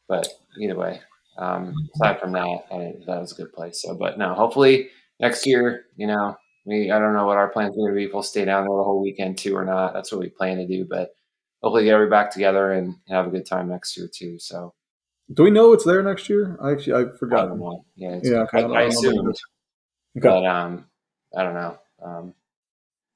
But 0.09 0.27
either 0.59 0.75
way, 0.75 1.01
um, 1.37 1.73
aside 1.95 2.19
from 2.19 2.33
that, 2.33 2.65
I, 2.71 2.93
that 3.07 3.21
was 3.21 3.31
a 3.31 3.35
good 3.35 3.53
place. 3.53 3.81
So, 3.81 3.95
but 3.95 4.17
no, 4.17 4.33
hopefully 4.33 4.89
next 5.19 5.45
year, 5.47 5.85
you 5.95 6.07
know, 6.07 6.35
we 6.65 6.91
I 6.91 6.99
don't 6.99 7.13
know 7.13 7.25
what 7.25 7.37
our 7.37 7.49
plans 7.49 7.73
are 7.73 7.77
going 7.77 7.91
to 7.91 7.95
be. 7.95 8.05
If 8.05 8.13
we'll 8.13 8.23
stay 8.23 8.45
down 8.45 8.63
there 8.63 8.77
the 8.77 8.83
whole 8.83 9.01
weekend 9.01 9.37
too 9.37 9.55
or 9.55 9.65
not. 9.65 9.93
That's 9.93 10.11
what 10.11 10.21
we 10.21 10.29
plan 10.29 10.57
to 10.57 10.67
do. 10.67 10.85
But 10.89 11.15
hopefully 11.61 11.85
get 11.85 11.93
everybody 11.93 12.23
back 12.23 12.31
together 12.31 12.73
and 12.73 12.95
have 13.09 13.27
a 13.27 13.31
good 13.31 13.45
time 13.45 13.69
next 13.69 13.97
year 13.97 14.09
too. 14.13 14.39
So 14.39 14.73
do 15.33 15.43
we 15.43 15.51
know 15.51 15.73
it's 15.73 15.85
there 15.85 16.03
next 16.03 16.29
year? 16.29 16.57
I 16.61 16.71
actually 16.71 17.05
I 17.05 17.17
forgot. 17.17 17.51
I 17.51 17.55
yeah, 17.95 18.19
yeah. 18.23 18.45
I, 18.53 18.61
I, 18.61 18.61
I 18.61 18.81
assumed, 18.83 19.35
okay. 20.17 20.27
but 20.27 20.45
um, 20.45 20.85
I 21.35 21.43
don't 21.43 21.53
know. 21.53 21.77
Um, 22.03 22.33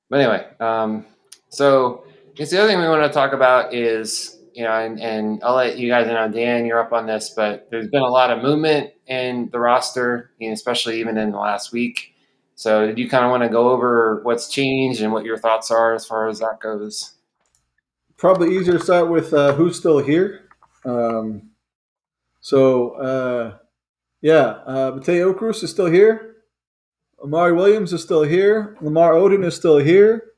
but 0.10 0.21
anyway, 0.21 0.47
um, 0.60 1.05
so 1.49 2.05
it's 2.38 2.51
the 2.51 2.60
other 2.60 2.69
thing 2.69 2.79
we 2.79 2.88
want 2.88 3.03
to 3.03 3.13
talk 3.13 3.33
about 3.33 3.73
is 3.73 4.38
you 4.57 4.63
know, 4.63 4.71
and, 4.71 4.99
and 4.99 5.39
I'll 5.43 5.53
let 5.53 5.77
you 5.77 5.88
guys 5.88 6.07
know, 6.07 6.27
Dan, 6.27 6.65
you're 6.65 6.79
up 6.79 6.91
on 6.91 7.05
this, 7.05 7.29
but 7.29 7.67
there's 7.69 7.89
been 7.89 8.01
a 8.01 8.10
lot 8.10 8.31
of 8.31 8.41
movement 8.41 8.89
in 9.05 9.49
the 9.51 9.60
roster, 9.60 10.31
you 10.39 10.47
know, 10.47 10.53
especially 10.53 10.99
even 10.99 11.15
in 11.15 11.29
the 11.29 11.38
last 11.38 11.71
week. 11.71 12.15
So, 12.58 12.88
did 12.88 12.98
you 12.98 13.08
kind 13.08 13.24
of 13.24 13.30
want 13.30 13.43
to 13.43 13.50
go 13.50 13.70
over 13.70 14.20
what's 14.24 14.50
changed 14.50 15.00
and 15.02 15.13
what 15.13 15.24
your 15.24 15.38
thoughts 15.38 15.70
are 15.70 15.93
as 15.93 16.08
far 16.08 16.28
as 16.28 16.39
that 16.39 16.60
goes? 16.60 17.13
Probably 18.17 18.58
easier 18.58 18.80
to 18.80 18.84
start 18.84 19.12
with 19.12 19.32
uh, 19.32 19.54
who's 19.54 19.78
still 19.78 20.00
here. 20.00 20.50
Um, 20.84 21.52
so 22.41 22.93
uh, 22.93 23.58
yeah, 24.22 24.58
uh, 24.65 24.91
Mateo 24.96 25.36
Cruz 25.36 25.62
is 25.62 25.70
still 25.70 25.86
here. 25.86 26.38
Amari 27.24 27.54
Williams 27.54 27.93
is 27.93 28.02
still 28.02 28.24
here. 28.24 28.76
Lamar 28.82 29.13
Oden 29.13 29.46
is 29.46 29.56
still 29.56 29.78
here. 29.78 30.32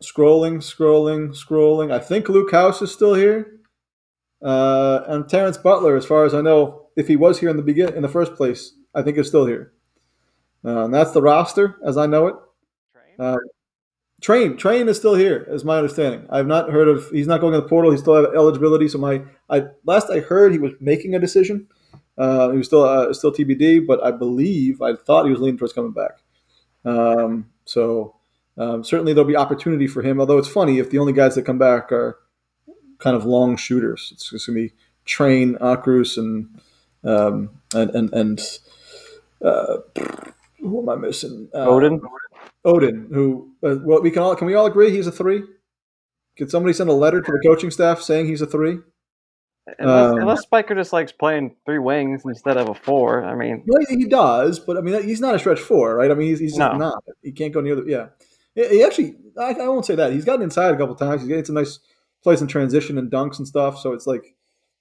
Scrolling, 0.00 0.58
scrolling, 0.58 1.30
scrolling. 1.30 1.90
I 1.90 1.98
think 1.98 2.28
Luke 2.28 2.52
House 2.52 2.80
is 2.80 2.92
still 2.92 3.14
here. 3.14 3.58
Uh, 4.40 5.00
and 5.08 5.28
Terrence 5.28 5.58
Butler, 5.58 5.96
as 5.96 6.06
far 6.06 6.24
as 6.24 6.32
I 6.32 6.42
know, 6.42 6.86
if 6.94 7.08
he 7.08 7.16
was 7.16 7.40
here 7.40 7.48
in 7.50 7.56
the 7.56 7.62
begin 7.64 7.92
in 7.94 8.02
the 8.02 8.08
first 8.08 8.36
place, 8.36 8.74
I 8.94 9.02
think 9.02 9.18
is 9.18 9.26
still 9.26 9.46
here. 9.46 9.72
Uh, 10.64 10.84
and 10.84 10.94
that's 10.94 11.12
the 11.12 11.22
roster 11.22 11.76
as 11.84 11.96
I 11.96 12.06
know 12.06 12.26
it. 12.26 12.34
Uh, 13.18 13.38
Train 14.20 14.56
Train 14.56 14.88
is 14.88 14.96
still 14.96 15.14
here, 15.14 15.46
is 15.48 15.64
my 15.64 15.76
understanding. 15.76 16.26
I've 16.28 16.46
not 16.46 16.70
heard 16.70 16.88
of. 16.88 17.08
He's 17.10 17.28
not 17.28 17.40
going 17.40 17.54
in 17.54 17.60
the 17.60 17.68
portal. 17.68 17.92
He 17.92 17.98
still 17.98 18.16
have 18.16 18.34
eligibility. 18.34 18.88
So 18.88 18.98
my, 18.98 19.22
I 19.48 19.66
last 19.84 20.10
I 20.10 20.20
heard 20.20 20.52
he 20.52 20.58
was 20.58 20.72
making 20.80 21.14
a 21.14 21.20
decision, 21.20 21.68
Uh, 22.16 22.50
he 22.50 22.58
was 22.58 22.66
still 22.66 22.82
uh, 22.82 23.12
still 23.14 23.32
TBD, 23.32 23.86
but 23.86 24.02
I 24.02 24.10
believe 24.10 24.82
I 24.82 24.96
thought 24.96 25.24
he 25.24 25.30
was 25.30 25.40
leaning 25.40 25.56
towards 25.56 25.72
coming 25.72 25.92
back. 25.92 26.18
Um, 26.84 27.50
so 27.64 28.16
um, 28.56 28.82
certainly 28.82 29.12
there'll 29.12 29.28
be 29.28 29.36
opportunity 29.36 29.86
for 29.86 30.02
him. 30.02 30.18
Although 30.18 30.38
it's 30.38 30.48
funny 30.48 30.78
if 30.80 30.90
the 30.90 30.98
only 30.98 31.12
guys 31.12 31.36
that 31.36 31.46
come 31.46 31.58
back 31.58 31.92
are 31.92 32.18
kind 32.98 33.14
of 33.16 33.24
long 33.24 33.56
shooters. 33.56 34.10
It's 34.12 34.30
just 34.30 34.48
gonna 34.48 34.58
be 34.58 34.72
Train, 35.04 35.54
Okros, 35.60 36.18
and 36.18 36.60
um, 37.04 37.50
and 37.72 37.90
and, 37.90 38.12
and 38.12 38.40
uh, 39.44 39.76
who 40.60 40.82
am 40.82 40.88
I 40.88 40.96
missing? 40.96 41.48
Uh, 41.54 41.66
Oden. 41.66 42.00
Oden, 42.66 43.12
who 43.12 43.52
uh, 43.64 43.76
well, 43.82 44.02
we 44.02 44.10
can 44.10 44.22
all 44.22 44.34
can 44.36 44.46
we 44.46 44.54
all 44.54 44.66
agree 44.66 44.90
he's 44.90 45.06
a 45.06 45.12
three? 45.12 45.42
Could 46.36 46.50
somebody 46.50 46.72
send 46.72 46.88
a 46.90 46.92
letter 46.92 47.20
to 47.20 47.32
the 47.32 47.40
coaching 47.46 47.70
staff 47.70 48.00
saying 48.00 48.26
he's 48.26 48.42
a 48.42 48.46
three? 48.46 48.78
Unless, 49.78 50.12
Um, 50.12 50.18
unless 50.20 50.40
Spiker 50.42 50.74
just 50.74 50.92
likes 50.92 51.12
playing 51.12 51.54
three 51.66 51.78
wings 51.78 52.22
instead 52.24 52.56
of 52.56 52.68
a 52.70 52.74
four. 52.74 53.22
I 53.22 53.34
mean, 53.34 53.64
Well, 53.66 53.84
he 53.88 54.06
does, 54.06 54.58
but 54.58 54.78
I 54.78 54.80
mean, 54.80 55.02
he's 55.02 55.20
not 55.20 55.34
a 55.34 55.38
stretch 55.38 55.60
four, 55.60 55.94
right? 55.96 56.10
I 56.10 56.14
mean, 56.14 56.28
he's, 56.28 56.38
he's 56.38 56.56
just 56.56 56.72
No. 56.72 56.78
not. 56.78 57.04
He 57.22 57.32
can't 57.32 57.52
go 57.52 57.60
near 57.60 57.74
the. 57.74 57.84
Yeah, 57.84 58.06
he, 58.54 58.76
he 58.78 58.84
actually. 58.84 59.16
I, 59.38 59.52
I 59.52 59.68
won't 59.68 59.84
say 59.84 59.94
that. 59.96 60.12
He's 60.12 60.24
gotten 60.24 60.42
inside 60.42 60.74
a 60.74 60.78
couple 60.78 60.94
times. 60.94 61.20
He's 61.20 61.28
getting 61.28 61.44
some 61.44 61.54
nice 61.54 61.80
plays 62.22 62.40
in 62.40 62.48
transition 62.48 62.96
and 62.98 63.10
dunks 63.10 63.38
and 63.38 63.46
stuff. 63.46 63.78
So 63.78 63.92
it's 63.92 64.06
like 64.06 64.34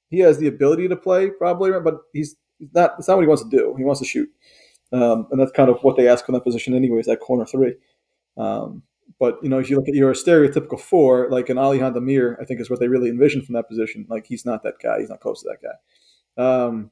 he 0.10 0.20
has 0.20 0.38
the 0.38 0.48
ability 0.48 0.88
to 0.88 0.96
play 0.96 1.30
probably, 1.32 1.72
but 1.84 1.96
he's 2.14 2.38
he's 2.58 2.70
not. 2.74 2.94
It's 2.98 3.08
not 3.10 3.18
what 3.18 3.24
he 3.24 3.28
wants 3.28 3.44
to 3.44 3.50
do. 3.50 3.76
He 3.78 3.84
wants 3.84 4.00
to 4.02 4.08
shoot, 4.08 4.30
um, 4.92 5.28
and 5.32 5.40
that's 5.40 5.52
kind 5.52 5.70
of 5.70 5.80
what 5.82 5.98
they 5.98 6.08
ask 6.08 6.28
in 6.28 6.34
that 6.34 6.44
position, 6.44 6.74
anyways. 6.74 7.06
That 7.06 7.20
corner 7.20 7.46
three. 7.46 7.76
Um, 8.38 8.84
but 9.20 9.40
you 9.42 9.50
know, 9.50 9.60
if 9.60 9.70
you 9.70 9.78
look 9.78 9.88
at 9.88 9.96
your 9.96 10.14
stereotypical 10.14 10.80
four, 10.80 11.30
like 11.30 11.50
an 11.50 11.58
Alihan 11.58 11.94
Demir, 11.94 12.36
I 12.42 12.46
think 12.46 12.60
is 12.60 12.70
what 12.70 12.80
they 12.80 12.88
really 12.88 13.10
envision 13.10 13.42
from 13.42 13.54
that 13.54 13.68
position. 13.68 14.06
Like 14.10 14.28
he's 14.28 14.46
not 14.46 14.64
that 14.64 14.76
guy. 14.82 15.00
He's 15.00 15.10
not 15.10 15.22
close 15.22 15.42
to 15.42 15.50
that 15.50 15.62
guy. 15.62 16.44
Um, 16.44 16.92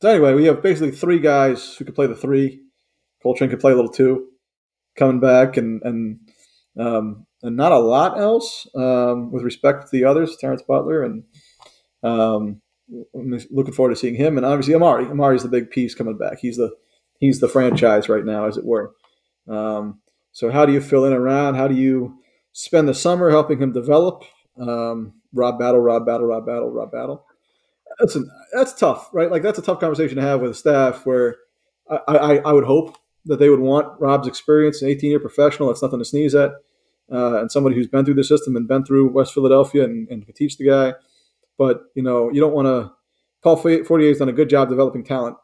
so 0.00 0.10
anyway, 0.10 0.34
we 0.34 0.44
have 0.44 0.62
basically 0.62 0.92
three 0.92 1.18
guys 1.18 1.74
who 1.74 1.84
could 1.84 1.94
play 1.94 2.06
the 2.06 2.14
three. 2.14 2.60
Coletrane 3.24 3.50
could 3.50 3.60
play 3.60 3.72
a 3.72 3.76
little 3.76 3.90
two, 3.90 4.28
coming 4.96 5.20
back, 5.20 5.56
and 5.56 5.82
and 5.82 6.20
um, 6.78 7.26
and 7.42 7.56
not 7.56 7.72
a 7.72 7.78
lot 7.78 8.18
else 8.18 8.66
um, 8.74 9.30
with 9.32 9.42
respect 9.42 9.82
to 9.82 9.88
the 9.92 10.04
others, 10.04 10.36
Terrence 10.36 10.62
Butler, 10.62 11.02
and 11.02 11.24
um, 12.02 12.60
I'm 13.14 13.38
looking 13.50 13.72
forward 13.72 13.94
to 13.94 13.96
seeing 13.96 14.14
him, 14.14 14.36
and 14.36 14.44
obviously 14.44 14.74
Amari. 14.74 15.06
Amari's 15.06 15.42
the 15.42 15.48
big 15.48 15.70
piece 15.70 15.94
coming 15.94 16.18
back. 16.18 16.38
He's 16.40 16.58
the 16.58 16.74
he's 17.18 17.40
the 17.40 17.48
franchise 17.48 18.08
right 18.08 18.24
now, 18.24 18.46
as 18.46 18.56
it 18.56 18.64
were. 18.64 18.92
Um, 19.48 20.00
so 20.32 20.50
how 20.50 20.66
do 20.66 20.72
you 20.72 20.80
fill 20.80 21.04
in 21.04 21.12
around? 21.12 21.54
How 21.54 21.68
do 21.68 21.74
you 21.74 22.18
spend 22.52 22.88
the 22.88 22.94
summer 22.94 23.30
helping 23.30 23.60
him 23.60 23.72
develop? 23.72 24.24
Um, 24.58 25.14
Rob 25.32 25.58
Battle, 25.58 25.80
Rob 25.80 26.06
Battle, 26.06 26.26
Rob 26.26 26.46
Battle, 26.46 26.70
Rob 26.70 26.90
Battle. 26.92 27.24
Listen, 28.00 28.28
that's 28.52 28.74
tough, 28.74 29.10
right? 29.12 29.30
Like 29.30 29.42
that's 29.42 29.58
a 29.58 29.62
tough 29.62 29.80
conversation 29.80 30.16
to 30.16 30.22
have 30.22 30.40
with 30.40 30.56
staff. 30.56 31.06
Where 31.06 31.36
I, 31.88 31.98
I, 32.08 32.36
I 32.38 32.52
would 32.52 32.64
hope 32.64 32.96
that 33.26 33.38
they 33.38 33.48
would 33.48 33.60
want 33.60 34.00
Rob's 34.00 34.28
experience, 34.28 34.82
an 34.82 34.88
18 34.88 35.10
year 35.10 35.20
professional. 35.20 35.68
That's 35.68 35.82
nothing 35.82 35.98
to 35.98 36.04
sneeze 36.04 36.34
at, 36.34 36.52
uh, 37.12 37.40
and 37.40 37.50
somebody 37.50 37.76
who's 37.76 37.86
been 37.86 38.04
through 38.04 38.14
the 38.14 38.24
system 38.24 38.56
and 38.56 38.68
been 38.68 38.84
through 38.84 39.12
West 39.12 39.34
Philadelphia 39.34 39.84
and, 39.84 40.08
and 40.08 40.24
can 40.24 40.34
teach 40.34 40.56
the 40.56 40.68
guy. 40.68 40.94
But 41.56 41.82
you 41.94 42.02
know, 42.02 42.30
you 42.30 42.40
don't 42.40 42.54
want 42.54 42.66
to. 42.66 42.92
Paul 43.42 43.56
Fortier's 43.56 44.18
done 44.18 44.30
a 44.30 44.32
good 44.32 44.48
job 44.48 44.70
developing 44.70 45.04
talent, 45.04 45.36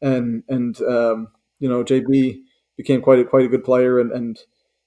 and 0.00 0.42
and 0.48 0.80
um, 0.82 1.28
you 1.58 1.68
know, 1.68 1.84
JB 1.84 2.40
became 2.76 3.00
quite 3.00 3.18
a 3.18 3.24
quite 3.24 3.44
a 3.44 3.48
good 3.48 3.64
player, 3.64 3.98
and 3.98 4.12
and 4.12 4.38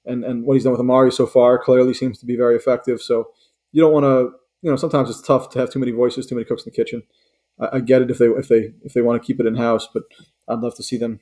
and 0.06 0.24
and 0.24 0.43
what 0.43 0.54
he's 0.54 0.63
done 0.63 0.74
with 0.74 0.82
Amari 0.82 1.12
so 1.12 1.26
far 1.26 1.62
clearly 1.62 1.93
seems 1.93 2.19
to 2.19 2.26
be 2.26 2.36
very 2.36 2.56
effective. 2.56 3.02
So 3.02 3.32
you 3.71 3.82
don't 3.82 3.93
want 3.93 4.06
to. 4.06 4.38
You 4.63 4.69
know, 4.69 4.78
sometimes 4.78 5.10
it's 5.10 5.24
tough 5.24 5.50
to 5.50 5.60
have 5.60 5.71
too 5.71 5.80
many 5.80 5.91
voices, 5.91 6.28
too 6.28 6.36
many 6.36 6.45
cooks 6.45 6.63
in 6.63 6.71
the 6.71 6.76
kitchen. 6.76 7.02
I, 7.60 7.78
I 7.78 7.80
get 7.80 8.04
it 8.04 8.12
if 8.12 8.19
they 8.19 8.28
if 8.28 8.47
they 8.47 8.74
if 8.84 8.93
they 8.93 9.02
want 9.02 9.21
to 9.21 9.26
keep 9.26 9.39
it 9.39 9.47
in 9.47 9.56
house, 9.56 9.88
but 9.91 10.04
I'd 10.47 10.60
love 10.60 10.76
to 10.76 10.84
see 10.84 10.97
them 10.97 11.21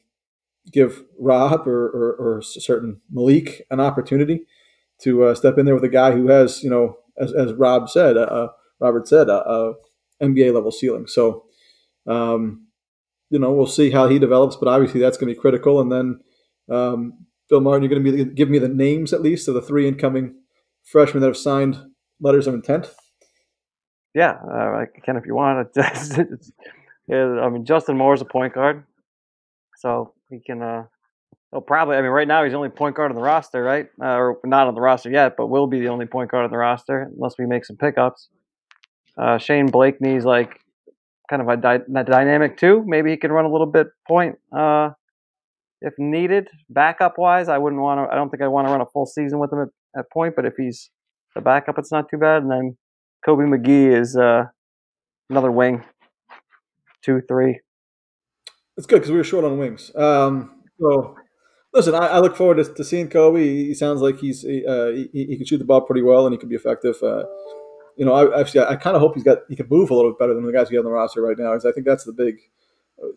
give 0.71 1.03
Rob 1.19 1.67
or, 1.67 1.87
or, 1.87 2.15
or 2.37 2.41
certain 2.41 3.01
Melik 3.13 3.61
an 3.71 3.79
opportunity 3.79 4.45
to 5.01 5.23
uh, 5.23 5.35
step 5.35 5.57
in 5.57 5.65
there 5.65 5.75
with 5.75 5.83
a 5.83 5.89
guy 5.89 6.11
who 6.11 6.27
has, 6.27 6.63
you 6.63 6.69
know, 6.69 6.97
as, 7.17 7.33
as 7.33 7.53
Rob 7.53 7.89
said, 7.89 8.17
uh, 8.17 8.49
Robert 8.79 9.07
said, 9.07 9.29
a, 9.29 9.49
a 9.49 9.73
NBA 10.21 10.53
level 10.53 10.71
ceiling. 10.71 11.07
So, 11.07 11.45
um, 12.07 12.67
you 13.29 13.39
know, 13.39 13.51
we'll 13.51 13.67
see 13.67 13.91
how 13.91 14.07
he 14.07 14.19
develops, 14.19 14.55
but 14.55 14.67
obviously 14.67 14.99
that's 14.99 15.17
going 15.17 15.29
to 15.29 15.35
be 15.35 15.39
critical. 15.39 15.79
And 15.79 15.91
then, 15.91 16.19
um, 16.71 17.25
Bill 17.49 17.61
Martin, 17.61 17.83
you're 17.83 17.99
going 17.99 18.03
to 18.03 18.25
be 18.25 18.33
give 18.33 18.49
me 18.49 18.59
the 18.59 18.67
names 18.67 19.13
at 19.13 19.21
least 19.21 19.47
of 19.47 19.53
the 19.53 19.61
three 19.61 19.87
incoming 19.87 20.35
freshmen 20.83 21.21
that 21.21 21.27
have 21.27 21.37
signed 21.37 21.79
letters 22.21 22.47
of 22.47 22.53
intent. 22.53 22.91
yeah, 24.13 24.37
uh, 24.47 24.83
I 24.83 24.85
can 25.03 25.15
if 25.15 25.25
you 25.25 25.35
want. 25.35 25.69
I 25.77 27.49
mean, 27.49 27.65
Justin 27.65 27.97
Moore's 27.97 28.21
a 28.21 28.25
point 28.25 28.53
guard, 28.53 28.83
so 29.77 30.13
he 30.29 30.39
can. 30.39 30.61
Uh, 30.61 30.83
he'll 31.51 31.61
probably. 31.61 31.95
I 31.97 32.01
mean, 32.01 32.11
right 32.11 32.27
now 32.27 32.43
he's 32.43 32.51
the 32.51 32.57
only 32.57 32.69
point 32.69 32.95
guard 32.95 33.11
on 33.11 33.15
the 33.15 33.23
roster, 33.23 33.63
right? 33.63 33.87
Uh, 34.01 34.15
or 34.15 34.39
not 34.45 34.67
on 34.67 34.75
the 34.75 34.81
roster 34.81 35.09
yet, 35.09 35.35
but 35.37 35.47
will 35.47 35.67
be 35.67 35.79
the 35.79 35.87
only 35.87 36.05
point 36.05 36.29
guard 36.29 36.45
on 36.45 36.51
the 36.51 36.57
roster 36.57 37.09
unless 37.15 37.37
we 37.37 37.45
make 37.45 37.65
some 37.65 37.77
pickups. 37.77 38.29
Uh, 39.17 39.37
Shane 39.37 39.69
Blakney's 39.69 40.23
like 40.23 40.59
kind 41.29 41.41
of 41.41 41.47
a, 41.47 41.81
a 41.99 42.03
dynamic 42.03 42.57
too. 42.57 42.83
Maybe 42.87 43.11
he 43.11 43.17
can 43.17 43.31
run 43.31 43.45
a 43.45 43.51
little 43.51 43.67
bit 43.67 43.87
point 44.07 44.37
uh, 44.55 44.89
if 45.81 45.93
needed. 45.97 46.47
Backup 46.69 47.17
wise, 47.17 47.49
I 47.49 47.57
wouldn't 47.57 47.81
want 47.81 47.99
to. 47.99 48.11
I 48.11 48.15
don't 48.15 48.29
think 48.29 48.41
I 48.41 48.47
want 48.47 48.67
to 48.67 48.71
run 48.71 48.81
a 48.81 48.85
full 48.85 49.05
season 49.05 49.39
with 49.39 49.51
him 49.53 49.61
at, 49.61 49.99
at 49.99 50.11
point. 50.11 50.35
But 50.35 50.45
if 50.45 50.53
he's 50.57 50.89
the 51.35 51.41
backup, 51.41 51.77
it's 51.77 51.91
not 51.91 52.09
too 52.09 52.17
bad. 52.17 52.41
And 52.41 52.51
then 52.51 52.77
Kobe 53.25 53.45
Magee 53.45 53.87
is 53.87 54.15
uh, 54.15 54.45
another 55.29 55.51
wing, 55.51 55.85
two, 57.03 57.21
three. 57.27 57.59
It's 58.77 58.87
good 58.87 58.97
because 58.97 59.11
we 59.11 59.17
were 59.17 59.23
short 59.23 59.45
on 59.45 59.57
wings. 59.57 59.91
Um, 59.95 60.61
so, 60.79 61.15
listen, 61.73 61.95
I, 61.95 62.07
I 62.07 62.19
look 62.19 62.37
forward 62.37 62.63
to, 62.63 62.73
to 62.73 62.83
seeing 62.83 63.09
Kobe. 63.09 63.43
He, 63.43 63.65
he 63.65 63.73
sounds 63.73 64.01
like 64.01 64.19
he's 64.19 64.45
uh, 64.45 64.91
he, 64.95 65.09
he 65.13 65.37
can 65.37 65.45
shoot 65.45 65.57
the 65.57 65.65
ball 65.65 65.81
pretty 65.81 66.01
well 66.01 66.25
and 66.25 66.33
he 66.33 66.39
can 66.39 66.49
be 66.49 66.55
effective. 66.55 66.95
Uh, 67.03 67.23
you 67.99 68.05
know, 68.05 68.13
I 68.13 68.39
actually 68.39 68.61
I 68.61 68.77
kind 68.77 68.95
of 68.95 69.01
hope 69.01 69.15
he's 69.15 69.25
got 69.25 69.39
he 69.49 69.57
can 69.57 69.67
move 69.67 69.89
a 69.89 69.93
little 69.93 70.11
bit 70.11 70.19
better 70.19 70.33
than 70.33 70.45
the 70.45 70.53
guys 70.53 70.69
we 70.69 70.77
have 70.77 70.85
on 70.85 70.89
the 70.89 70.95
roster 70.95 71.21
right 71.21 71.37
now. 71.37 71.51
Because 71.51 71.65
I 71.65 71.73
think 71.73 71.85
that's 71.85 72.05
the 72.05 72.13
big. 72.13 72.39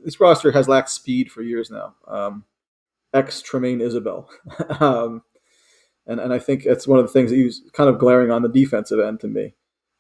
This 0.04 0.18
roster 0.18 0.50
has 0.50 0.66
lacked 0.66 0.90
speed 0.90 1.30
for 1.30 1.40
years 1.40 1.70
now. 1.70 1.94
Um, 2.08 2.44
Ex 3.14 3.40
Tremaine 3.40 3.80
Isabel, 3.80 4.28
um, 4.80 5.22
and 6.04 6.18
and 6.18 6.32
I 6.32 6.40
think 6.40 6.66
it's 6.66 6.88
one 6.88 6.98
of 6.98 7.06
the 7.06 7.12
things 7.12 7.30
that 7.30 7.36
he's 7.36 7.62
kind 7.72 7.88
of 7.88 8.00
glaring 8.00 8.32
on 8.32 8.42
the 8.42 8.48
defensive 8.48 8.98
end 8.98 9.20
to 9.20 9.28
me. 9.28 9.54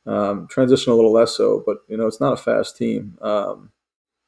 Um, 0.04 0.48
transition 0.48 0.92
a 0.92 0.96
little 0.96 1.12
less 1.12 1.36
so, 1.36 1.62
but 1.64 1.78
you 1.86 1.96
know 1.96 2.08
it's 2.08 2.20
not 2.20 2.32
a 2.32 2.36
fast 2.36 2.76
team. 2.76 3.16
Um, 3.22 3.70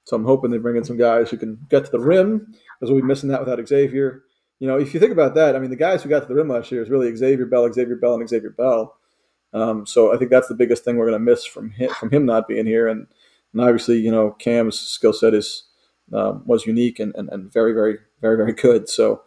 so 0.05 0.14
I'm 0.14 0.25
hoping 0.25 0.53
they 0.53 0.59
bring 0.59 0.77
in 0.77 0.85
some 0.85 0.99
guys 0.99 1.31
who 1.31 1.37
can 1.37 1.67
get 1.69 1.85
to 1.87 1.90
the 1.90 1.99
rim 1.99 2.47
because 2.79 2.93
we'll 2.93 3.01
be 3.01 3.07
missing 3.09 3.31
that 3.31 3.40
without 3.40 3.67
Xavier. 3.67 4.23
You 4.61 4.69
know, 4.69 4.79
if 4.79 4.95
you 4.95 5.01
think 5.01 5.11
about 5.11 5.35
that, 5.35 5.57
I 5.57 5.59
mean, 5.59 5.71
the 5.71 5.77
guys 5.77 6.05
who 6.05 6.09
got 6.09 6.21
to 6.21 6.29
the 6.29 6.35
rim 6.35 6.49
last 6.49 6.71
year 6.71 6.81
is 6.81 6.90
really 6.90 7.14
Xavier 7.17 7.47
Bell, 7.47 7.73
Xavier 7.73 7.97
Bell, 7.97 8.14
and 8.14 8.29
Xavier 8.29 8.51
Bell. 8.51 8.97
Um, 9.55 9.87
so 9.87 10.12
I 10.12 10.19
think 10.19 10.31
that's 10.31 10.49
the 10.49 10.55
biggest 10.55 10.85
thing 10.85 10.97
we're 10.97 11.09
going 11.09 11.25
to 11.25 11.31
miss 11.31 11.47
from 11.47 11.71
him, 11.71 11.88
from 11.90 12.11
him 12.11 12.27
not 12.27 12.49
being 12.49 12.67
here. 12.67 12.88
And, 12.88 13.07
and 13.53 13.62
obviously, 13.62 13.99
you 13.99 14.11
know, 14.11 14.33
Cam's 14.33 14.79
skill 14.79 15.12
set 15.12 15.33
is 15.33 15.64
um, 16.12 16.43
was 16.45 16.67
unique 16.67 16.99
and, 16.99 17.14
and, 17.14 17.31
and 17.31 17.53
very, 17.53 17.73
very, 17.73 17.99
very, 18.21 18.37
very 18.37 18.53
good. 18.53 18.88
So 18.88 19.23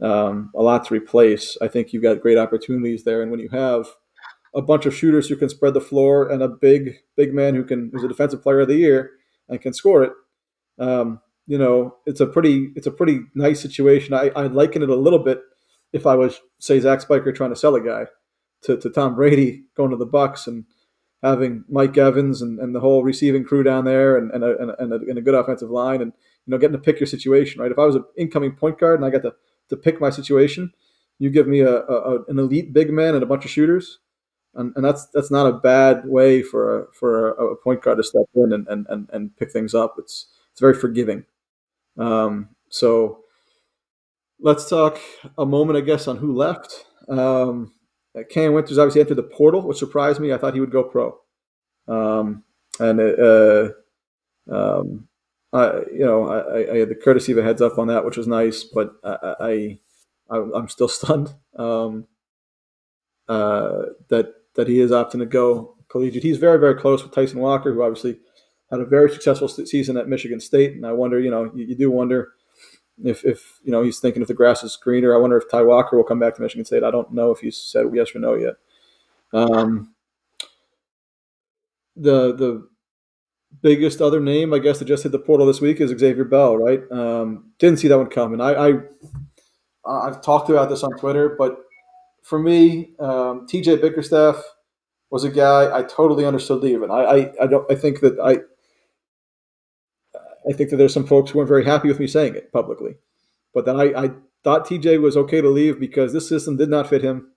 um, 0.00 0.50
a 0.54 0.62
lot 0.62 0.86
to 0.86 0.94
replace. 0.94 1.56
I 1.60 1.68
think 1.68 1.92
you've 1.92 2.02
got 2.02 2.20
great 2.20 2.38
opportunities 2.38 3.04
there. 3.04 3.22
And 3.22 3.30
when 3.30 3.40
you 3.40 3.48
have 3.48 3.86
a 4.54 4.60
bunch 4.60 4.84
of 4.84 4.94
shooters 4.94 5.28
who 5.28 5.36
can 5.36 5.48
spread 5.48 5.74
the 5.74 5.80
floor 5.80 6.28
and 6.28 6.42
a 6.42 6.48
big, 6.48 6.96
big 7.16 7.32
man 7.32 7.54
who 7.54 7.64
can 7.64 7.90
who's 7.92 8.04
a 8.04 8.08
defensive 8.08 8.42
player 8.42 8.60
of 8.60 8.68
the 8.68 8.76
year 8.76 9.12
and 9.48 9.60
can 9.60 9.72
score 9.72 10.04
it, 10.04 10.12
um, 10.78 11.20
you 11.46 11.56
know, 11.56 11.96
it's 12.04 12.20
a 12.20 12.26
pretty 12.26 12.72
it's 12.76 12.86
a 12.86 12.90
pretty 12.90 13.20
nice 13.34 13.60
situation. 13.60 14.12
I, 14.12 14.30
I 14.36 14.46
liken 14.46 14.82
it 14.82 14.90
a 14.90 14.96
little 14.96 15.18
bit 15.18 15.40
if 15.92 16.06
I 16.06 16.14
was 16.14 16.40
say 16.58 16.78
Zach 16.78 17.00
Spiker 17.00 17.32
trying 17.32 17.50
to 17.50 17.56
sell 17.56 17.74
a 17.74 17.80
guy 17.80 18.06
to, 18.62 18.76
to 18.76 18.90
Tom 18.90 19.14
Brady 19.14 19.64
going 19.76 19.90
to 19.90 19.96
the 19.96 20.06
Bucks 20.06 20.46
and 20.46 20.64
having 21.22 21.64
Mike 21.68 21.96
Evans 21.96 22.42
and, 22.42 22.58
and 22.58 22.74
the 22.74 22.80
whole 22.80 23.04
receiving 23.04 23.44
crew 23.44 23.62
down 23.62 23.84
there 23.84 24.16
and, 24.16 24.30
and, 24.32 24.42
a, 24.42 24.58
and, 24.58 24.92
a, 24.92 24.96
and 24.96 25.18
a 25.18 25.22
good 25.22 25.34
offensive 25.34 25.70
line 25.70 26.02
and 26.02 26.12
you 26.46 26.50
know 26.50 26.58
getting 26.58 26.76
to 26.76 26.82
pick 26.82 26.98
your 26.98 27.06
situation 27.06 27.60
right. 27.60 27.70
If 27.70 27.78
I 27.78 27.84
was 27.84 27.96
an 27.96 28.04
incoming 28.16 28.52
point 28.52 28.78
guard 28.78 28.98
and 28.98 29.06
I 29.06 29.10
got 29.10 29.22
to, 29.22 29.34
to 29.68 29.76
pick 29.76 30.00
my 30.00 30.10
situation, 30.10 30.72
you 31.18 31.30
give 31.30 31.46
me 31.46 31.60
a, 31.60 31.76
a 31.76 32.24
an 32.24 32.38
elite 32.38 32.72
big 32.72 32.90
man 32.90 33.14
and 33.14 33.22
a 33.22 33.26
bunch 33.26 33.44
of 33.44 33.50
shooters, 33.50 34.00
and, 34.54 34.72
and 34.74 34.84
that's 34.84 35.06
that's 35.14 35.30
not 35.30 35.46
a 35.46 35.52
bad 35.52 36.02
way 36.04 36.42
for 36.42 36.80
a 36.80 36.92
for 36.92 37.28
a, 37.28 37.56
point 37.56 37.82
guard 37.82 37.98
to 37.98 38.02
step 38.02 38.24
in 38.34 38.52
and, 38.52 38.66
and, 38.66 38.86
and, 38.88 39.08
and 39.12 39.36
pick 39.36 39.52
things 39.52 39.74
up. 39.74 39.94
It's 39.98 40.26
it's 40.50 40.60
very 40.60 40.74
forgiving. 40.74 41.24
Um, 41.96 42.48
so 42.70 43.20
let's 44.40 44.68
talk 44.68 44.98
a 45.38 45.46
moment, 45.46 45.78
I 45.78 45.82
guess, 45.82 46.08
on 46.08 46.16
who 46.16 46.34
left. 46.34 46.86
Um, 47.08 47.72
Cam 48.30 48.52
Wynters 48.52 48.78
obviously 48.78 49.00
entered 49.00 49.16
the 49.16 49.22
portal, 49.22 49.62
which 49.62 49.78
surprised 49.78 50.20
me. 50.20 50.32
I 50.32 50.38
thought 50.38 50.54
he 50.54 50.60
would 50.60 50.70
go 50.70 50.84
pro, 50.84 51.18
um, 51.88 52.44
and 52.78 53.00
uh, 53.00 53.68
um, 54.50 55.08
I, 55.52 55.78
you 55.92 56.04
know, 56.04 56.28
I, 56.28 56.72
I, 56.72 56.78
had 56.78 56.90
the 56.90 56.94
courtesy 56.94 57.32
of 57.32 57.38
a 57.38 57.42
heads 57.42 57.62
up 57.62 57.78
on 57.78 57.88
that, 57.88 58.04
which 58.04 58.18
was 58.18 58.26
nice. 58.26 58.64
But 58.64 58.92
I, 59.02 59.78
I 60.30 60.36
am 60.36 60.68
still 60.68 60.88
stunned 60.88 61.34
um, 61.56 62.06
uh, 63.28 63.82
that 64.08 64.34
that 64.56 64.68
he 64.68 64.80
is 64.80 64.90
opting 64.90 65.20
to 65.20 65.26
go 65.26 65.76
collegiate. 65.88 66.22
He's 66.22 66.38
very 66.38 66.58
very 66.58 66.74
close 66.74 67.02
with 67.02 67.14
Tyson 67.14 67.40
Walker, 67.40 67.72
who 67.72 67.82
obviously 67.82 68.18
had 68.70 68.80
a 68.80 68.86
very 68.86 69.10
successful 69.10 69.48
season 69.48 69.96
at 69.96 70.08
Michigan 70.08 70.40
State, 70.40 70.72
and 70.72 70.86
I 70.86 70.92
wonder, 70.92 71.20
you 71.20 71.30
know, 71.30 71.50
you, 71.54 71.66
you 71.66 71.76
do 71.76 71.90
wonder 71.90 72.32
if, 73.04 73.24
if 73.24 73.60
you 73.64 73.72
know 73.72 73.82
he's 73.82 73.98
thinking 73.98 74.22
if 74.22 74.28
the 74.28 74.34
grass 74.34 74.62
is 74.62 74.76
greener. 74.76 75.14
I 75.14 75.18
wonder 75.18 75.36
if 75.36 75.50
Ty 75.50 75.62
Walker 75.62 75.96
will 75.96 76.04
come 76.04 76.18
back 76.18 76.34
to 76.36 76.42
Michigan 76.42 76.64
State. 76.64 76.84
I 76.84 76.90
don't 76.90 77.12
know 77.12 77.30
if 77.30 77.40
he's 77.40 77.56
said 77.56 77.86
yes 77.92 78.14
or 78.14 78.18
no 78.18 78.34
yet. 78.34 78.54
Um, 79.32 79.94
the 81.96 82.34
the 82.34 82.68
biggest 83.60 84.00
other 84.00 84.20
name, 84.20 84.54
I 84.54 84.58
guess, 84.58 84.78
that 84.78 84.86
just 84.86 85.02
hit 85.02 85.12
the 85.12 85.18
portal 85.18 85.46
this 85.46 85.60
week 85.60 85.80
is 85.80 85.96
Xavier 85.98 86.24
Bell, 86.24 86.56
right? 86.56 86.80
Um, 86.90 87.52
didn't 87.58 87.78
see 87.78 87.88
that 87.88 87.98
one 87.98 88.08
coming. 88.08 88.40
I, 88.40 88.52
I 88.54 88.72
I've 89.86 90.22
talked 90.22 90.48
about 90.48 90.68
this 90.68 90.82
on 90.82 90.92
Twitter, 90.98 91.34
but 91.38 91.58
for 92.22 92.38
me, 92.38 92.92
um, 92.98 93.46
TJ 93.46 93.80
Bickerstaff 93.80 94.42
was 95.10 95.24
a 95.24 95.30
guy 95.30 95.76
I 95.76 95.82
totally 95.82 96.24
understood 96.24 96.62
leaving. 96.62 96.90
I, 96.90 97.02
I, 97.02 97.32
I 97.42 97.46
don't 97.46 97.70
I 97.70 97.74
think 97.74 98.00
that 98.00 98.18
I 98.18 98.38
I 100.48 100.52
think 100.52 100.70
that 100.70 100.76
there's 100.76 100.94
some 100.94 101.06
folks 101.06 101.30
who 101.30 101.38
weren't 101.38 101.48
very 101.48 101.64
happy 101.64 101.88
with 101.88 102.00
me 102.00 102.06
saying 102.06 102.34
it 102.34 102.52
publicly. 102.52 102.96
But 103.54 103.64
then 103.64 103.78
I, 103.78 104.04
I 104.04 104.10
thought 104.42 104.66
TJ 104.66 105.00
was 105.00 105.16
okay 105.16 105.40
to 105.40 105.48
leave 105.48 105.78
because 105.78 106.12
this 106.12 106.28
system 106.28 106.56
did 106.56 106.68
not 106.68 106.88
fit 106.88 107.02
him. 107.02 107.32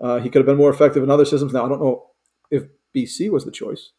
Uh, 0.00 0.18
he 0.18 0.28
could 0.28 0.40
have 0.40 0.46
been 0.46 0.56
more 0.56 0.70
effective 0.70 1.02
in 1.02 1.10
other 1.10 1.24
systems. 1.24 1.52
Now 1.52 1.66
I 1.66 1.68
don't 1.68 1.80
know 1.80 2.10
if 2.50 2.64
BC 2.94 3.30
was 3.30 3.44
the 3.44 3.50
choice, 3.50 3.90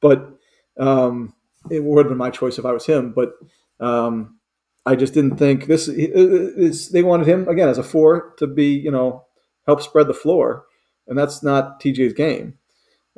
but 0.00 0.30
um, 0.78 1.34
it 1.70 1.82
would 1.82 2.04
have 2.04 2.10
been 2.10 2.18
my 2.18 2.30
choice 2.30 2.58
if 2.58 2.64
I 2.64 2.72
was 2.72 2.86
him. 2.86 3.12
But 3.12 3.34
um, 3.80 4.38
I 4.86 4.94
just 4.94 5.14
didn't 5.14 5.36
think 5.36 5.66
this. 5.66 5.88
Is, 5.88 6.90
they 6.90 7.02
wanted 7.02 7.26
him 7.26 7.48
again 7.48 7.68
as 7.68 7.78
a 7.78 7.82
four 7.82 8.34
to 8.38 8.46
be, 8.46 8.74
you 8.74 8.90
know, 8.90 9.24
help 9.66 9.82
spread 9.82 10.06
the 10.06 10.14
floor, 10.14 10.66
and 11.06 11.18
that's 11.18 11.42
not 11.42 11.80
TJ's 11.80 12.12
game. 12.12 12.54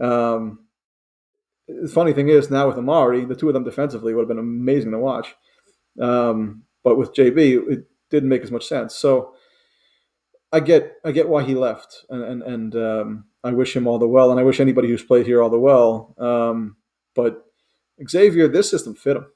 Um, 0.01 0.61
the 1.83 1.89
funny 1.89 2.13
thing 2.13 2.29
is 2.29 2.51
now 2.51 2.69
with 2.69 2.79
Amari, 2.79 3.25
the 3.25 3.37
two 3.37 3.49
of 3.49 3.55
them 3.55 3.65
defensively 3.65 4.15
would 4.15 4.23
have 4.23 4.29
been 4.29 4.39
amazing 4.39 4.93
to 4.93 4.99
watch. 4.99 5.35
Um, 6.01 6.65
but 6.85 6.97
with 6.97 7.15
JB, 7.15 7.71
it 7.71 7.85
didn't 8.11 8.29
make 8.29 8.43
as 8.43 8.51
much 8.51 8.67
sense. 8.67 8.95
So 8.95 9.35
I 10.53 10.61
get 10.61 10.95
I 11.05 11.13
get 11.13 11.29
why 11.29 11.43
he 11.43 11.55
left, 11.55 12.05
and 12.11 12.23
and, 12.23 12.43
and 12.43 12.77
um, 12.77 13.25
I 13.43 13.53
wish 13.53 13.75
him 13.75 13.87
all 13.87 13.99
the 13.99 14.09
well, 14.09 14.31
and 14.31 14.39
I 14.39 14.43
wish 14.43 14.61
anybody 14.61 14.89
who's 14.89 15.03
played 15.03 15.27
here 15.27 15.43
all 15.43 15.51
the 15.51 15.59
well. 15.59 16.15
Um, 16.19 16.77
but 17.15 17.45
Xavier, 18.09 18.49
this 18.49 18.71
system 18.71 18.95
fit 18.95 19.17
him. 19.17 19.27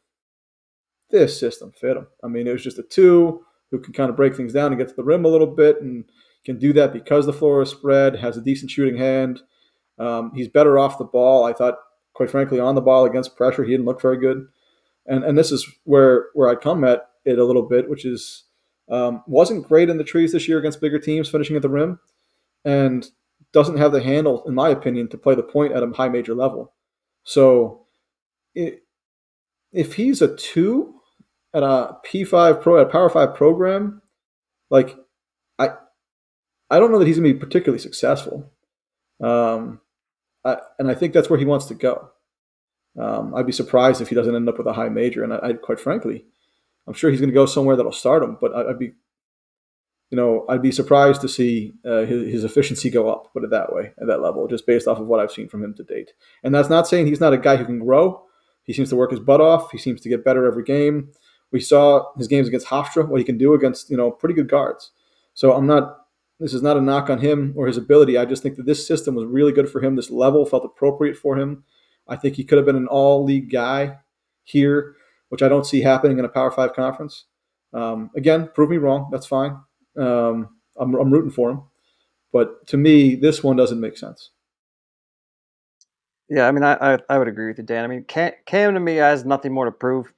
This 1.11 1.39
system 1.39 1.72
fit 1.72 1.97
him. 1.97 2.07
I 2.22 2.28
mean, 2.28 2.47
it 2.47 2.53
was 2.53 2.64
just 2.64 2.78
a 2.78 2.82
two 2.82 3.45
who 3.70 3.80
can 3.80 3.93
kind 3.93 4.11
of 4.11 4.16
break 4.16 4.37
things 4.37 4.53
down 4.53 4.72
and 4.72 4.78
get 4.78 4.89
to 4.89 4.95
the 4.95 5.05
rim 5.05 5.24
a 5.24 5.28
little 5.28 5.47
bit, 5.47 5.80
and 5.80 6.05
can 6.45 6.59
do 6.59 6.72
that 6.72 6.93
because 6.93 7.26
the 7.26 7.32
floor 7.32 7.62
is 7.62 7.70
spread, 7.70 8.16
has 8.16 8.37
a 8.37 8.43
decent 8.43 8.70
shooting 8.70 8.97
hand. 8.97 9.41
Um, 9.99 10.32
he's 10.34 10.49
better 10.49 10.78
off 10.78 10.99
the 10.99 11.05
ball. 11.05 11.45
I 11.45 11.53
thought 11.53 11.78
quite 12.16 12.30
frankly, 12.30 12.58
on 12.58 12.74
the 12.74 12.80
ball 12.80 13.04
against 13.04 13.36
pressure, 13.36 13.62
he 13.62 13.72
didn't 13.72 13.84
look 13.84 14.00
very 14.00 14.16
good. 14.16 14.48
And 15.04 15.22
and 15.22 15.38
this 15.38 15.52
is 15.52 15.70
where 15.84 16.26
where 16.32 16.48
I 16.48 16.54
come 16.56 16.82
at 16.82 17.10
it 17.24 17.38
a 17.38 17.44
little 17.44 17.62
bit, 17.62 17.88
which 17.90 18.04
is 18.04 18.44
um, 18.90 19.22
wasn't 19.26 19.68
great 19.68 19.90
in 19.90 19.98
the 19.98 20.04
trees 20.04 20.32
this 20.32 20.48
year 20.48 20.58
against 20.58 20.80
bigger 20.80 20.98
teams, 20.98 21.28
finishing 21.28 21.56
at 21.56 21.62
the 21.62 21.68
rim, 21.68 22.00
and 22.64 23.06
doesn't 23.52 23.78
have 23.78 23.92
the 23.92 24.02
handle, 24.02 24.42
in 24.46 24.54
my 24.54 24.70
opinion, 24.70 25.08
to 25.08 25.18
play 25.18 25.34
the 25.34 25.42
point 25.42 25.72
at 25.72 25.82
a 25.82 25.90
high 25.90 26.08
major 26.08 26.34
level. 26.34 26.72
So, 27.22 27.86
it, 28.54 28.82
if 29.72 29.94
he's 29.94 30.22
a 30.22 30.34
two 30.34 30.94
at 31.52 31.62
a 31.62 31.98
P 32.02 32.24
five 32.24 32.62
pro 32.62 32.80
at 32.80 32.86
a 32.86 32.90
Power 32.90 33.10
Five 33.10 33.34
program, 33.34 34.02
like 34.70 34.96
I, 35.58 35.70
I 36.70 36.78
don't 36.78 36.90
know 36.90 36.98
that 36.98 37.06
he's 37.06 37.18
gonna 37.18 37.32
be 37.32 37.38
particularly 37.38 37.80
successful. 37.80 38.50
Um, 39.22 39.80
And 40.78 40.90
I 40.90 40.94
think 40.94 41.12
that's 41.12 41.30
where 41.30 41.38
he 41.38 41.44
wants 41.44 41.66
to 41.66 41.74
go. 41.74 42.11
Um, 42.99 43.34
I'd 43.34 43.47
be 43.47 43.53
surprised 43.53 44.01
if 44.01 44.09
he 44.09 44.14
doesn't 44.14 44.34
end 44.34 44.49
up 44.49 44.59
with 44.59 44.66
a 44.66 44.72
high 44.72 44.88
major. 44.88 45.22
And 45.22 45.32
I, 45.32 45.38
I 45.42 45.53
quite 45.53 45.80
frankly, 45.80 46.24
I'm 46.86 46.94
sure 46.94 47.11
he's 47.11 47.20
going 47.20 47.30
to 47.30 47.34
go 47.34 47.47
somewhere 47.47 47.76
that'll 47.76 47.92
start 47.92 48.22
him. 48.22 48.38
But 48.40 48.55
I, 48.55 48.64
would 48.64 48.78
be, 48.78 48.92
you 50.11 50.16
know, 50.16 50.47
I'd 50.49 50.62
be 50.62 50.72
surprised 50.72 51.20
to 51.22 51.28
see 51.28 51.74
uh, 51.84 52.05
his, 52.05 52.32
his, 52.32 52.44
efficiency 52.44 52.90
go 52.90 53.11
up. 53.11 53.32
Put 53.32 53.44
it 53.44 53.51
that 53.51 53.72
way, 53.72 53.92
at 54.01 54.07
that 54.07 54.22
level, 54.22 54.47
just 54.49 54.66
based 54.66 54.86
off 54.86 54.99
of 54.99 55.07
what 55.07 55.20
I've 55.20 55.32
seen 55.32 55.49
from 55.49 55.62
him 55.62 55.74
to 55.74 55.82
date. 55.82 56.12
And 56.42 56.55
that's 56.55 56.70
not 56.70 56.86
saying 56.86 57.07
he's 57.07 57.20
not 57.20 57.32
a 57.32 57.38
guy 57.38 57.57
who 57.57 57.64
can 57.64 57.80
grow. 57.80 58.22
He 58.62 58.72
seems 58.72 58.88
to 58.90 58.97
work 58.97 59.11
his 59.11 59.20
butt 59.20 59.40
off. 59.40 59.70
He 59.72 59.78
seems 59.78 60.01
to 60.01 60.09
get 60.09 60.24
better 60.24 60.47
every 60.47 60.64
game. 60.64 61.12
We 61.53 61.61
saw 61.61 62.12
his 62.16 62.28
games 62.28 62.49
against 62.49 62.66
Hofstra, 62.66 63.07
what 63.07 63.20
he 63.20 63.24
can 63.24 63.38
do 63.38 63.55
against 63.55 63.90
you 63.90 63.97
know 63.97 64.11
pretty 64.11 64.34
good 64.34 64.49
guards. 64.49 64.90
So 65.34 65.53
I'm 65.53 65.66
not 65.66 66.05
this 66.39 66.53
is 66.53 66.62
not 66.62 66.76
a 66.76 66.80
knock 66.80 67.09
on 67.09 67.18
him 67.18 67.55
or 67.57 67.66
his 67.66 67.76
ability. 67.76 68.18
I 68.18 68.24
just 68.24 68.43
think 68.43 68.57
that 68.57 68.66
this 68.66 68.87
system 68.87 69.14
was 69.14 69.26
really 69.26 69.53
good 69.53 69.70
for 69.70 69.82
him. 69.82 69.97
This 69.97 70.11
level 70.11 70.45
felt 70.45 70.64
appropriate 70.64 71.16
for 71.16 71.39
him. 71.39 71.64
I 72.09 72.16
think 72.16 72.37
he 72.37 72.45
could 72.45 72.59
have 72.59 72.66
been 72.66 72.76
an 72.76 72.87
all 72.87 73.24
league 73.24 73.51
guy 73.51 73.99
here, 74.45 74.97
which 75.28 75.43
I 75.43 75.49
don't 75.49 75.66
see 75.66 75.80
happening 75.80 76.18
in 76.18 76.24
a 76.24 76.28
Power 76.28 76.51
Five 76.51 76.74
conference. 76.74 77.24
Um, 77.72 78.11
again, 78.16 78.51
prove 78.55 78.70
me 78.70 78.76
wrong. 78.76 79.09
That's 79.11 79.26
fine. 79.26 79.59
Um, 79.99 80.51
I'm, 80.78 80.95
I'm 80.95 81.11
rooting 81.11 81.30
for 81.30 81.51
him. 81.51 81.62
But 82.32 82.66
to 82.68 82.76
me, 82.76 83.14
this 83.14 83.43
one 83.43 83.57
doesn't 83.57 83.80
make 83.80 83.97
sense. 83.97 84.30
Yeah, 86.28 86.49
I 86.49 86.53
mean, 86.53 86.64
I, 86.64 86.95
I, 86.95 86.99
I 87.09 87.18
would 87.18 87.28
agree 87.28 87.49
with 87.49 87.59
you, 87.59 87.64
Dan. 87.64 87.84
I 87.84 87.87
mean, 87.87 88.05
Cam, 88.05 88.34
to 88.74 88.80
me 88.80 88.97
has 88.97 89.24
nothing 89.24 89.53
more 89.53 89.64
to 89.64 89.72
prove 89.72 90.12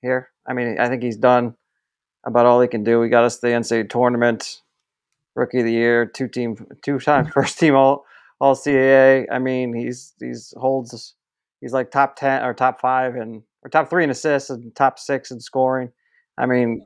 here. 0.00 0.30
I 0.46 0.54
mean, 0.54 0.78
I 0.78 0.88
think 0.88 1.02
he's 1.02 1.18
done 1.18 1.54
about 2.24 2.46
all 2.46 2.60
he 2.60 2.68
can 2.68 2.84
do. 2.84 3.02
He 3.02 3.10
got 3.10 3.24
us 3.24 3.38
the 3.38 3.48
NCAA 3.48 3.90
tournament 3.90 4.62
rookie 5.34 5.60
of 5.60 5.64
the 5.64 5.72
year, 5.72 6.06
two 6.06 6.28
team, 6.28 6.56
two 6.84 6.98
time 6.98 7.26
first 7.32 7.58
team 7.58 7.74
all 7.74 8.04
all 8.40 8.54
CAA. 8.54 9.26
I 9.30 9.38
mean, 9.38 9.74
he's 9.74 10.14
he's 10.20 10.52
holds 10.56 11.14
he's 11.60 11.72
like 11.72 11.90
top 11.90 12.16
ten 12.16 12.42
or 12.42 12.54
top 12.54 12.80
five 12.80 13.14
and 13.14 13.42
or 13.62 13.70
top 13.70 13.88
three 13.88 14.04
in 14.04 14.10
assists 14.10 14.50
and 14.50 14.74
top 14.74 14.98
six 14.98 15.30
in 15.30 15.40
scoring. 15.40 15.90
I 16.38 16.46
mean, 16.46 16.84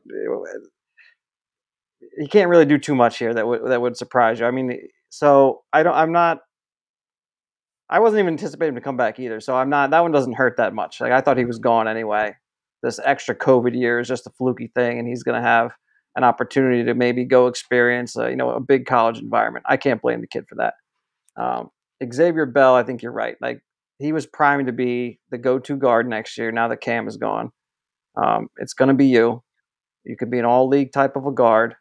he 2.18 2.26
can't 2.26 2.50
really 2.50 2.64
do 2.66 2.78
too 2.78 2.94
much 2.94 3.18
here 3.18 3.32
that 3.34 3.46
would 3.46 3.66
that 3.66 3.80
would 3.80 3.96
surprise 3.96 4.40
you. 4.40 4.46
I 4.46 4.50
mean, 4.50 4.76
so 5.08 5.62
I 5.72 5.82
don't. 5.82 5.94
I'm 5.94 6.12
not. 6.12 6.38
I 7.88 8.00
wasn't 8.00 8.20
even 8.20 8.34
anticipating 8.34 8.74
to 8.74 8.80
come 8.80 8.96
back 8.96 9.20
either, 9.20 9.40
so 9.40 9.56
I'm 9.56 9.70
not. 9.70 9.90
That 9.90 10.00
one 10.00 10.12
doesn't 10.12 10.34
hurt 10.34 10.56
that 10.56 10.74
much. 10.74 11.00
Like 11.00 11.12
I 11.12 11.20
thought 11.20 11.38
he 11.38 11.44
was 11.44 11.58
gone 11.58 11.86
anyway. 11.88 12.34
This 12.82 13.00
extra 13.02 13.34
COVID 13.34 13.74
year 13.74 14.00
is 14.00 14.08
just 14.08 14.26
a 14.26 14.30
fluky 14.30 14.70
thing, 14.74 14.98
and 14.98 15.08
he's 15.08 15.22
going 15.22 15.40
to 15.40 15.46
have 15.46 15.70
an 16.16 16.24
opportunity 16.24 16.82
to 16.84 16.94
maybe 16.94 17.24
go 17.24 17.46
experience, 17.46 18.16
a, 18.16 18.30
you 18.30 18.36
know, 18.36 18.50
a 18.50 18.60
big 18.60 18.86
college 18.86 19.18
environment. 19.18 19.66
I 19.68 19.76
can't 19.76 20.02
blame 20.02 20.22
the 20.22 20.26
kid 20.26 20.46
for 20.48 20.56
that. 20.56 20.74
Um, 21.40 21.70
Xavier 22.12 22.46
Bell, 22.46 22.74
I 22.74 22.82
think 22.82 23.02
you're 23.02 23.12
right. 23.12 23.36
Like 23.40 23.60
he 23.98 24.12
was 24.12 24.26
primed 24.26 24.66
to 24.66 24.72
be 24.72 25.20
the 25.30 25.38
go-to 25.38 25.76
guard 25.76 26.08
next 26.08 26.36
year. 26.38 26.50
Now 26.50 26.68
that 26.68 26.80
Cam 26.80 27.06
is 27.06 27.18
gone, 27.18 27.52
um, 28.16 28.48
it's 28.56 28.72
going 28.74 28.88
to 28.88 28.94
be 28.94 29.06
you. 29.06 29.42
You 30.04 30.16
could 30.16 30.30
be 30.30 30.38
an 30.38 30.44
all-league 30.44 30.92
type 30.92 31.16
of 31.16 31.26
a 31.26 31.32
guard. 31.32 31.74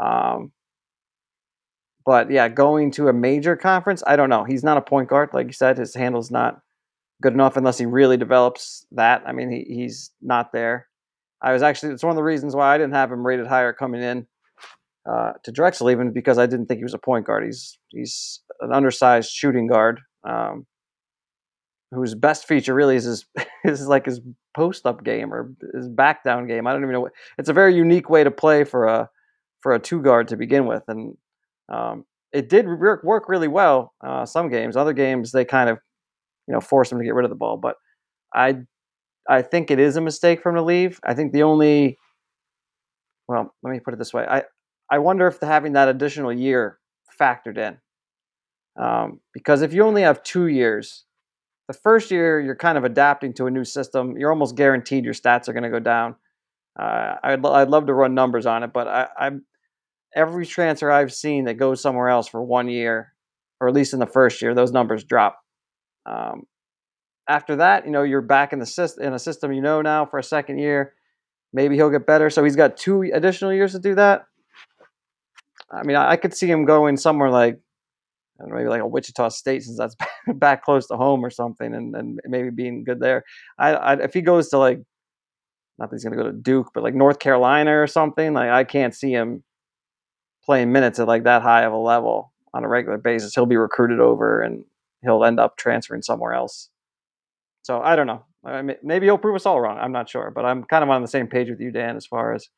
Um, 0.00 0.52
but 2.04 2.30
yeah, 2.30 2.48
going 2.48 2.90
to 2.92 3.08
a 3.08 3.12
major 3.12 3.56
conference, 3.56 4.02
I 4.06 4.16
don't 4.16 4.30
know. 4.30 4.44
He's 4.44 4.64
not 4.64 4.76
a 4.76 4.82
point 4.82 5.08
guard, 5.08 5.30
like 5.32 5.46
you 5.46 5.52
said. 5.52 5.78
His 5.78 5.94
handle's 5.94 6.30
not 6.30 6.60
good 7.20 7.32
enough 7.32 7.56
unless 7.56 7.78
he 7.78 7.86
really 7.86 8.16
develops 8.16 8.86
that. 8.92 9.22
I 9.26 9.32
mean, 9.32 9.50
he, 9.50 9.74
he's 9.74 10.10
not 10.20 10.52
there. 10.52 10.88
I 11.42 11.52
was 11.52 11.62
actually 11.62 11.92
it's 11.92 12.02
one 12.02 12.10
of 12.10 12.16
the 12.16 12.22
reasons 12.22 12.54
why 12.54 12.74
I 12.74 12.78
didn't 12.78 12.94
have 12.94 13.10
him 13.10 13.26
rated 13.26 13.46
higher 13.46 13.72
coming 13.72 14.02
in 14.02 14.26
uh, 15.10 15.32
to 15.42 15.52
Drexel, 15.52 15.90
even 15.90 16.12
because 16.12 16.38
I 16.38 16.46
didn't 16.46 16.66
think 16.66 16.78
he 16.78 16.84
was 16.84 16.94
a 16.94 16.98
point 16.98 17.26
guard. 17.26 17.44
He's 17.44 17.78
he's 17.88 18.40
an 18.60 18.72
undersized 18.72 19.30
shooting 19.30 19.66
guard, 19.66 20.00
um, 20.24 20.66
whose 21.90 22.14
best 22.14 22.46
feature 22.46 22.74
really 22.74 22.96
is 22.96 23.04
his 23.04 23.26
is 23.64 23.86
like 23.86 24.06
his 24.06 24.20
post 24.56 24.86
up 24.86 25.02
game 25.04 25.32
or 25.32 25.52
his 25.74 25.88
back 25.88 26.22
down 26.24 26.46
game. 26.46 26.66
I 26.66 26.72
don't 26.72 26.82
even 26.82 26.92
know. 26.92 27.00
What, 27.00 27.12
it's 27.38 27.48
a 27.48 27.54
very 27.54 27.74
unique 27.74 28.08
way 28.08 28.22
to 28.22 28.30
play 28.30 28.64
for 28.64 28.86
a 28.86 29.08
for 29.60 29.74
a 29.74 29.80
two 29.80 30.00
guard 30.00 30.28
to 30.28 30.36
begin 30.36 30.66
with, 30.66 30.84
and 30.88 31.16
um, 31.68 32.04
it 32.32 32.48
did 32.48 32.66
work, 32.66 33.02
work 33.04 33.28
really 33.28 33.48
well. 33.48 33.92
Uh, 34.04 34.24
some 34.24 34.48
games, 34.48 34.76
other 34.76 34.92
games 34.92 35.32
they 35.32 35.44
kind 35.44 35.68
of 35.68 35.78
you 36.46 36.54
know 36.54 36.60
force 36.60 36.92
him 36.92 36.98
to 36.98 37.04
get 37.04 37.14
rid 37.14 37.24
of 37.24 37.30
the 37.30 37.36
ball, 37.36 37.56
but 37.56 37.76
I 38.34 38.58
I 39.28 39.42
think 39.42 39.70
it 39.70 39.78
is 39.78 39.96
a 39.96 40.00
mistake 40.00 40.42
for 40.42 40.50
him 40.50 40.56
to 40.56 40.62
leave. 40.62 41.00
I 41.04 41.14
think 41.14 41.32
the 41.32 41.42
only, 41.42 41.98
well, 43.28 43.54
let 43.62 43.70
me 43.70 43.80
put 43.80 43.94
it 43.94 43.98
this 43.98 44.12
way. 44.12 44.26
I, 44.28 44.44
I 44.90 44.98
wonder 44.98 45.26
if 45.26 45.40
the, 45.40 45.46
having 45.46 45.72
that 45.74 45.88
additional 45.88 46.32
year 46.32 46.78
factored 47.20 47.58
in. 47.58 47.78
Um, 48.82 49.20
because 49.32 49.62
if 49.62 49.72
you 49.72 49.84
only 49.84 50.02
have 50.02 50.22
two 50.22 50.46
years, 50.46 51.04
the 51.68 51.74
first 51.74 52.10
year 52.10 52.40
you're 52.40 52.56
kind 52.56 52.76
of 52.76 52.84
adapting 52.84 53.32
to 53.34 53.46
a 53.46 53.50
new 53.50 53.64
system. 53.64 54.16
You're 54.18 54.30
almost 54.30 54.56
guaranteed 54.56 55.04
your 55.04 55.14
stats 55.14 55.48
are 55.48 55.52
going 55.52 55.62
to 55.62 55.70
go 55.70 55.78
down. 55.78 56.16
Uh, 56.78 57.16
I'd, 57.22 57.44
I'd 57.44 57.68
love 57.68 57.86
to 57.86 57.94
run 57.94 58.14
numbers 58.14 58.46
on 58.46 58.62
it, 58.62 58.72
but 58.72 58.88
I, 58.88 59.08
I'm 59.18 59.44
every 60.14 60.46
transfer 60.46 60.90
I've 60.90 61.12
seen 61.12 61.44
that 61.44 61.54
goes 61.54 61.80
somewhere 61.80 62.08
else 62.08 62.28
for 62.28 62.42
one 62.42 62.68
year, 62.68 63.14
or 63.60 63.68
at 63.68 63.74
least 63.74 63.92
in 63.92 64.00
the 64.00 64.06
first 64.06 64.42
year, 64.42 64.54
those 64.54 64.72
numbers 64.72 65.04
drop. 65.04 65.38
Um, 66.06 66.44
after 67.28 67.56
that, 67.56 67.84
you 67.84 67.92
know, 67.92 68.02
you're 68.02 68.20
back 68.20 68.52
in 68.52 68.58
the 68.58 68.66
system 68.66 69.04
in 69.04 69.12
a 69.12 69.18
system 69.18 69.52
you 69.52 69.62
know 69.62 69.82
now 69.82 70.06
for 70.06 70.18
a 70.18 70.24
second 70.24 70.58
year. 70.58 70.94
Maybe 71.52 71.76
he'll 71.76 71.90
get 71.90 72.06
better. 72.06 72.30
So 72.30 72.42
he's 72.42 72.56
got 72.56 72.76
two 72.76 73.02
additional 73.12 73.52
years 73.52 73.72
to 73.72 73.78
do 73.78 73.94
that. 73.94 74.26
I 75.70 75.82
mean, 75.84 75.96
I, 75.96 76.12
I 76.12 76.16
could 76.16 76.34
see 76.34 76.50
him 76.50 76.64
going 76.64 76.96
somewhere 76.96 77.30
like 77.30 77.60
and 78.42 78.52
maybe 78.52 78.68
like 78.68 78.80
a 78.80 78.86
Wichita 78.86 79.28
State 79.28 79.62
since 79.62 79.78
that's 79.78 79.96
back 80.34 80.64
close 80.64 80.86
to 80.88 80.96
home 80.96 81.24
or 81.24 81.30
something, 81.30 81.74
and, 81.74 81.94
and 81.94 82.20
maybe 82.24 82.50
being 82.50 82.84
good 82.84 83.00
there. 83.00 83.24
I, 83.58 83.74
I 83.74 83.92
if 84.02 84.14
he 84.14 84.20
goes 84.20 84.48
to 84.50 84.58
like, 84.58 84.80
not 85.78 85.90
that 85.90 85.96
he's 85.96 86.04
going 86.04 86.16
to 86.16 86.22
go 86.22 86.30
to 86.30 86.36
Duke, 86.36 86.70
but 86.74 86.82
like 86.82 86.94
North 86.94 87.18
Carolina 87.18 87.80
or 87.80 87.86
something, 87.86 88.34
like 88.34 88.50
I 88.50 88.64
can't 88.64 88.94
see 88.94 89.12
him 89.12 89.42
playing 90.44 90.72
minutes 90.72 90.98
at 90.98 91.06
like 91.06 91.24
that 91.24 91.42
high 91.42 91.62
of 91.62 91.72
a 91.72 91.78
level 91.78 92.32
on 92.52 92.64
a 92.64 92.68
regular 92.68 92.98
basis. 92.98 93.34
He'll 93.34 93.46
be 93.46 93.56
recruited 93.56 94.00
over 94.00 94.42
and 94.42 94.64
he'll 95.02 95.24
end 95.24 95.40
up 95.40 95.56
transferring 95.56 96.02
somewhere 96.02 96.34
else. 96.34 96.68
So 97.62 97.80
I 97.80 97.96
don't 97.96 98.06
know. 98.06 98.24
I 98.44 98.62
mean, 98.62 98.76
maybe 98.82 99.06
he'll 99.06 99.18
prove 99.18 99.36
us 99.36 99.46
all 99.46 99.60
wrong. 99.60 99.78
I'm 99.78 99.92
not 99.92 100.08
sure, 100.08 100.32
but 100.34 100.44
I'm 100.44 100.64
kind 100.64 100.82
of 100.82 100.90
on 100.90 101.02
the 101.02 101.08
same 101.08 101.28
page 101.28 101.48
with 101.48 101.60
you, 101.60 101.70
Dan, 101.70 101.96
as 101.96 102.06
far 102.06 102.34
as 102.34 102.48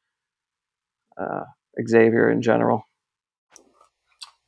uh, 1.21 1.45
Xavier 1.87 2.31
in 2.31 2.41
general 2.41 2.87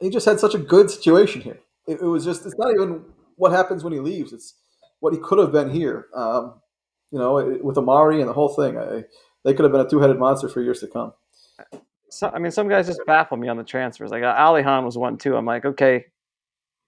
he 0.00 0.10
just 0.10 0.26
had 0.26 0.40
such 0.40 0.54
a 0.54 0.58
good 0.58 0.90
situation 0.90 1.40
here. 1.40 1.58
It, 1.86 2.00
it, 2.00 2.04
was 2.04 2.24
just 2.24 2.44
it's 2.44 2.58
not 2.58 2.72
even 2.72 3.04
what 3.36 3.52
happens 3.52 3.84
when 3.84 3.92
he 3.92 4.00
leaves; 4.00 4.32
it's 4.32 4.54
what 5.00 5.12
he 5.12 5.18
could 5.18 5.38
have 5.38 5.52
been 5.52 5.70
here. 5.70 6.06
Um, 6.14 6.60
you 7.10 7.18
know, 7.18 7.58
with 7.62 7.78
Amari 7.78 8.20
and 8.20 8.28
the 8.28 8.34
whole 8.34 8.48
thing, 8.48 8.76
I, 8.76 9.04
they 9.44 9.54
could 9.54 9.62
have 9.62 9.72
been 9.72 9.80
a 9.80 9.88
two-headed 9.88 10.18
monster 10.18 10.48
for 10.48 10.60
years 10.60 10.80
to 10.80 10.88
come. 10.88 11.12
So, 12.10 12.30
I 12.32 12.38
mean, 12.38 12.50
some 12.50 12.68
guys 12.68 12.86
just 12.86 13.00
baffle 13.06 13.36
me 13.36 13.48
on 13.48 13.56
the 13.56 13.64
transfers. 13.64 14.10
Like 14.10 14.22
uh, 14.22 14.34
Alihan 14.34 14.84
was 14.84 14.98
one 14.98 15.18
too. 15.18 15.36
I'm 15.36 15.46
like, 15.46 15.64
okay, 15.64 16.06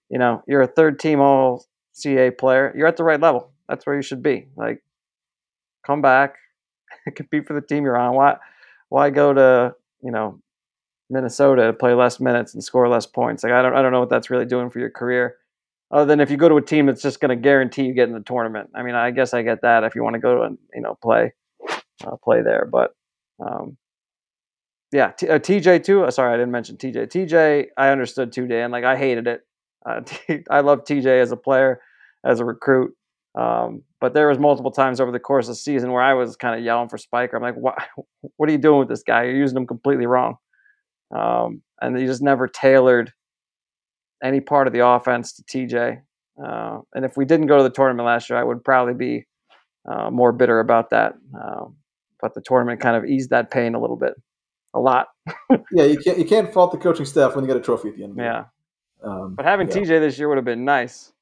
you 0.09 0.19
know, 0.19 0.43
you're 0.47 0.61
a 0.61 0.67
third-team 0.67 1.19
All 1.19 1.65
CA 1.93 2.31
player. 2.31 2.73
You're 2.75 2.87
at 2.87 2.97
the 2.97 3.03
right 3.03 3.19
level. 3.19 3.51
That's 3.69 3.85
where 3.85 3.95
you 3.95 4.01
should 4.01 4.23
be. 4.23 4.47
Like, 4.57 4.83
come 5.85 6.01
back, 6.01 6.35
compete 7.15 7.47
for 7.47 7.53
the 7.53 7.61
team 7.61 7.85
you're 7.85 7.97
on. 7.97 8.15
Why, 8.15 8.37
why 8.89 9.11
go 9.11 9.33
to 9.33 9.75
you 10.01 10.11
know 10.11 10.41
Minnesota 11.09 11.67
to 11.67 11.73
play 11.73 11.93
less 11.93 12.19
minutes 12.19 12.53
and 12.53 12.63
score 12.63 12.89
less 12.89 13.05
points. 13.05 13.43
Like 13.43 13.53
I 13.53 13.61
don't 13.61 13.75
I 13.75 13.81
don't 13.81 13.91
know 13.91 13.99
what 13.99 14.09
that's 14.09 14.29
really 14.29 14.45
doing 14.45 14.69
for 14.69 14.79
your 14.79 14.89
career. 14.89 15.37
Other 15.91 16.05
than 16.05 16.19
if 16.19 16.29
you 16.29 16.37
go 16.37 16.49
to 16.49 16.57
a 16.57 16.61
team 16.61 16.85
that's 16.85 17.01
just 17.01 17.19
going 17.19 17.29
to 17.29 17.35
guarantee 17.35 17.83
you 17.83 17.93
get 17.93 18.07
in 18.07 18.13
the 18.13 18.21
tournament. 18.21 18.69
I 18.75 18.83
mean, 18.83 18.93
I 18.93 19.09
guess 19.09 19.33
I 19.33 19.41
get 19.41 19.63
that 19.63 19.83
if 19.83 19.95
you 19.95 20.03
want 20.03 20.15
to 20.15 20.19
go 20.19 20.35
to 20.35 20.57
you 20.73 20.81
know 20.81 20.97
play 21.01 21.33
uh, 22.05 22.15
play 22.23 22.41
there, 22.41 22.67
but 22.71 22.95
um, 23.39 23.77
yeah, 24.91 25.11
T- 25.11 25.29
uh, 25.29 25.39
TJ 25.39 25.83
too. 25.83 26.03
Uh, 26.03 26.11
sorry, 26.11 26.33
I 26.33 26.37
didn't 26.37 26.51
mention 26.51 26.77
TJ. 26.77 27.07
TJ, 27.07 27.67
I 27.77 27.89
understood 27.89 28.31
too, 28.31 28.47
Dan. 28.47 28.71
Like 28.71 28.83
I 28.83 28.97
hated 28.97 29.27
it. 29.27 29.41
Uh, 29.85 30.01
T- 30.05 30.43
I 30.49 30.61
love 30.61 30.83
TJ 30.83 31.21
as 31.21 31.31
a 31.31 31.37
player, 31.37 31.81
as 32.23 32.39
a 32.39 32.45
recruit. 32.45 32.95
Um, 33.39 33.83
but 34.01 34.13
there 34.13 34.27
was 34.27 34.39
multiple 34.39 34.71
times 34.71 34.99
over 34.99 35.11
the 35.11 35.19
course 35.19 35.47
of 35.47 35.51
the 35.51 35.59
season 35.59 35.91
where 35.91 36.01
I 36.01 36.13
was 36.13 36.35
kind 36.35 36.57
of 36.57 36.65
yelling 36.65 36.89
for 36.89 36.97
Spiker. 36.97 37.37
I'm 37.37 37.43
like, 37.43 37.55
what? 37.55 37.75
What 38.35 38.49
are 38.49 38.51
you 38.51 38.57
doing 38.57 38.79
with 38.79 38.89
this 38.89 39.03
guy? 39.03 39.23
You're 39.23 39.35
using 39.35 39.57
him 39.57 39.67
completely 39.67 40.05
wrong 40.05 40.35
um, 41.15 41.61
and 41.81 41.97
he 41.97 42.05
just 42.05 42.21
never 42.21 42.47
tailored 42.47 43.11
any 44.23 44.41
part 44.41 44.67
of 44.67 44.73
the 44.73 44.85
offense 44.85 45.33
to 45.33 45.43
TJ. 45.43 46.01
Uh, 46.43 46.79
and 46.93 47.05
if 47.05 47.17
we 47.17 47.25
didn't 47.25 47.47
go 47.47 47.57
to 47.57 47.63
the 47.63 47.69
tournament 47.69 48.05
last 48.05 48.29
year, 48.29 48.39
I 48.39 48.43
would 48.43 48.63
probably 48.63 48.93
be 48.93 49.25
uh, 49.89 50.09
more 50.09 50.31
bitter 50.31 50.59
about 50.59 50.89
that. 50.91 51.13
Um, 51.41 51.75
but 52.21 52.33
the 52.33 52.41
tournament 52.41 52.81
kind 52.81 52.95
of 52.95 53.05
eased 53.05 53.29
that 53.29 53.49
pain 53.49 53.75
a 53.75 53.79
little 53.79 53.95
bit, 53.95 54.13
a 54.73 54.79
lot. 54.79 55.07
yeah, 55.71 55.85
you 55.85 55.97
can't 55.97 56.17
you 56.17 56.25
can't 56.25 56.53
fault 56.53 56.71
the 56.71 56.77
coaching 56.77 57.05
staff 57.05 57.35
when 57.35 57.45
you 57.45 57.47
get 57.47 57.57
a 57.57 57.61
trophy 57.61 57.89
at 57.89 57.95
the 57.95 58.03
end. 58.03 58.15
yeah, 58.17 58.45
um, 59.03 59.35
but 59.35 59.45
having 59.45 59.69
yeah. 59.69 59.75
TJ 59.75 59.87
this 60.01 60.19
year 60.19 60.27
would 60.27 60.37
have 60.37 60.45
been 60.45 60.65
nice. 60.65 61.13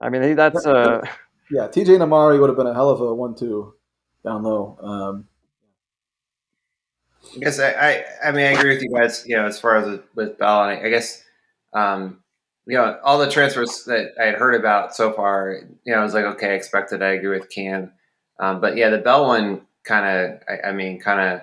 I 0.00 0.08
mean, 0.08 0.36
that's 0.36 0.66
uh, 0.66 1.02
yeah. 1.50 1.68
TJ 1.68 1.94
and 1.94 2.02
Amari 2.02 2.38
would 2.38 2.50
have 2.50 2.56
been 2.56 2.66
a 2.66 2.74
hell 2.74 2.90
of 2.90 3.00
a 3.00 3.14
one-two 3.14 3.74
down 4.24 4.42
low. 4.42 4.78
Um, 4.80 5.28
I 7.36 7.38
guess 7.38 7.58
I, 7.58 7.70
I, 7.70 8.04
I 8.28 8.32
mean 8.32 8.46
I 8.46 8.50
agree 8.50 8.74
with 8.74 8.82
you 8.82 8.90
guys. 8.90 9.24
You 9.26 9.36
know, 9.36 9.46
as 9.46 9.58
far 9.58 9.76
as 9.76 9.88
with, 9.88 10.02
with 10.14 10.38
Bell, 10.38 10.64
and 10.64 10.78
I, 10.78 10.86
I 10.86 10.88
guess 10.90 11.22
um, 11.72 12.22
you 12.66 12.76
know 12.76 12.98
all 13.02 13.18
the 13.18 13.30
transfers 13.30 13.84
that 13.84 14.12
I 14.20 14.26
had 14.26 14.34
heard 14.34 14.54
about 14.54 14.94
so 14.94 15.12
far. 15.12 15.60
You 15.84 15.92
know, 15.94 16.00
I 16.00 16.04
was 16.04 16.14
like, 16.14 16.24
okay, 16.24 16.50
I 16.50 16.54
expected. 16.54 17.02
I 17.02 17.10
agree 17.10 17.38
with 17.38 17.48
Cam, 17.50 17.92
um, 18.38 18.60
but 18.60 18.76
yeah, 18.76 18.90
the 18.90 18.98
Bell 18.98 19.26
one 19.26 19.62
kind 19.84 20.06
of, 20.06 20.40
I, 20.48 20.68
I, 20.68 20.72
mean, 20.72 20.98
kind 20.98 21.20
of 21.20 21.40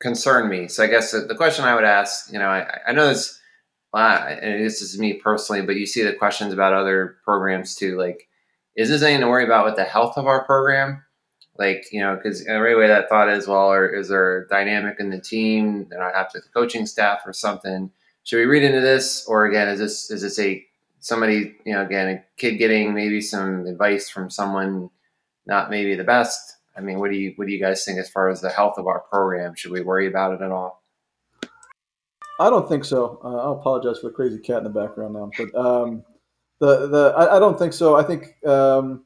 concerned 0.00 0.48
me. 0.48 0.68
So 0.68 0.82
I 0.82 0.86
guess 0.86 1.12
the, 1.12 1.20
the, 1.20 1.34
question 1.34 1.64
I 1.64 1.74
would 1.74 1.84
ask, 1.84 2.32
you 2.32 2.38
know, 2.38 2.48
I, 2.48 2.78
I 2.86 2.92
know 2.92 3.08
this, 3.08 3.40
uh, 3.94 4.36
and 4.42 4.64
this 4.64 4.82
is 4.82 4.98
me 4.98 5.14
personally, 5.14 5.62
but 5.62 5.76
you 5.76 5.86
see 5.86 6.02
the 6.02 6.12
questions 6.12 6.52
about 6.52 6.72
other 6.72 7.16
programs 7.24 7.74
too. 7.74 7.96
Like, 7.96 8.28
is 8.76 8.88
this 8.88 9.02
anything 9.02 9.20
to 9.20 9.28
worry 9.28 9.44
about 9.44 9.64
with 9.64 9.76
the 9.76 9.84
health 9.84 10.16
of 10.16 10.26
our 10.26 10.44
program? 10.44 11.04
like 11.58 11.86
you 11.92 12.00
know 12.00 12.16
because 12.16 12.46
right 12.48 12.74
away 12.74 12.88
that 12.88 13.08
thought 13.08 13.28
is 13.28 13.46
well 13.46 13.70
or 13.70 13.88
is 13.88 14.08
there 14.08 14.42
a 14.42 14.48
dynamic 14.48 14.96
in 14.98 15.10
the 15.10 15.20
team? 15.20 15.86
That 15.90 16.00
i 16.00 16.16
have 16.16 16.30
to 16.32 16.40
the 16.40 16.48
coaching 16.48 16.86
staff 16.86 17.20
or 17.26 17.32
something. 17.32 17.90
Should 18.24 18.38
we 18.38 18.46
read 18.46 18.62
into 18.62 18.80
this? 18.80 19.26
Or 19.26 19.46
again 19.46 19.68
is 19.68 19.78
this 19.78 20.10
is 20.10 20.22
this 20.22 20.38
a 20.38 20.64
somebody 21.00 21.54
you 21.64 21.74
know 21.74 21.84
again 21.84 22.08
a 22.08 22.24
kid 22.36 22.56
getting 22.56 22.94
maybe 22.94 23.20
some 23.20 23.66
advice 23.66 24.08
from 24.08 24.30
someone 24.30 24.90
not 25.46 25.70
maybe 25.70 25.94
the 25.94 26.04
best? 26.04 26.56
I 26.76 26.80
mean 26.80 26.98
what 26.98 27.10
do 27.10 27.16
you 27.16 27.32
what 27.36 27.46
do 27.46 27.52
you 27.52 27.60
guys 27.60 27.84
think 27.84 27.98
as 27.98 28.10
far 28.10 28.30
as 28.30 28.40
the 28.40 28.50
health 28.50 28.78
of 28.78 28.86
our 28.86 29.00
program? 29.00 29.54
Should 29.54 29.72
we 29.72 29.82
worry 29.82 30.08
about 30.08 30.34
it 30.34 30.42
at 30.42 30.50
all 30.50 30.82
i 32.40 32.50
don't 32.50 32.68
think 32.68 32.84
so. 32.84 33.20
Uh, 33.24 33.50
i 33.50 33.58
apologize 33.58 33.98
for 33.98 34.08
the 34.08 34.14
crazy 34.14 34.38
cat 34.38 34.58
in 34.58 34.64
the 34.64 34.70
background 34.70 35.14
now 35.14 35.30
but 35.36 35.54
um 35.54 36.04
the 36.60 36.86
the 36.86 37.14
i, 37.16 37.36
I 37.36 37.38
don't 37.38 37.58
think 37.58 37.72
so. 37.72 37.96
I 37.96 38.02
think 38.02 38.34
um 38.46 39.04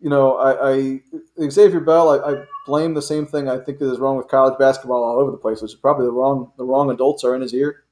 you 0.00 0.10
know, 0.10 0.36
I, 0.36 1.00
I 1.40 1.50
Xavier 1.50 1.80
Bell, 1.80 2.10
I, 2.10 2.32
I, 2.32 2.44
blame 2.66 2.94
the 2.94 3.02
same 3.02 3.26
thing 3.26 3.48
I 3.48 3.58
think 3.58 3.80
is 3.80 3.98
wrong 3.98 4.16
with 4.16 4.28
college 4.28 4.58
basketball 4.58 5.04
all 5.04 5.20
over 5.20 5.30
the 5.30 5.36
place, 5.36 5.62
which 5.62 5.72
is 5.72 5.78
probably 5.78 6.06
the 6.06 6.12
wrong 6.12 6.50
the 6.58 6.64
wrong 6.64 6.90
adults 6.90 7.22
are 7.24 7.34
in 7.34 7.40
his 7.40 7.54
ear, 7.54 7.84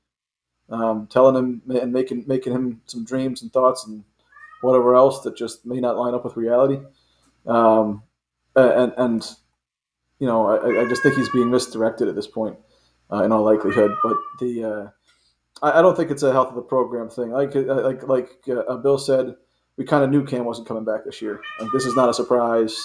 um, 0.69 1.07
telling 1.07 1.37
him 1.37 1.63
and 1.81 1.93
making 1.93 2.25
making 2.27 2.53
him 2.53 2.81
some 2.87 3.05
dreams 3.05 3.43
and 3.43 3.53
thoughts 3.53 3.87
and 3.87 4.03
whatever 4.63 4.97
else 4.97 5.23
that 5.23 5.37
just 5.37 5.65
may 5.65 5.81
not 5.81 5.97
line 5.97 6.15
up 6.15 6.25
with 6.25 6.37
reality. 6.37 6.81
Um, 7.47 8.03
and 8.57 8.93
and 8.97 9.31
you 10.19 10.27
know, 10.27 10.47
I, 10.47 10.83
I 10.83 10.89
just 10.89 11.03
think 11.03 11.15
he's 11.15 11.29
being 11.31 11.51
misdirected 11.51 12.09
at 12.09 12.17
this 12.17 12.27
point, 12.27 12.57
uh, 13.13 13.23
in 13.25 13.33
all 13.33 13.43
likelihood. 13.43 13.93
But 14.03 14.17
the 14.41 14.65
uh, 14.65 15.67
I, 15.67 15.79
I, 15.79 15.83
don't 15.83 15.97
think 15.97 16.11
it's 16.11 16.23
a 16.23 16.33
health 16.33 16.49
of 16.49 16.55
the 16.55 16.63
program 16.63 17.09
thing. 17.09 17.31
Like 17.31 17.55
like 17.55 18.07
like 18.07 18.31
uh, 18.49 18.77
Bill 18.77 18.99
said 18.99 19.37
we 19.77 19.85
kind 19.85 20.05
of 20.05 20.11
knew 20.11 20.25
Cam 20.25 20.45
wasn't 20.45 20.69
coming 20.69 20.85
back 20.85 21.05
this 21.05 21.21
year. 21.21 21.41
Like 21.61 21.71
this 21.73 21.85
is 21.85 21.97
not 21.97 22.09
a 22.09 22.15
surprise. 22.15 22.77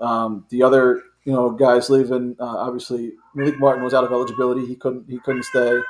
Um, 0.00 0.46
the 0.50 0.62
other, 0.62 1.02
you 1.24 1.32
know, 1.32 1.50
guys 1.50 1.90
leaving. 1.90 2.36
Uh, 2.40 2.56
obviously, 2.56 3.12
Melik 3.36 3.58
Martin 3.58 3.84
was 3.84 3.94
out 3.94 4.04
of 4.04 4.12
eligibility. 4.12 4.66
He 4.66 4.76
couldn't. 4.76 5.08
He 5.08 5.18
couldn't 5.18 5.44
stay. 5.44 5.80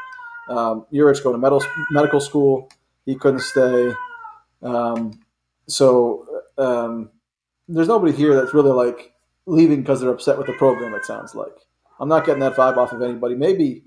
Um, 0.49 0.87
Okros 0.93 1.23
going 1.23 1.35
to 1.35 1.39
medical 1.39 1.65
medical 1.91 2.21
school. 2.21 2.69
He 3.07 3.15
couldn't 3.15 3.41
stay. 3.41 3.93
Um, 4.63 5.21
so 5.67 6.27
um, 6.59 7.11
there's 7.69 7.89
nobody 7.89 8.13
here 8.13 8.35
that's 8.35 8.55
really 8.55 8.73
like 8.73 9.13
leaving 9.47 9.81
because 9.81 10.01
they're 10.01 10.11
upset 10.11 10.39
with 10.39 10.47
the 10.47 10.53
program. 10.55 10.95
It 10.95 11.05
sounds 11.05 11.35
like 11.35 11.55
I'm 12.01 12.09
not 12.09 12.25
getting 12.27 12.41
that 12.41 12.57
vibe 12.57 12.79
off 12.79 12.93
of 12.93 13.03
anybody. 13.03 13.35
Maybe 13.35 13.85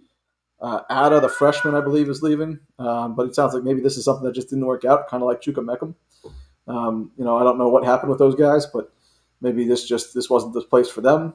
uh, 0.61 0.82
Ada, 0.89 1.20
the 1.20 1.30
freshman, 1.30 1.76
I 1.76 1.82
believe, 1.82 2.07
is 2.07 2.22
leaving, 2.22 2.59
um, 2.80 3.16
but 3.16 3.26
it 3.26 3.36
sounds 3.36 3.53
like 3.53 3.64
maybe 3.64 3.82
this 3.82 3.97
is 3.97 4.05
something 4.05 4.24
that 4.24 4.36
just 4.36 4.49
didn't 4.49 4.66
work 4.66 4.86
out, 4.86 5.09
kind 5.09 5.22
of 5.22 5.28
like 5.28 5.41
Chuka 5.41 5.66
Meckham. 5.66 5.95
Um, 6.68 7.11
you 7.18 7.26
know, 7.26 7.38
I 7.38 7.43
don't 7.43 7.57
know 7.57 7.68
what 7.68 7.84
happened 7.84 8.09
with 8.09 8.20
those 8.20 8.36
guys, 8.36 8.66
but 8.66 8.93
maybe 9.41 9.68
this 9.68 9.86
just 9.86 10.14
this 10.14 10.30
wasn't 10.30 10.53
the 10.53 10.61
place 10.61 10.89
for 10.89 11.01
them. 11.01 11.34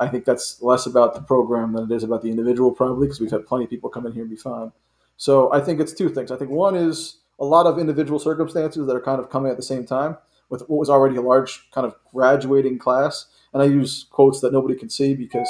I 0.00 0.08
think 0.08 0.24
that's 0.24 0.60
less 0.62 0.86
about 0.86 1.14
the 1.14 1.22
program 1.22 1.72
than 1.72 1.90
it 1.90 1.94
is 1.94 2.04
about 2.04 2.22
the 2.22 2.30
individual, 2.30 2.70
probably, 2.70 3.06
because 3.06 3.20
we've 3.20 3.30
had 3.30 3.46
plenty 3.46 3.64
of 3.64 3.70
people 3.70 3.90
come 3.90 4.06
in 4.06 4.12
here 4.12 4.22
and 4.22 4.30
be 4.30 4.36
fine. 4.36 4.72
So 5.16 5.52
I 5.52 5.60
think 5.60 5.80
it's 5.80 5.92
two 5.92 6.08
things. 6.08 6.30
I 6.30 6.36
think 6.36 6.50
one 6.50 6.76
is 6.76 7.18
a 7.40 7.44
lot 7.44 7.66
of 7.66 7.78
individual 7.78 8.18
circumstances 8.18 8.86
that 8.86 8.94
are 8.94 9.00
kind 9.00 9.20
of 9.20 9.30
coming 9.30 9.50
at 9.50 9.56
the 9.56 9.62
same 9.62 9.84
time 9.84 10.16
with 10.50 10.62
what 10.62 10.78
was 10.78 10.90
already 10.90 11.16
a 11.16 11.22
large 11.22 11.70
kind 11.72 11.86
of 11.86 11.94
graduating 12.12 12.78
class. 12.78 13.26
And 13.52 13.62
I 13.62 13.66
use 13.66 14.06
quotes 14.10 14.40
that 14.40 14.52
nobody 14.52 14.76
can 14.78 14.88
see 14.90 15.14
because, 15.14 15.48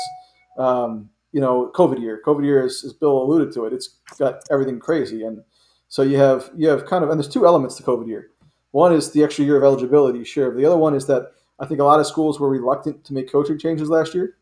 um, 0.58 1.10
you 1.32 1.40
know, 1.40 1.70
COVID 1.74 2.00
year. 2.00 2.20
COVID 2.26 2.44
year, 2.44 2.64
as, 2.64 2.82
as 2.84 2.92
Bill 2.92 3.22
alluded 3.22 3.52
to 3.54 3.64
it, 3.64 3.72
it's 3.72 3.88
got 4.18 4.42
everything 4.50 4.78
crazy. 4.78 5.22
And 5.24 5.42
so 5.88 6.02
you 6.02 6.18
have 6.18 6.50
you 6.56 6.68
have 6.68 6.86
kind 6.86 7.04
of 7.04 7.10
and 7.10 7.18
there's 7.18 7.32
two 7.32 7.46
elements 7.46 7.76
to 7.76 7.82
COVID 7.82 8.06
year. 8.06 8.30
One 8.72 8.92
is 8.92 9.12
the 9.12 9.24
extra 9.24 9.44
year 9.44 9.56
of 9.56 9.62
eligibility, 9.62 10.24
sure. 10.24 10.54
The 10.54 10.66
other 10.66 10.76
one 10.76 10.94
is 10.94 11.06
that 11.06 11.32
I 11.58 11.66
think 11.66 11.80
a 11.80 11.84
lot 11.84 12.00
of 12.00 12.06
schools 12.06 12.38
were 12.38 12.50
reluctant 12.50 13.04
to 13.04 13.14
make 13.14 13.32
coaching 13.32 13.58
changes 13.58 13.88
last 13.88 14.14
year 14.14 14.36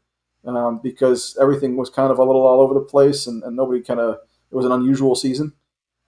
um, 0.45 0.81
because 0.83 1.37
everything 1.41 1.77
was 1.77 1.91
kind 1.91 2.11
of 2.11 2.19
a 2.19 2.25
little 2.25 2.47
all 2.47 2.61
over 2.61 2.75
the 2.75 2.81
place 2.81 3.27
and, 3.27 3.43
and 3.45 3.57
nobody 3.57 3.81
kind 3.81 4.01
of, 4.01 4.17
it 4.51 4.55
was 4.55 4.67
an 4.67 4.73
unusual 4.73 5.15
season. 5.15 5.53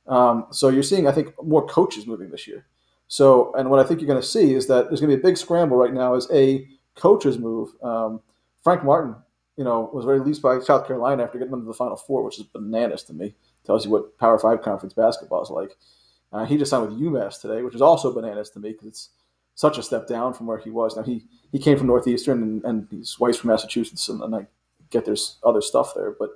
Um, 0.07 0.47
so 0.51 0.69
you're 0.69 0.83
seeing, 0.83 1.07
I 1.07 1.13
think, 1.13 1.33
more 1.43 1.67
coaches 1.67 2.07
moving 2.07 2.31
this 2.31 2.47
year. 2.47 2.67
So, 3.07 3.55
and 3.55 3.71
what 3.71 3.81
I 3.81 3.85
think 3.85 4.01
you're 4.01 4.09
going 4.09 4.21
to 4.21 4.27
see 4.27 4.55
is 4.55 4.67
that 4.67 4.89
there's 4.89 5.01
going 5.01 5.11
to 5.11 5.17
be 5.17 5.21
a 5.21 5.27
big 5.27 5.39
scramble 5.39 5.77
right 5.77 5.93
now 5.93 6.15
as 6.15 6.29
a 6.33 6.67
coaches 6.95 7.39
move. 7.39 7.71
Um, 7.83 8.21
Frank 8.63 8.85
Martin, 8.85 9.15
you 9.59 9.65
know, 9.65 9.91
was 9.93 10.07
released 10.07 10.41
by 10.41 10.61
South 10.61 10.87
Carolina 10.87 11.25
after 11.25 11.37
getting 11.37 11.51
them 11.51 11.63
to 11.63 11.67
the 11.67 11.75
Final 11.75 11.97
Four, 11.97 12.23
which 12.23 12.39
is 12.39 12.45
bananas 12.45 13.03
to 13.03 13.13
me. 13.13 13.35
Tells 13.67 13.85
you 13.85 13.91
what 13.91 14.17
Power 14.17 14.39
Five 14.39 14.63
conference 14.63 14.95
basketball 14.95 15.43
is 15.43 15.51
like. 15.51 15.77
Uh, 16.33 16.45
he 16.45 16.57
just 16.57 16.71
signed 16.71 16.89
with 16.89 17.01
UMass 17.01 17.41
today, 17.41 17.63
which 17.63 17.75
is 17.75 17.83
also 17.83 18.15
bananas 18.15 18.51
to 18.51 18.61
me 18.61 18.71
because 18.71 18.87
it's 18.87 19.11
such 19.57 19.77
a 19.77 19.83
step 19.83 20.07
down 20.07 20.33
from 20.33 20.47
where 20.47 20.59
he 20.59 20.71
was. 20.71 20.97
Now 20.97 21.03
he 21.03 21.25
he 21.51 21.59
came 21.59 21.77
from 21.77 21.89
Northeastern 21.89 22.43
and, 22.43 22.65
and 22.65 22.89
his 22.91 23.19
wife's 23.19 23.39
from 23.39 23.51
Massachusetts, 23.51 24.09
and, 24.09 24.23
and 24.23 24.35
I 24.35 24.47
get 24.91 25.05
there's 25.05 25.39
other 25.43 25.61
stuff 25.61 25.93
there, 25.95 26.15
but 26.17 26.31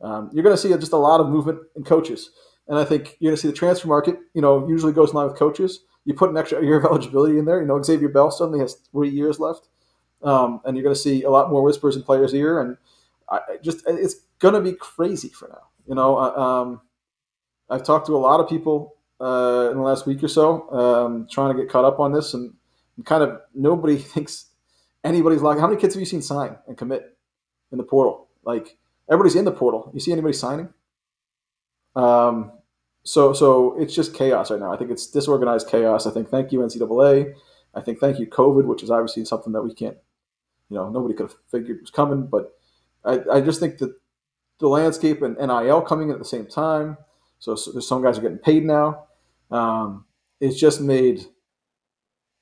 um, 0.00 0.30
you're 0.32 0.44
going 0.44 0.56
to 0.56 0.60
see 0.60 0.68
just 0.70 0.92
a 0.92 0.96
lot 0.96 1.20
of 1.20 1.28
movement 1.28 1.60
in 1.76 1.84
coaches. 1.84 2.30
and 2.68 2.78
I 2.78 2.84
think 2.84 3.16
you're 3.18 3.30
going 3.30 3.36
to 3.36 3.42
see 3.42 3.48
the 3.48 3.54
transfer 3.54 3.88
market. 3.88 4.18
You 4.34 4.42
know, 4.42 4.68
usually 4.68 4.92
goes 4.92 5.10
in 5.10 5.16
line 5.16 5.28
with 5.28 5.36
coaches. 5.36 5.80
You 6.04 6.14
put 6.14 6.30
an 6.30 6.36
extra 6.36 6.62
year 6.62 6.78
of 6.78 6.84
eligibility 6.90 7.38
in 7.38 7.44
there. 7.44 7.60
You 7.60 7.66
know, 7.66 7.82
Xavier 7.82 8.08
Bell 8.08 8.30
suddenly 8.30 8.60
has 8.60 8.74
three 8.74 9.10
years 9.10 9.38
left, 9.38 9.68
um, 10.22 10.60
and 10.64 10.76
you're 10.76 10.84
going 10.84 10.94
to 10.94 11.00
see 11.00 11.22
a 11.22 11.30
lot 11.30 11.50
more 11.50 11.62
whispers 11.62 11.96
in 11.96 12.02
players' 12.02 12.34
ear, 12.34 12.60
and 12.60 12.76
I 13.30 13.40
just 13.62 13.82
it's 13.86 14.14
going 14.38 14.54
to 14.54 14.60
be 14.60 14.72
crazy 14.72 15.28
for 15.28 15.48
now. 15.48 15.68
You 15.86 15.94
know, 15.94 16.16
uh, 16.16 16.30
um, 16.30 16.80
I've 17.68 17.84
talked 17.84 18.06
to 18.06 18.16
a 18.16 18.18
lot 18.18 18.40
of 18.40 18.48
people 18.48 18.96
uh, 19.20 19.68
in 19.70 19.76
the 19.76 19.82
last 19.82 20.06
week 20.06 20.22
or 20.22 20.28
so, 20.28 20.70
um, 20.70 21.26
trying 21.30 21.54
to 21.54 21.60
get 21.60 21.70
caught 21.70 21.84
up 21.84 22.00
on 22.00 22.12
this, 22.12 22.34
and, 22.34 22.52
and 22.96 23.06
kind 23.06 23.22
of 23.22 23.40
nobody 23.54 23.96
thinks 24.14 24.46
anybody's 25.04 25.42
like. 25.42 25.58
How 25.58 25.66
many 25.66 25.80
kids 25.80 25.94
have 25.94 26.00
you 26.00 26.06
seen 26.06 26.22
sign 26.22 26.56
and 26.66 26.76
commit 26.76 27.16
in 27.70 27.78
the 27.78 27.84
portal? 27.84 28.28
Like 28.44 28.76
everybody's 29.10 29.36
in 29.36 29.44
the 29.44 29.52
portal. 29.52 29.90
You 29.94 30.00
see 30.00 30.12
anybody 30.12 30.34
signing? 30.34 30.68
Um, 31.94 32.52
so 33.04 33.32
so 33.32 33.78
it's 33.80 33.94
just 33.94 34.14
chaos 34.14 34.50
right 34.50 34.60
now. 34.60 34.72
I 34.72 34.76
think 34.76 34.90
it's 34.90 35.06
disorganized 35.06 35.68
chaos. 35.68 36.06
I 36.06 36.10
think 36.10 36.28
thank 36.28 36.52
you 36.52 36.60
NCAA. 36.60 37.34
I 37.74 37.80
think 37.80 37.98
thank 37.98 38.18
you 38.18 38.26
COVID, 38.26 38.64
which 38.64 38.82
is 38.82 38.90
obviously 38.90 39.24
something 39.24 39.52
that 39.52 39.62
we 39.62 39.74
can't, 39.74 39.96
you 40.72 40.78
know, 40.78 40.88
nobody 40.88 41.14
could 41.14 41.28
have 41.28 41.36
figured 41.50 41.76
it 41.76 41.82
was 41.82 41.90
coming. 41.90 42.26
But 42.26 42.52
I, 43.04 43.20
I 43.30 43.40
just 43.40 43.60
think 43.60 43.78
that 43.78 43.94
the 44.58 44.68
landscape 44.68 45.20
and 45.22 45.36
NIL 45.36 45.82
coming 45.82 46.10
at 46.10 46.18
the 46.18 46.24
same 46.24 46.46
time. 46.46 46.96
So, 47.38 47.56
so 47.56 47.78
some 47.80 48.02
guys 48.02 48.18
are 48.18 48.22
getting 48.22 48.38
paid 48.38 48.64
now. 48.64 49.04
Um, 49.50 50.06
it's 50.40 50.58
just 50.58 50.80
made 50.80 51.26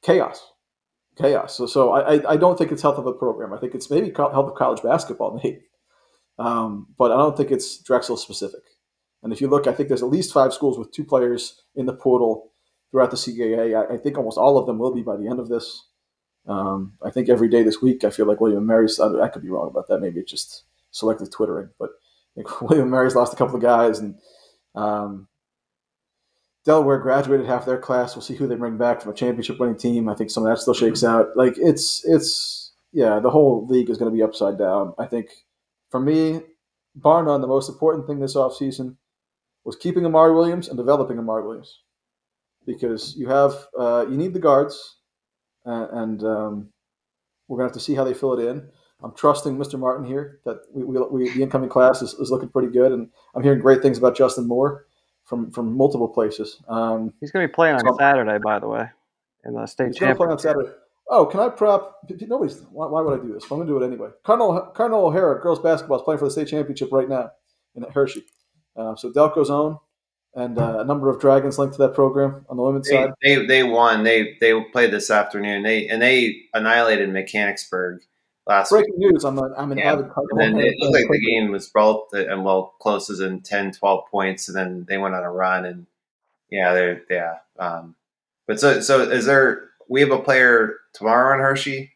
chaos, 0.02 0.52
chaos. 1.16 1.56
So, 1.56 1.66
so 1.66 1.92
I, 1.92 2.32
I 2.32 2.36
don't 2.36 2.56
think 2.56 2.70
it's 2.70 2.82
health 2.82 2.98
of 2.98 3.06
a 3.06 3.12
program. 3.12 3.52
I 3.52 3.58
think 3.58 3.74
it's 3.74 3.90
maybe 3.90 4.12
health 4.14 4.34
of 4.34 4.54
college 4.54 4.82
basketball, 4.82 5.40
maybe, 5.42 5.62
um, 6.38 6.86
but 6.98 7.10
I 7.10 7.16
don't 7.16 7.36
think 7.36 7.50
it's 7.50 7.78
Drexel 7.78 8.16
specific. 8.16 8.60
And 9.22 9.32
if 9.32 9.40
you 9.40 9.48
look, 9.48 9.66
I 9.66 9.72
think 9.72 9.88
there's 9.88 10.02
at 10.02 10.08
least 10.08 10.32
five 10.32 10.54
schools 10.54 10.78
with 10.78 10.92
two 10.92 11.04
players 11.04 11.62
in 11.74 11.86
the 11.86 11.92
portal 11.92 12.52
throughout 12.90 13.10
the 13.10 13.16
CAA. 13.16 13.76
I, 13.76 13.94
I 13.94 13.98
think 13.98 14.16
almost 14.16 14.38
all 14.38 14.56
of 14.56 14.66
them 14.66 14.78
will 14.78 14.94
be 14.94 15.02
by 15.02 15.16
the 15.16 15.28
end 15.28 15.40
of 15.40 15.48
this. 15.48 15.88
Um, 16.50 16.94
I 17.00 17.10
think 17.10 17.28
every 17.28 17.48
day 17.48 17.62
this 17.62 17.80
week, 17.80 18.02
I 18.02 18.10
feel 18.10 18.26
like 18.26 18.40
William 18.40 18.66
Mary's. 18.66 18.98
I, 18.98 19.08
I 19.20 19.28
could 19.28 19.42
be 19.42 19.50
wrong 19.50 19.68
about 19.68 19.86
that. 19.88 20.00
Maybe 20.00 20.18
it's 20.20 20.30
just 20.30 20.64
selective 20.90 21.30
twittering, 21.30 21.70
but 21.78 21.90
I 21.90 22.42
think 22.42 22.60
William 22.68 22.90
Mary's 22.90 23.14
lost 23.14 23.32
a 23.32 23.36
couple 23.36 23.54
of 23.54 23.62
guys, 23.62 24.00
and 24.00 24.16
um, 24.74 25.28
Delaware 26.64 26.98
graduated 26.98 27.46
half 27.46 27.66
their 27.66 27.78
class. 27.78 28.16
We'll 28.16 28.22
see 28.22 28.34
who 28.34 28.48
they 28.48 28.56
bring 28.56 28.76
back 28.76 29.00
from 29.00 29.12
a 29.12 29.14
championship 29.14 29.60
winning 29.60 29.78
team. 29.78 30.08
I 30.08 30.14
think 30.14 30.30
some 30.30 30.44
of 30.44 30.50
that 30.50 30.60
still 30.60 30.74
shakes 30.74 31.04
out. 31.04 31.36
Like 31.36 31.54
it's 31.56 32.04
it's 32.04 32.72
yeah, 32.92 33.20
the 33.20 33.30
whole 33.30 33.66
league 33.68 33.88
is 33.88 33.98
going 33.98 34.10
to 34.10 34.16
be 34.16 34.22
upside 34.22 34.58
down. 34.58 34.94
I 34.98 35.06
think 35.06 35.28
for 35.88 36.00
me, 36.00 36.40
bar 36.96 37.22
none, 37.22 37.40
the 37.40 37.46
most 37.46 37.68
important 37.68 38.06
thing 38.06 38.18
this 38.18 38.34
offseason 38.34 38.96
was 39.64 39.76
keeping 39.76 40.04
Amari 40.04 40.34
Williams 40.34 40.68
and 40.68 40.76
developing 40.76 41.18
Amari 41.18 41.44
Williams 41.46 41.80
because 42.66 43.16
you 43.16 43.28
have 43.28 43.54
uh, 43.78 44.06
you 44.08 44.16
need 44.16 44.34
the 44.34 44.40
guards, 44.40 44.96
and, 45.64 45.90
and 45.92 46.24
um, 46.24 46.68
we're 47.48 47.58
gonna 47.58 47.68
have 47.68 47.74
to 47.74 47.80
see 47.80 47.94
how 47.94 48.04
they 48.04 48.14
fill 48.14 48.38
it 48.38 48.46
in. 48.48 48.68
I'm 49.02 49.14
trusting 49.14 49.56
Mr. 49.56 49.78
Martin 49.78 50.04
here 50.04 50.40
that 50.44 50.62
we, 50.72 50.84
we, 50.84 51.00
we 51.00 51.30
the 51.30 51.42
incoming 51.42 51.70
class 51.70 52.02
is, 52.02 52.14
is, 52.14 52.30
looking 52.30 52.50
pretty 52.50 52.68
good, 52.68 52.92
and 52.92 53.08
I'm 53.34 53.42
hearing 53.42 53.60
great 53.60 53.80
things 53.80 53.96
about 53.96 54.16
Justin 54.16 54.46
Moore 54.46 54.86
from 55.24 55.50
from 55.50 55.76
multiple 55.76 56.08
places. 56.08 56.60
Um, 56.68 57.14
he's 57.20 57.30
going 57.30 57.44
to 57.44 57.48
be 57.48 57.54
playing 57.54 57.76
on 57.76 57.80
so 57.80 57.96
Saturday, 57.98 58.38
by 58.42 58.58
the 58.58 58.68
way, 58.68 58.88
in 59.44 59.54
the 59.54 59.66
state 59.66 59.94
championship. 59.94 60.16
Play 60.18 60.26
on 60.28 60.38
Saturday. 60.38 60.70
Oh, 61.08 61.26
can 61.26 61.40
I 61.40 61.48
prop? 61.48 61.98
Nobody's. 62.20 62.60
Why, 62.70 62.86
why, 62.86 63.00
would 63.00 63.18
I 63.18 63.22
do 63.22 63.32
this? 63.32 63.44
I'm 63.44 63.58
going 63.58 63.66
to 63.66 63.72
do 63.72 63.82
it 63.82 63.86
anyway. 63.86 64.10
Cardinal 64.22 64.60
Cardinal 64.74 65.06
O'Hara 65.06 65.40
girls 65.40 65.60
basketball 65.60 65.98
is 65.98 66.04
playing 66.04 66.18
for 66.18 66.26
the 66.26 66.30
state 66.30 66.48
championship 66.48 66.92
right 66.92 67.08
now 67.08 67.30
in 67.74 67.84
Hershey. 67.92 68.24
Uh, 68.76 68.94
so 68.96 69.10
Delco's 69.10 69.50
own 69.50 69.78
and 70.34 70.58
uh, 70.58 70.78
a 70.80 70.84
number 70.84 71.10
of 71.10 71.20
dragons 71.20 71.58
linked 71.58 71.74
to 71.74 71.82
that 71.82 71.94
program 71.94 72.44
on 72.48 72.56
the 72.56 72.62
women's 72.62 72.88
they, 72.88 72.94
side. 72.94 73.12
They 73.22 73.46
they 73.46 73.62
won. 73.62 74.04
They 74.04 74.36
they 74.40 74.58
played 74.72 74.92
this 74.92 75.10
afternoon. 75.10 75.62
They 75.62 75.88
and 75.88 76.00
they 76.00 76.42
annihilated 76.54 77.10
Mechanicsburg 77.10 78.02
last 78.46 78.70
Breaking 78.70 78.94
week. 78.98 79.12
news. 79.12 79.24
I'm 79.24 79.38
an, 79.38 79.52
I'm 79.56 79.72
an 79.72 79.78
yeah. 79.78 79.92
avid 79.92 80.06
And 80.30 80.40
then 80.40 80.58
it 80.58 80.74
looked 80.78 80.94
like 80.94 81.08
the 81.10 81.26
game 81.26 81.50
was 81.50 81.68
both 81.68 82.12
and 82.12 82.44
well 82.44 82.74
close 82.80 83.10
as 83.10 83.20
in 83.20 83.40
10, 83.40 83.72
12 83.72 84.04
points, 84.10 84.48
and 84.48 84.56
then 84.56 84.86
they 84.88 84.98
went 84.98 85.14
on 85.14 85.22
a 85.22 85.30
run 85.30 85.64
and 85.64 85.86
yeah, 86.50 86.74
they're 86.74 87.02
yeah. 87.10 87.36
Um, 87.58 87.94
but 88.46 88.60
so 88.60 88.80
so 88.80 89.02
is 89.02 89.26
there? 89.26 89.70
We 89.88 90.00
have 90.00 90.10
a 90.10 90.18
player 90.18 90.76
tomorrow 90.92 91.34
in 91.34 91.40
Hershey. 91.40 91.92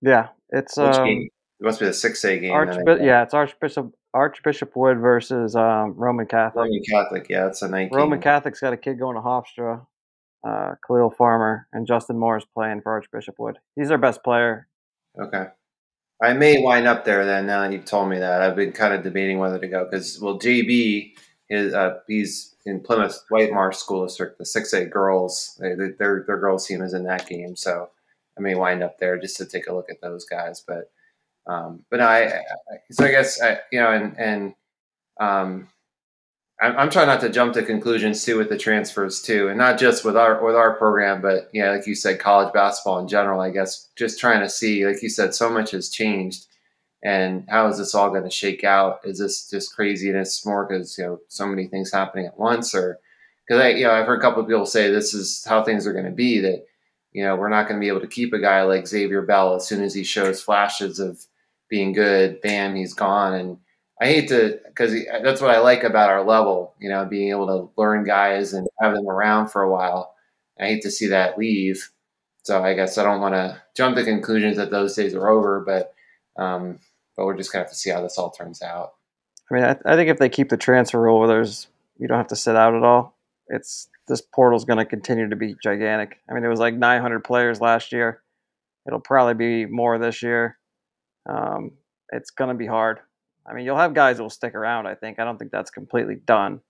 Yeah, 0.00 0.28
it's 0.50 0.76
Which 0.76 0.96
um, 0.96 1.04
game? 1.04 1.28
It 1.60 1.64
must 1.64 1.80
be 1.80 1.86
the 1.86 1.92
six 1.92 2.24
A 2.24 2.38
game. 2.38 2.52
Yeah, 2.52 3.22
it's 3.22 3.34
Archbishop 3.34 3.94
Archbishop 4.12 4.76
Wood 4.76 4.98
versus 4.98 5.56
um, 5.56 5.94
Roman 5.96 6.26
Catholic. 6.26 6.64
Roman 6.64 6.82
Catholic, 6.90 7.26
yeah, 7.28 7.46
it's 7.46 7.62
a 7.62 7.68
night. 7.68 7.90
Roman 7.92 8.18
game. 8.18 8.24
Catholic's 8.24 8.60
got 8.60 8.72
a 8.72 8.76
kid 8.76 8.98
going 8.98 9.16
to 9.16 9.22
Hofstra, 9.22 9.86
uh, 10.46 10.74
Khalil 10.86 11.10
Farmer, 11.10 11.66
and 11.72 11.86
Justin 11.86 12.18
Moore 12.18 12.36
is 12.36 12.44
playing 12.54 12.82
for 12.82 12.92
Archbishop 12.92 13.36
Wood. 13.38 13.58
He's 13.74 13.90
our 13.90 13.98
best 13.98 14.22
player. 14.22 14.68
Okay. 15.18 15.46
I 16.22 16.32
may 16.32 16.62
wind 16.62 16.86
up 16.86 17.04
there 17.04 17.26
then. 17.26 17.46
Now 17.46 17.60
that 17.60 17.72
you've 17.72 17.84
told 17.84 18.08
me 18.08 18.18
that, 18.18 18.40
I've 18.40 18.56
been 18.56 18.72
kind 18.72 18.94
of 18.94 19.02
debating 19.02 19.38
whether 19.38 19.58
to 19.58 19.68
go 19.68 19.84
because 19.84 20.18
well, 20.20 20.38
JB 20.38 21.12
is 21.50 21.74
uh, 21.74 21.98
he's 22.06 22.54
in 22.64 22.80
Plymouth 22.80 23.22
White 23.28 23.52
Marsh 23.52 23.76
School 23.76 24.06
District, 24.06 24.38
the 24.38 24.46
six 24.46 24.72
A 24.72 24.86
girls. 24.86 25.58
They, 25.60 25.74
they, 25.74 25.88
their 25.98 26.24
their 26.26 26.38
girls 26.38 26.66
team 26.66 26.80
is 26.80 26.94
in 26.94 27.04
that 27.04 27.28
game, 27.28 27.54
so 27.54 27.90
I 28.38 28.40
may 28.40 28.54
wind 28.54 28.82
up 28.82 28.98
there 28.98 29.18
just 29.18 29.36
to 29.36 29.46
take 29.46 29.66
a 29.66 29.74
look 29.74 29.90
at 29.90 30.00
those 30.00 30.24
guys. 30.24 30.64
But 30.66 30.90
um, 31.46 31.84
but 31.90 32.00
I, 32.00 32.24
I, 32.24 32.42
so 32.90 33.04
I 33.04 33.10
guess 33.10 33.40
I, 33.40 33.58
you 33.70 33.78
know, 33.80 33.90
and 33.92 34.18
and 34.18 34.54
um, 35.20 35.68
I'm, 36.60 36.76
I'm 36.76 36.90
trying 36.90 37.06
not 37.06 37.20
to 37.20 37.28
jump 37.28 37.54
to 37.54 37.62
conclusions 37.62 38.24
too 38.24 38.38
with 38.38 38.48
the 38.48 38.58
transfers 38.58 39.22
too, 39.22 39.48
and 39.48 39.58
not 39.58 39.78
just 39.78 40.04
with 40.04 40.16
our 40.16 40.44
with 40.44 40.56
our 40.56 40.74
program, 40.74 41.22
but 41.22 41.48
yeah, 41.52 41.70
like 41.70 41.86
you 41.86 41.94
said, 41.94 42.18
college 42.18 42.52
basketball 42.52 42.98
in 42.98 43.08
general. 43.08 43.40
I 43.40 43.50
guess 43.50 43.90
just 43.96 44.18
trying 44.18 44.40
to 44.40 44.48
see, 44.48 44.86
like 44.86 45.02
you 45.02 45.08
said, 45.08 45.34
so 45.34 45.50
much 45.50 45.70
has 45.70 45.88
changed, 45.88 46.46
and 47.04 47.44
how 47.48 47.68
is 47.68 47.78
this 47.78 47.94
all 47.94 48.10
going 48.10 48.24
to 48.24 48.30
shake 48.30 48.64
out? 48.64 49.00
Is 49.04 49.18
this 49.18 49.48
just 49.48 49.74
craziness 49.74 50.44
more 50.44 50.66
because 50.66 50.98
you 50.98 51.04
know 51.04 51.20
so 51.28 51.46
many 51.46 51.66
things 51.68 51.92
happening 51.92 52.26
at 52.26 52.38
once, 52.38 52.74
or 52.74 52.98
because 53.46 53.62
I 53.62 53.68
you 53.70 53.84
know 53.84 53.92
I've 53.92 54.06
heard 54.06 54.18
a 54.18 54.22
couple 54.22 54.42
of 54.42 54.48
people 54.48 54.66
say 54.66 54.90
this 54.90 55.14
is 55.14 55.44
how 55.44 55.62
things 55.62 55.86
are 55.86 55.92
going 55.92 56.06
to 56.06 56.10
be 56.10 56.40
that 56.40 56.66
you 57.12 57.22
know 57.22 57.36
we're 57.36 57.50
not 57.50 57.68
going 57.68 57.78
to 57.78 57.84
be 57.84 57.88
able 57.88 58.00
to 58.00 58.08
keep 58.08 58.32
a 58.32 58.40
guy 58.40 58.62
like 58.62 58.88
Xavier 58.88 59.22
Bell 59.22 59.54
as 59.54 59.66
soon 59.66 59.82
as 59.82 59.94
he 59.94 60.02
shows 60.02 60.42
flashes 60.42 60.98
of 60.98 61.24
being 61.68 61.92
good, 61.92 62.40
bam, 62.40 62.74
he's 62.74 62.94
gone. 62.94 63.34
And 63.34 63.58
I 64.00 64.06
hate 64.06 64.28
to, 64.28 64.60
because 64.66 64.94
that's 65.22 65.40
what 65.40 65.54
I 65.54 65.58
like 65.60 65.82
about 65.82 66.10
our 66.10 66.24
level, 66.24 66.74
you 66.78 66.88
know, 66.88 67.04
being 67.04 67.30
able 67.30 67.46
to 67.46 67.80
learn 67.80 68.04
guys 68.04 68.52
and 68.52 68.66
have 68.80 68.94
them 68.94 69.08
around 69.08 69.48
for 69.48 69.62
a 69.62 69.70
while. 69.70 70.14
I 70.58 70.66
hate 70.66 70.82
to 70.82 70.90
see 70.90 71.08
that 71.08 71.38
leave. 71.38 71.90
So 72.42 72.62
I 72.62 72.74
guess 72.74 72.96
I 72.96 73.02
don't 73.02 73.20
want 73.20 73.34
to 73.34 73.60
jump 73.76 73.96
to 73.96 74.04
conclusions 74.04 74.56
that 74.56 74.70
those 74.70 74.94
days 74.94 75.14
are 75.14 75.28
over, 75.28 75.60
but 75.60 75.92
um, 76.40 76.78
but 77.16 77.24
we're 77.24 77.36
just 77.36 77.52
gonna 77.52 77.64
have 77.64 77.70
to 77.72 77.76
see 77.76 77.90
how 77.90 78.02
this 78.02 78.18
all 78.18 78.30
turns 78.30 78.62
out. 78.62 78.92
I 79.50 79.54
mean, 79.54 79.64
I, 79.64 79.76
I 79.84 79.96
think 79.96 80.10
if 80.10 80.18
they 80.18 80.28
keep 80.28 80.48
the 80.48 80.56
transfer 80.56 81.00
rule, 81.00 81.26
there's 81.26 81.66
you 81.98 82.06
don't 82.06 82.18
have 82.18 82.28
to 82.28 82.36
sit 82.36 82.56
out 82.56 82.74
at 82.74 82.82
all. 82.82 83.16
It's 83.48 83.88
this 84.08 84.20
portal's 84.20 84.64
going 84.64 84.78
to 84.78 84.84
continue 84.84 85.28
to 85.28 85.36
be 85.36 85.56
gigantic. 85.62 86.20
I 86.28 86.34
mean, 86.34 86.44
it 86.44 86.48
was 86.48 86.60
like 86.60 86.74
900 86.74 87.24
players 87.24 87.60
last 87.60 87.92
year. 87.92 88.22
It'll 88.86 89.00
probably 89.00 89.34
be 89.34 89.66
more 89.66 89.98
this 89.98 90.22
year. 90.22 90.58
Um, 91.28 91.72
it's 92.10 92.30
going 92.30 92.48
to 92.48 92.54
be 92.54 92.66
hard. 92.66 93.00
I 93.48 93.54
mean, 93.54 93.64
you'll 93.64 93.76
have 93.76 93.94
guys 93.94 94.16
that 94.16 94.22
will 94.22 94.30
stick 94.30 94.54
around. 94.54 94.86
I 94.86 94.94
think. 94.94 95.18
I 95.18 95.24
don't 95.24 95.38
think 95.38 95.52
that's 95.52 95.70
completely 95.70 96.16
done, 96.16 96.60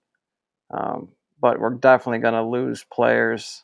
um, 0.71 1.09
but 1.39 1.59
we're 1.59 1.73
definitely 1.73 2.19
going 2.19 2.33
to 2.33 2.43
lose 2.43 2.85
players 2.91 3.63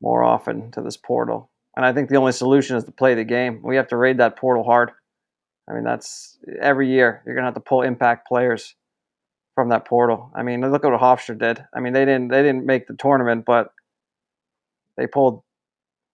more 0.00 0.22
often 0.22 0.70
to 0.72 0.82
this 0.82 0.96
portal. 0.96 1.50
And 1.76 1.86
I 1.86 1.92
think 1.92 2.08
the 2.08 2.16
only 2.16 2.32
solution 2.32 2.76
is 2.76 2.84
to 2.84 2.92
play 2.92 3.14
the 3.14 3.24
game. 3.24 3.60
We 3.62 3.76
have 3.76 3.88
to 3.88 3.96
raid 3.96 4.18
that 4.18 4.36
portal 4.36 4.64
hard. 4.64 4.90
I 5.68 5.74
mean, 5.74 5.84
that's 5.84 6.38
every 6.60 6.90
year 6.90 7.22
you're 7.24 7.34
going 7.34 7.44
to 7.44 7.48
have 7.48 7.54
to 7.54 7.60
pull 7.60 7.82
impact 7.82 8.28
players 8.28 8.74
from 9.54 9.68
that 9.68 9.86
portal. 9.86 10.30
I 10.34 10.42
mean, 10.42 10.60
look 10.60 10.84
at 10.84 10.90
what 10.90 11.00
Hofstra 11.00 11.38
did. 11.38 11.64
I 11.74 11.80
mean, 11.80 11.92
they 11.92 12.04
didn't 12.04 12.28
they 12.28 12.42
didn't 12.42 12.66
make 12.66 12.86
the 12.86 12.96
tournament, 12.96 13.44
but 13.46 13.72
they 14.96 15.06
pulled 15.06 15.42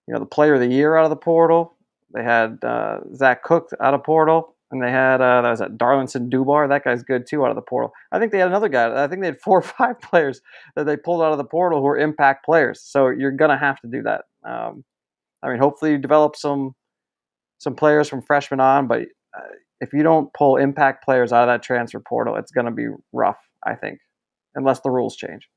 you 0.06 0.14
know 0.14 0.20
the 0.20 0.26
player 0.26 0.54
of 0.54 0.60
the 0.60 0.66
year 0.66 0.96
out 0.96 1.04
of 1.04 1.10
the 1.10 1.16
portal. 1.16 1.76
They 2.14 2.22
had 2.22 2.62
uh, 2.64 3.00
Zach 3.14 3.42
Cook 3.42 3.70
out 3.80 3.94
of 3.94 4.02
portal, 4.04 4.54
and 4.70 4.82
they 4.82 4.90
had 4.90 5.20
uh, 5.20 5.42
that 5.42 5.50
was 5.50 5.60
at 5.60 5.78
Darlinstone 5.78 6.30
Dubar. 6.30 6.68
That 6.68 6.84
guy's 6.84 7.02
good 7.02 7.26
too 7.26 7.44
out 7.44 7.50
of 7.50 7.56
the 7.56 7.62
portal. 7.62 7.92
I 8.12 8.18
think 8.18 8.32
they 8.32 8.38
had 8.38 8.48
another 8.48 8.68
guy. 8.68 9.02
I 9.02 9.08
think 9.08 9.20
they 9.20 9.28
had 9.28 9.40
four 9.44 9.58
or 9.58 9.62
five 9.62 10.00
players 10.00 10.40
that 10.76 10.86
they 10.86 10.96
pulled 10.96 11.22
out 11.22 11.32
of 11.32 11.38
the 11.38 11.44
portal 11.44 11.80
who 11.80 11.86
are 11.88 11.98
impact 11.98 12.44
players. 12.44 12.80
So 12.82 13.08
you're 13.08 13.32
gonna 13.32 13.58
have 13.58 13.80
to 13.80 13.88
do 13.88 14.02
that. 14.02 14.22
Um, 14.44 14.84
I 15.42 15.50
mean, 15.50 15.58
hopefully 15.58 15.92
you 15.92 15.98
develop 15.98 16.36
some 16.36 16.74
some 17.58 17.74
players 17.74 18.08
from 18.08 18.22
freshmen 18.22 18.60
on, 18.60 18.86
but 18.86 19.02
uh, 19.36 19.54
if 19.80 19.92
you 19.92 20.02
don't 20.02 20.32
pull 20.32 20.56
impact 20.56 21.04
players 21.04 21.32
out 21.32 21.42
of 21.42 21.48
that 21.48 21.62
transfer 21.62 22.00
portal, 22.00 22.36
it's 22.36 22.52
gonna 22.52 22.72
be 22.72 22.86
rough. 23.12 23.38
I 23.66 23.74
think, 23.74 23.98
unless 24.54 24.80
the 24.80 24.90
rules 24.90 25.16
change. 25.16 25.48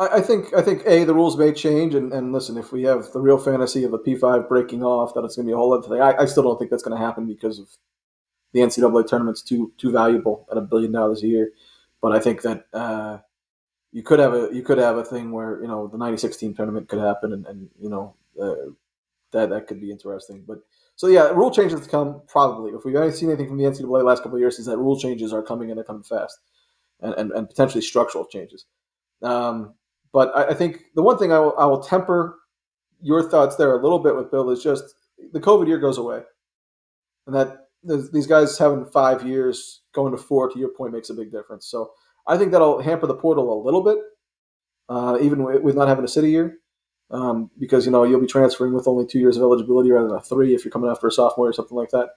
I, 0.00 0.20
think 0.20 0.54
I 0.54 0.62
think 0.62 0.84
a 0.86 1.02
the 1.04 1.14
rules 1.14 1.36
may 1.36 1.52
change, 1.52 1.94
and, 1.94 2.12
and 2.12 2.32
listen, 2.32 2.56
if 2.56 2.70
we 2.72 2.84
have 2.84 3.12
the 3.12 3.20
real 3.20 3.38
fantasy 3.38 3.82
of 3.82 3.90
the 3.90 3.98
P 3.98 4.14
five 4.14 4.48
breaking 4.48 4.84
off, 4.84 5.14
that 5.14 5.24
it's 5.24 5.34
going 5.34 5.46
to 5.46 5.50
be 5.50 5.54
a 5.54 5.56
whole 5.56 5.72
other 5.72 5.88
thing. 5.88 6.00
I, 6.00 6.22
I 6.22 6.26
still 6.26 6.44
don't 6.44 6.56
think 6.56 6.70
that's 6.70 6.84
going 6.84 6.96
to 6.96 7.04
happen 7.04 7.26
because 7.26 7.58
of 7.58 7.68
the 8.52 8.60
NCAA 8.60 9.06
tournament's 9.08 9.42
too 9.42 9.72
too 9.76 9.90
valuable 9.90 10.46
at 10.50 10.56
a 10.56 10.60
billion 10.60 10.92
dollars 10.92 11.22
a 11.22 11.26
year. 11.26 11.50
But 12.00 12.12
I 12.12 12.20
think 12.20 12.42
that 12.42 12.66
uh, 12.72 13.18
you 13.92 14.04
could 14.04 14.20
have 14.20 14.34
a 14.34 14.50
you 14.52 14.62
could 14.62 14.78
have 14.78 14.96
a 14.98 15.04
thing 15.04 15.32
where 15.32 15.60
you 15.60 15.66
know 15.66 15.88
the 15.88 15.98
'96 15.98 16.36
team 16.36 16.54
tournament 16.54 16.88
could 16.88 17.00
happen, 17.00 17.32
and, 17.32 17.46
and 17.46 17.68
you 17.80 17.88
know 17.88 18.14
uh, 18.40 18.70
that 19.32 19.50
that 19.50 19.66
could 19.66 19.80
be 19.80 19.90
interesting. 19.90 20.44
But 20.46 20.60
so 20.94 21.08
yeah, 21.08 21.28
rule 21.30 21.50
changes 21.50 21.80
to 21.80 21.88
come 21.88 22.22
probably. 22.28 22.70
If 22.70 22.84
we 22.84 22.92
haven't 22.94 23.14
seen 23.14 23.30
anything 23.30 23.48
from 23.48 23.58
the 23.58 23.64
NCAA 23.64 23.98
the 23.98 24.04
last 24.04 24.22
couple 24.22 24.36
of 24.36 24.40
years, 24.40 24.60
is 24.60 24.66
that 24.66 24.78
rule 24.78 24.98
changes 24.98 25.32
are 25.32 25.42
coming 25.42 25.70
and 25.70 25.76
they're 25.76 25.84
coming 25.84 26.04
fast, 26.04 26.38
and 27.00 27.14
and, 27.14 27.32
and 27.32 27.48
potentially 27.48 27.82
structural 27.82 28.26
changes. 28.26 28.66
Um, 29.22 29.74
but 30.18 30.36
I, 30.36 30.50
I, 30.50 30.54
think 30.54 30.80
the 30.96 31.02
one 31.04 31.16
thing 31.16 31.30
I 31.30 31.38
will, 31.38 31.54
I 31.56 31.64
will 31.66 31.78
temper 31.78 32.40
your 33.00 33.30
thoughts 33.30 33.54
there 33.54 33.72
a 33.78 33.80
little 33.80 34.00
bit 34.00 34.16
with 34.16 34.32
Bill 34.32 34.50
is 34.50 34.60
just 34.60 34.82
the 35.32 35.38
COVID 35.38 35.68
year 35.68 35.78
goes 35.78 35.96
away, 35.96 36.22
and 37.28 37.36
that 37.36 37.68
these 37.84 38.26
guys 38.26 38.58
having 38.58 38.84
five 38.84 39.24
years 39.24 39.82
going 39.94 40.10
to 40.10 40.18
four, 40.18 40.50
to 40.50 40.58
your 40.58 40.70
point, 40.70 40.92
makes 40.92 41.08
a 41.08 41.14
big 41.14 41.30
difference. 41.30 41.66
So 41.66 41.92
I 42.26 42.36
think 42.36 42.50
that'll 42.50 42.82
hamper 42.82 43.06
the 43.06 43.14
portal 43.14 43.62
a 43.62 43.64
little 43.64 43.80
bit, 43.80 43.98
uh, 44.88 45.18
even 45.22 45.44
with 45.62 45.76
not 45.76 45.86
having 45.86 46.04
a 46.04 46.08
city 46.08 46.32
year, 46.32 46.58
um, 47.12 47.52
because 47.56 47.86
you 47.86 47.92
know 47.92 48.02
you'll 48.02 48.20
be 48.20 48.26
transferring 48.26 48.74
with 48.74 48.88
only 48.88 49.06
two 49.06 49.20
years 49.20 49.36
of 49.36 49.44
eligibility 49.44 49.92
rather 49.92 50.08
than 50.08 50.16
a 50.16 50.20
three 50.20 50.52
if 50.52 50.64
you're 50.64 50.72
coming 50.72 50.90
after 50.90 51.06
a 51.06 51.12
sophomore 51.12 51.48
or 51.48 51.52
something 51.52 51.76
like 51.76 51.90
that. 51.90 52.08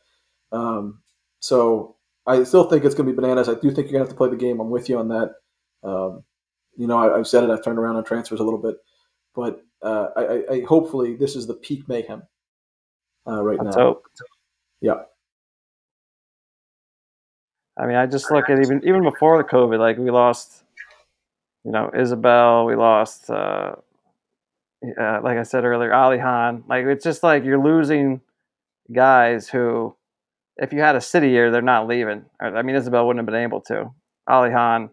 Um, 0.52 1.04
so 1.40 1.98
I 2.26 2.46
still 2.46 2.64
think 2.64 2.84
it's 2.84 2.96
going 2.96 3.06
to 3.06 3.14
be 3.14 3.22
bananas. 3.22 3.48
I 3.48 3.54
do 3.54 3.70
think 3.70 3.92
you're 3.92 4.00
going 4.00 4.06
to 4.06 4.10
have 4.10 4.10
to 4.10 4.16
play 4.16 4.32
the 4.32 4.36
game. 4.38 4.60
I'm 4.60 4.72
with 4.72 4.90
you 4.90 4.98
on 4.98 5.10
that. 5.10 5.36
Um, 5.84 6.24
you 6.78 6.88
know, 6.88 6.98
I, 6.98 7.18
have 7.18 7.28
said 7.28 7.44
it. 7.44 7.50
I've 7.50 7.64
turned 7.64 7.80
around 7.80 7.96
on 7.96 8.04
transfers 8.04 8.40
a 8.40 8.44
little 8.44 8.60
bit, 8.60 8.78
but 9.36 9.64
uh, 9.82 10.08
I, 10.16 10.44
I, 10.52 10.62
hopefully 10.68 11.16
this 11.16 11.36
is 11.36 11.48
the 11.48 11.56
peak 11.56 11.88
mayhem 11.88 12.24
uh, 13.28 13.44
right 13.44 13.58
Let's 13.62 13.76
now. 13.76 13.84
Hope. 13.84 14.04
Yeah. 14.82 15.02
I 17.78 17.86
mean, 17.86 17.96
I 17.96 18.06
just 18.06 18.30
look 18.32 18.50
at 18.50 18.60
even 18.60 18.82
even 18.86 19.04
before 19.04 19.38
the 19.38 19.44
COVID, 19.44 19.80
like 19.80 19.98
we 19.98 20.12
lost, 20.12 20.64
you 21.64 21.72
know, 21.72 21.90
Isabel, 21.98 22.66
we 22.66 22.76
lost, 22.76 23.30
uh, 23.30 23.76
uh, 25.00 25.20
like 25.24 25.38
I 25.38 25.44
said 25.44 25.64
earlier, 25.64 25.94
Ali 25.94 26.18
Alihan. 26.18 26.64
Like 26.68 26.86
it's 26.86 27.04
just 27.04 27.24
like 27.24 27.44
you're 27.44 27.64
losing 27.64 28.22
guys 28.92 29.48
who, 29.50 29.96
if 30.58 30.74
you 30.74 30.82
had 30.82 30.96
a 30.96 31.02
city 31.02 31.30
year, 31.30 31.50
they're 31.50 31.62
not 31.62 31.88
leaving. 31.88 32.26
I 32.40 32.62
mean, 32.62 32.76
Isabel 32.76 33.08
wouldn't 33.08 33.22
have 33.22 33.34
been 33.34 33.44
able 33.44 33.62
to. 33.62 33.92
Ali 34.28 34.50
Alihan, 34.50 34.90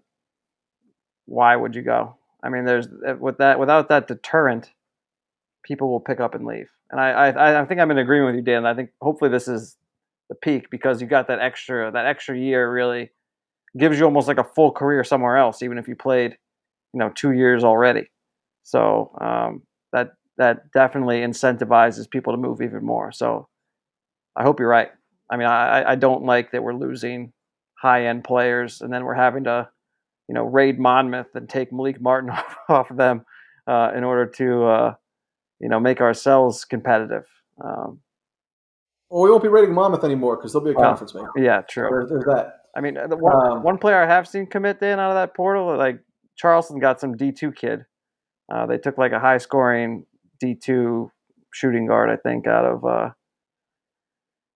why 1.29 1.55
would 1.55 1.75
you 1.75 1.83
go? 1.83 2.17
I 2.43 2.49
mean, 2.49 2.65
there's 2.65 2.87
uh, 2.87 3.15
with 3.19 3.39
that 3.39 3.59
without 3.59 3.89
that 3.91 4.09
deterrent, 4.09 4.73
people 5.65 5.91
will 5.91 6.01
pick 6.01 6.21
up 6.21 6.35
and 6.35 6.47
leave. 6.47 6.71
And 6.91 7.01
I 7.01 7.11
I, 7.11 7.63
I 7.63 7.65
think 7.67 7.81
I'm 7.81 7.91
in 7.91 7.99
agreement 7.99 8.37
with 8.37 8.37
you, 8.37 8.53
Dan. 8.53 8.67
I 8.67 8.75
think 8.75 8.91
hopefully 9.01 9.31
this 9.31 9.49
is 9.49 9.77
the 10.29 10.35
peak 10.35 10.71
because 10.71 11.01
you 11.01 11.07
got 11.07 11.29
that 11.29 11.41
extra 11.41 11.91
that 11.93 12.07
extra 12.07 12.39
year 12.39 12.71
really 12.73 13.11
gives 13.77 13.99
you 13.99 14.05
almost 14.05 14.29
like 14.29 14.39
a 14.39 14.45
full 14.45 14.73
career 14.73 15.05
somewhere 15.05 15.37
else, 15.37 15.63
even 15.63 15.79
if 15.79 15.87
you 15.89 15.95
played, 15.95 16.37
you 16.93 17.01
know, 17.01 17.11
two 17.15 17.33
years 17.33 17.65
already. 17.65 18.11
So 18.63 19.13
um, 19.21 19.63
that 19.93 20.13
that 20.39 20.71
definitely 20.73 21.21
incentivizes 21.21 22.11
people 22.11 22.33
to 22.33 22.39
move 22.39 22.63
even 22.63 22.85
more. 22.85 23.13
So 23.13 23.49
I 24.37 24.45
hope 24.45 24.61
you're 24.61 24.69
right. 24.69 24.91
I 25.31 25.37
mean, 25.37 25.47
I, 25.47 25.91
I 25.91 25.95
don't 25.97 26.25
like 26.25 26.53
that 26.53 26.63
we're 26.63 26.75
losing 26.75 27.33
high 27.79 28.07
end 28.07 28.25
players 28.25 28.81
and 28.81 28.93
then 28.93 29.05
we're 29.05 29.15
having 29.15 29.45
to, 29.45 29.69
you 30.29 30.35
know, 30.35 30.45
raid 30.45 30.79
Monmouth 30.79 31.35
and 31.35 31.49
take 31.49 31.73
Melik 31.73 32.01
Martin 32.01 32.31
off, 32.69 32.91
of 32.91 32.97
them 32.97 33.25
uh, 33.67 33.93
in 33.97 34.05
order 34.05 34.27
to, 34.27 34.65
uh, 34.65 34.95
you 35.61 35.69
know, 35.69 35.81
make 35.81 36.01
ourselves 36.01 36.65
competitive. 36.65 37.25
Um, 37.63 38.01
well, 39.11 39.23
we 39.23 39.31
won't 39.31 39.43
be 39.43 39.49
raiding 39.49 39.75
Monmouth 39.75 40.05
anymore 40.05 40.37
because 40.37 40.53
they'll 40.53 40.63
be 40.63 40.71
a 40.71 40.75
conference 40.75 41.15
maker. 41.15 41.33
Yeah, 41.37 41.63
true. 41.63 41.89
There, 41.91 42.07
there's 42.09 42.25
that. 42.27 42.59
I 42.77 42.81
mean, 42.81 42.95
the 42.95 43.17
one, 43.17 43.51
um, 43.51 43.63
one 43.63 43.79
player 43.79 44.01
I 44.01 44.07
have 44.07 44.29
seen 44.29 44.47
commit 44.47 44.83
in 44.83 44.99
out 44.99 45.11
of 45.11 45.17
that 45.17 45.35
portal, 45.35 45.77
like 45.77 46.01
Charleston 46.37 46.79
got 46.79 47.01
some 47.01 47.17
D 47.17 47.33
two 47.33 47.51
kid. 47.51 47.87
Uh, 48.53 48.67
they 48.67 48.79
took 48.79 48.99
like 48.99 49.13
a 49.13 49.19
high 49.19 49.39
scoring 49.39 50.05
D 50.39 50.55
two 50.55 51.11
shooting 51.53 51.87
guard, 51.87 52.11
I 52.11 52.17
think, 52.17 52.47
out 52.47 52.67
of 52.67 52.85
uh, 52.85 53.11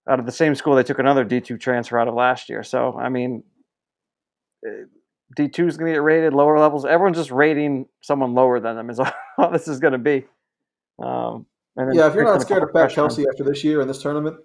out 0.07 0.19
of 0.19 0.25
the 0.25 0.31
same 0.31 0.53
school 0.55 0.75
they 0.75 0.83
took 0.83 0.99
another 0.99 1.23
D 1.23 1.41
two 1.41 1.57
transfer 1.57 1.99
out 1.99 2.07
of 2.07 2.13
last 2.13 2.47
year. 2.47 2.63
So 2.63 2.95
I 2.97 3.09
mean, 3.09 3.43
eh, 5.31 5.43
D 5.43 5.49
two 5.49 5.67
is 5.67 5.77
going 5.77 5.91
to 5.91 5.95
get 5.95 6.03
rated 6.03 6.33
lower 6.33 6.59
levels. 6.59 6.85
Everyone's 6.85 7.17
just 7.17 7.31
rating 7.31 7.87
someone 8.01 8.33
lower 8.33 8.59
than 8.59 8.75
them 8.75 8.89
is 8.89 8.99
all 9.37 9.51
this 9.51 9.67
is 9.67 9.79
going 9.79 9.93
to 9.93 9.99
be. 9.99 10.25
Um, 11.03 11.45
yeah, 11.75 12.07
if 12.07 12.13
you're 12.13 12.23
not 12.23 12.41
scared 12.41 12.63
of 12.63 12.73
Pat 12.73 12.91
Kelsey 12.91 13.25
after 13.27 13.43
this 13.43 13.63
year 13.63 13.81
in 13.81 13.87
this 13.87 14.01
tournament, 14.01 14.37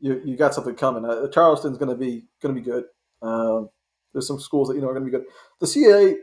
you 0.00 0.20
you 0.24 0.36
got 0.36 0.54
something 0.54 0.74
coming. 0.74 1.04
Uh, 1.04 1.28
Charleston's 1.28 1.78
going 1.78 1.90
to 1.90 1.96
be 1.96 2.26
going 2.40 2.54
to 2.54 2.60
be 2.60 2.64
good. 2.64 2.84
Um, 3.20 3.68
there's 4.12 4.26
some 4.26 4.40
schools 4.40 4.68
that 4.68 4.74
you 4.74 4.80
know 4.80 4.88
are 4.88 4.94
going 4.94 5.04
to 5.04 5.10
be 5.10 5.16
good. 5.16 5.26
The 5.60 5.66
CAA, 5.66 6.16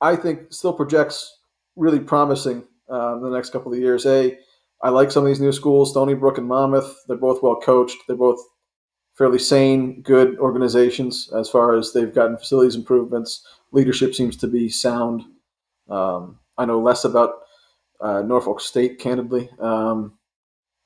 I 0.00 0.16
think, 0.16 0.52
still 0.52 0.72
projects 0.72 1.38
really 1.76 2.00
promising 2.00 2.64
um, 2.88 3.18
in 3.18 3.22
the 3.22 3.30
next 3.30 3.50
couple 3.50 3.72
of 3.72 3.78
years. 3.78 4.06
A, 4.06 4.38
I 4.82 4.90
like 4.90 5.10
some 5.10 5.24
of 5.24 5.28
these 5.28 5.40
new 5.40 5.52
schools, 5.52 5.90
Stony 5.90 6.14
Brook 6.14 6.38
and 6.38 6.46
Monmouth. 6.46 6.94
They're 7.08 7.16
both 7.16 7.42
well 7.42 7.56
coached. 7.56 7.96
They're 8.06 8.16
both 8.16 8.40
fairly 9.18 9.38
sane, 9.38 10.00
good 10.02 10.38
organizations 10.38 11.30
as 11.36 11.50
far 11.50 11.76
as 11.76 11.92
they've 11.92 12.14
gotten 12.14 12.38
facilities 12.38 12.76
improvements. 12.76 13.44
Leadership 13.72 14.14
seems 14.14 14.36
to 14.36 14.46
be 14.46 14.68
sound. 14.68 15.24
Um, 15.90 16.38
I 16.56 16.64
know 16.64 16.80
less 16.80 17.04
about 17.04 17.40
uh, 18.00 18.22
Norfolk 18.22 18.60
State, 18.60 19.00
candidly. 19.00 19.50
Um, 19.58 20.14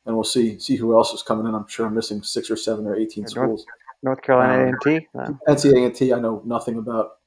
and 0.06 0.16
we'll 0.16 0.24
see 0.24 0.58
see 0.58 0.74
who 0.74 0.96
else 0.96 1.12
is 1.12 1.22
coming 1.22 1.46
in. 1.46 1.54
I'm 1.54 1.68
sure 1.68 1.86
I'm 1.86 1.94
missing 1.94 2.22
six 2.22 2.50
or 2.50 2.56
seven 2.56 2.86
or 2.86 2.96
eighteen 2.96 3.26
schools. 3.28 3.64
North 4.02 4.22
Carolina 4.22 4.70
um, 4.70 4.78
A&T. 4.84 5.06
NCAA 5.46 5.86
A&T. 5.86 6.12
I 6.12 6.18
know 6.18 6.42
nothing 6.44 6.78
about, 6.78 7.18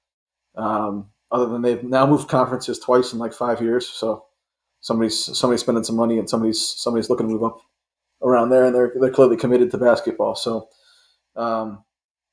um, 0.57 1.09
other 1.31 1.45
than 1.45 1.61
they've 1.61 1.81
now 1.81 2.05
moved 2.05 2.27
conferences 2.27 2.79
twice 2.79 3.13
in 3.13 3.19
like 3.19 3.31
five 3.31 3.61
years. 3.61 3.87
So 3.87 4.25
somebody's 4.81 5.37
somebody's 5.37 5.61
spending 5.61 5.85
some 5.85 5.95
money 5.95 6.19
and 6.19 6.29
somebody's 6.29 6.61
somebody's 6.61 7.09
looking 7.09 7.27
to 7.27 7.33
move 7.33 7.43
up 7.43 7.61
around 8.21 8.49
there, 8.49 8.65
and 8.65 8.75
they're 8.75 8.93
they're 8.99 9.11
clearly 9.11 9.37
committed 9.37 9.69
to 9.71 9.77
basketball. 9.77 10.35
So. 10.35 10.67
Um, 11.35 11.83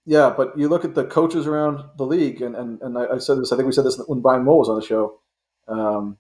yeah, 0.04 0.32
but 0.36 0.58
you 0.58 0.68
look 0.68 0.84
at 0.84 0.94
the 0.94 1.04
coaches 1.04 1.46
around 1.46 1.84
the 1.96 2.04
league, 2.04 2.42
and, 2.42 2.56
and, 2.56 2.80
and 2.82 2.98
I, 2.98 3.06
I 3.14 3.18
said 3.18 3.38
this. 3.38 3.52
I 3.52 3.56
think 3.56 3.66
we 3.66 3.72
said 3.72 3.84
this 3.84 4.00
when 4.06 4.20
Brian 4.20 4.44
Moe 4.44 4.56
was 4.56 4.68
on 4.68 4.76
the 4.76 4.86
show. 4.86 5.20
Um, 5.68 6.18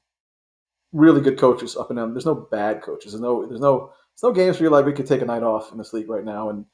really 0.92 1.20
good 1.20 1.38
coaches 1.38 1.76
up 1.76 1.90
and 1.90 1.96
down. 1.96 2.12
There's 2.12 2.26
no 2.26 2.34
bad 2.34 2.82
coaches. 2.82 3.12
There's 3.12 3.22
no 3.22 3.46
there's 3.46 3.60
no 3.60 3.92
there's 4.14 4.22
no 4.22 4.32
games 4.32 4.56
where 4.56 4.64
you're 4.64 4.72
like 4.72 4.86
we 4.86 4.92
could 4.92 5.06
take 5.06 5.22
a 5.22 5.26
night 5.26 5.42
off 5.42 5.72
in 5.72 5.78
this 5.78 5.92
league 5.92 6.08
right 6.08 6.24
now. 6.24 6.50
And 6.50 6.66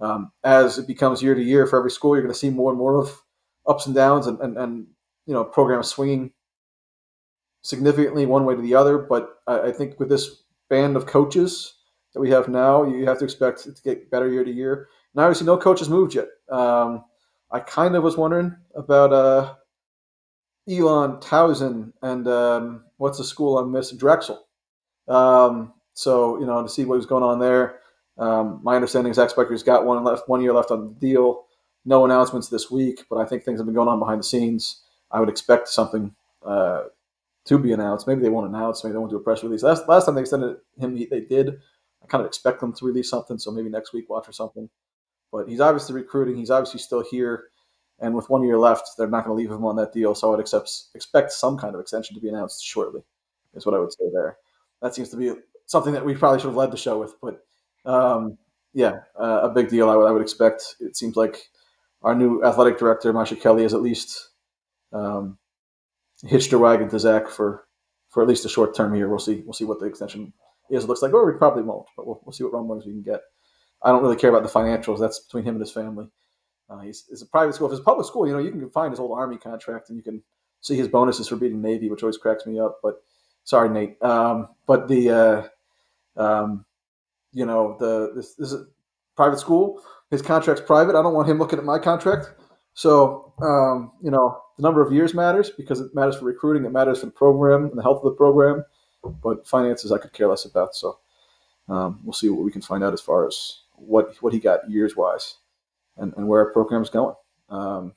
um, 0.00 0.32
as 0.42 0.78
it 0.78 0.86
becomes 0.86 1.22
year 1.22 1.34
to 1.34 1.42
year 1.42 1.66
for 1.66 1.78
every 1.78 1.90
school, 1.90 2.14
you're 2.14 2.22
going 2.22 2.32
to 2.32 2.38
see 2.38 2.50
more 2.50 2.70
and 2.70 2.78
more 2.78 3.00
of 3.00 3.22
ups 3.66 3.86
and 3.86 3.94
downs 3.94 4.26
and, 4.26 4.40
and, 4.40 4.56
and 4.56 4.86
you 5.26 5.34
know 5.34 5.44
programs 5.44 5.88
swinging 5.88 6.32
significantly 7.62 8.26
one 8.26 8.44
way 8.44 8.54
to 8.54 8.62
the 8.62 8.74
other. 8.74 8.98
But 8.98 9.36
I, 9.46 9.68
I 9.68 9.72
think 9.72 10.00
with 10.00 10.08
this 10.08 10.42
band 10.68 10.96
of 10.96 11.06
coaches 11.06 11.74
that 12.14 12.20
we 12.20 12.30
have 12.30 12.48
now, 12.48 12.84
you 12.84 13.06
have 13.06 13.18
to 13.18 13.24
expect 13.24 13.66
it 13.66 13.76
to 13.76 13.82
get 13.82 14.10
better 14.10 14.30
year 14.30 14.44
to 14.44 14.50
year. 14.50 14.88
And 15.16 15.24
obviously, 15.24 15.46
no 15.46 15.56
coach 15.56 15.78
has 15.78 15.88
moved 15.88 16.14
yet. 16.14 16.28
Um, 16.50 17.04
I 17.50 17.60
kind 17.60 17.96
of 17.96 18.02
was 18.02 18.18
wondering 18.18 18.54
about 18.74 19.12
uh, 19.14 19.54
Elon 20.68 21.20
Towson 21.20 21.92
and 22.02 22.28
um, 22.28 22.84
what's 22.98 23.18
the 23.18 23.24
school 23.24 23.58
I'm? 23.58 23.72
Drexel. 23.96 24.46
Um, 25.08 25.72
so 25.94 26.38
you 26.38 26.44
know 26.44 26.62
to 26.62 26.68
see 26.68 26.84
what 26.84 26.96
was 26.96 27.06
going 27.06 27.22
on 27.22 27.38
there. 27.38 27.80
Um, 28.18 28.60
my 28.62 28.74
understanding 28.74 29.10
is 29.10 29.18
X 29.18 29.32
has 29.34 29.62
got 29.62 29.86
one 29.86 30.02
left, 30.04 30.28
one 30.28 30.42
year 30.42 30.52
left 30.52 30.70
on 30.70 30.88
the 30.88 30.94
deal. 31.00 31.44
No 31.84 32.04
announcements 32.04 32.48
this 32.48 32.70
week, 32.70 33.04
but 33.08 33.16
I 33.16 33.24
think 33.24 33.44
things 33.44 33.60
have 33.60 33.66
been 33.66 33.74
going 33.74 33.88
on 33.88 33.98
behind 33.98 34.18
the 34.18 34.24
scenes. 34.24 34.82
I 35.10 35.20
would 35.20 35.28
expect 35.28 35.68
something 35.68 36.14
uh, 36.44 36.84
to 37.44 37.58
be 37.58 37.72
announced. 37.72 38.06
Maybe 38.06 38.22
they 38.22 38.28
won't 38.28 38.48
announce. 38.48 38.82
Maybe 38.82 38.92
they 38.92 38.98
won't 38.98 39.10
do 39.10 39.16
a 39.16 39.20
press 39.20 39.42
release. 39.42 39.62
Last 39.62 39.88
last 39.88 40.06
time 40.06 40.16
they 40.16 40.22
extended 40.22 40.56
him, 40.78 40.94
they 40.94 41.20
did. 41.20 41.58
I 42.02 42.06
kind 42.06 42.20
of 42.20 42.26
expect 42.26 42.60
them 42.60 42.72
to 42.74 42.84
release 42.84 43.08
something. 43.08 43.38
So 43.38 43.50
maybe 43.50 43.70
next 43.70 43.94
week, 43.94 44.10
watch 44.10 44.26
for 44.26 44.32
something. 44.32 44.68
But 45.32 45.48
he's 45.48 45.60
obviously 45.60 45.94
recruiting. 45.94 46.36
He's 46.36 46.50
obviously 46.50 46.80
still 46.80 47.04
here. 47.10 47.44
And 47.98 48.14
with 48.14 48.28
one 48.28 48.42
year 48.42 48.58
left, 48.58 48.90
they're 48.96 49.08
not 49.08 49.24
going 49.24 49.36
to 49.36 49.40
leave 49.40 49.50
him 49.50 49.64
on 49.64 49.76
that 49.76 49.92
deal. 49.92 50.14
So 50.14 50.28
I 50.28 50.30
would 50.32 50.40
accept, 50.40 50.70
expect 50.94 51.32
some 51.32 51.56
kind 51.56 51.74
of 51.74 51.80
extension 51.80 52.14
to 52.14 52.20
be 52.20 52.28
announced 52.28 52.64
shortly, 52.64 53.02
is 53.54 53.64
what 53.64 53.74
I 53.74 53.78
would 53.78 53.92
say 53.92 54.04
there. 54.12 54.36
That 54.82 54.94
seems 54.94 55.08
to 55.10 55.16
be 55.16 55.32
something 55.64 55.94
that 55.94 56.04
we 56.04 56.14
probably 56.14 56.38
should 56.38 56.48
have 56.48 56.56
led 56.56 56.70
the 56.70 56.76
show 56.76 56.98
with. 56.98 57.14
But 57.22 57.44
um, 57.90 58.36
yeah, 58.74 59.00
uh, 59.18 59.40
a 59.42 59.48
big 59.48 59.68
deal 59.68 59.88
I 59.88 59.96
would, 59.96 60.06
I 60.06 60.10
would 60.10 60.22
expect. 60.22 60.76
It 60.80 60.96
seems 60.96 61.16
like 61.16 61.48
our 62.02 62.14
new 62.14 62.44
athletic 62.44 62.78
director, 62.78 63.12
Maisha 63.12 63.40
Kelly, 63.40 63.62
has 63.62 63.72
at 63.72 63.80
least 63.80 64.28
um, 64.92 65.38
hitched 66.22 66.50
her 66.50 66.58
wagon 66.58 66.90
to 66.90 66.98
Zach 66.98 67.28
for, 67.28 67.66
for 68.10 68.22
at 68.22 68.28
least 68.28 68.44
a 68.44 68.50
short 68.50 68.76
term 68.76 68.94
here. 68.94 69.08
We'll 69.08 69.18
see. 69.18 69.42
We'll 69.44 69.54
see 69.54 69.64
what 69.64 69.80
the 69.80 69.86
extension 69.86 70.34
is. 70.70 70.84
It 70.84 70.86
looks 70.86 71.00
like, 71.00 71.14
or 71.14 71.30
we 71.30 71.38
probably 71.38 71.62
won't, 71.62 71.86
but 71.96 72.06
we'll, 72.06 72.20
we'll 72.24 72.32
see 72.32 72.44
what 72.44 72.52
rumblings 72.52 72.84
we 72.84 72.92
can 72.92 73.02
get. 73.02 73.22
I 73.82 73.90
don't 73.90 74.02
really 74.02 74.16
care 74.16 74.30
about 74.30 74.42
the 74.42 74.48
financials. 74.48 74.98
That's 74.98 75.20
between 75.20 75.44
him 75.44 75.54
and 75.54 75.60
his 75.60 75.72
family. 75.72 76.08
Uh, 76.68 76.80
he's, 76.80 77.04
it's 77.10 77.22
a 77.22 77.26
private 77.26 77.54
school. 77.54 77.68
If 77.68 77.72
it's 77.72 77.80
a 77.80 77.84
public 77.84 78.06
school, 78.06 78.26
you 78.26 78.32
know, 78.32 78.38
you 78.38 78.50
can 78.50 78.70
find 78.70 78.90
his 78.90 79.00
old 79.00 79.16
Army 79.16 79.36
contract 79.36 79.88
and 79.88 79.96
you 79.96 80.02
can 80.02 80.22
see 80.60 80.76
his 80.76 80.88
bonuses 80.88 81.28
for 81.28 81.36
beating 81.36 81.62
Navy, 81.62 81.88
which 81.88 82.02
always 82.02 82.16
cracks 82.16 82.46
me 82.46 82.58
up. 82.58 82.80
But 82.82 83.02
sorry, 83.44 83.68
Nate. 83.68 84.02
Um, 84.02 84.48
but 84.66 84.88
the, 84.88 85.10
uh, 86.16 86.20
um, 86.20 86.64
you 87.32 87.46
know, 87.46 87.76
the 87.78 88.12
this, 88.14 88.34
this, 88.34 88.52
is 88.52 88.62
a 88.62 88.66
private 89.14 89.38
school. 89.38 89.82
His 90.10 90.22
contract's 90.22 90.62
private. 90.62 90.96
I 90.96 91.02
don't 91.02 91.14
want 91.14 91.28
him 91.28 91.38
looking 91.38 91.58
at 91.58 91.64
my 91.64 91.78
contract. 91.78 92.32
So, 92.74 93.32
um, 93.40 93.92
you 94.02 94.10
know, 94.10 94.40
the 94.56 94.62
number 94.62 94.80
of 94.80 94.92
years 94.92 95.14
matters 95.14 95.50
because 95.50 95.80
it 95.80 95.94
matters 95.94 96.16
for 96.16 96.24
recruiting, 96.24 96.64
it 96.64 96.72
matters 96.72 97.00
for 97.00 97.06
the 97.06 97.12
program 97.12 97.66
and 97.66 97.78
the 97.78 97.82
health 97.82 97.98
of 97.98 98.04
the 98.04 98.16
program. 98.16 98.64
But 99.22 99.46
finances, 99.46 99.92
I 99.92 99.98
could 99.98 100.12
care 100.12 100.28
less 100.28 100.44
about. 100.44 100.74
So, 100.74 100.98
um, 101.68 102.00
we'll 102.02 102.12
see 102.12 102.28
what 102.28 102.44
we 102.44 102.50
can 102.50 102.62
find 102.62 102.82
out 102.82 102.92
as 102.92 103.00
far 103.00 103.26
as 103.26 103.60
what 103.76 104.16
what 104.20 104.32
he 104.32 104.38
got 104.38 104.68
years 104.70 104.96
wise, 104.96 105.36
and, 105.96 106.12
and 106.16 106.26
where 106.28 106.40
our 106.44 106.52
program's 106.52 106.90
going. 106.90 107.14
Um, 107.48 107.94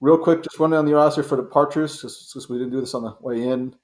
real 0.00 0.18
quick, 0.18 0.42
just 0.42 0.58
running 0.58 0.78
on 0.78 0.86
the 0.86 0.94
roster 0.94 1.22
for 1.22 1.36
departures, 1.36 1.96
because 1.98 2.48
we 2.48 2.58
didn't 2.58 2.72
do 2.72 2.80
this 2.80 2.94
on 2.94 3.02
the 3.02 3.16
way 3.20 3.42
in. 3.42 3.74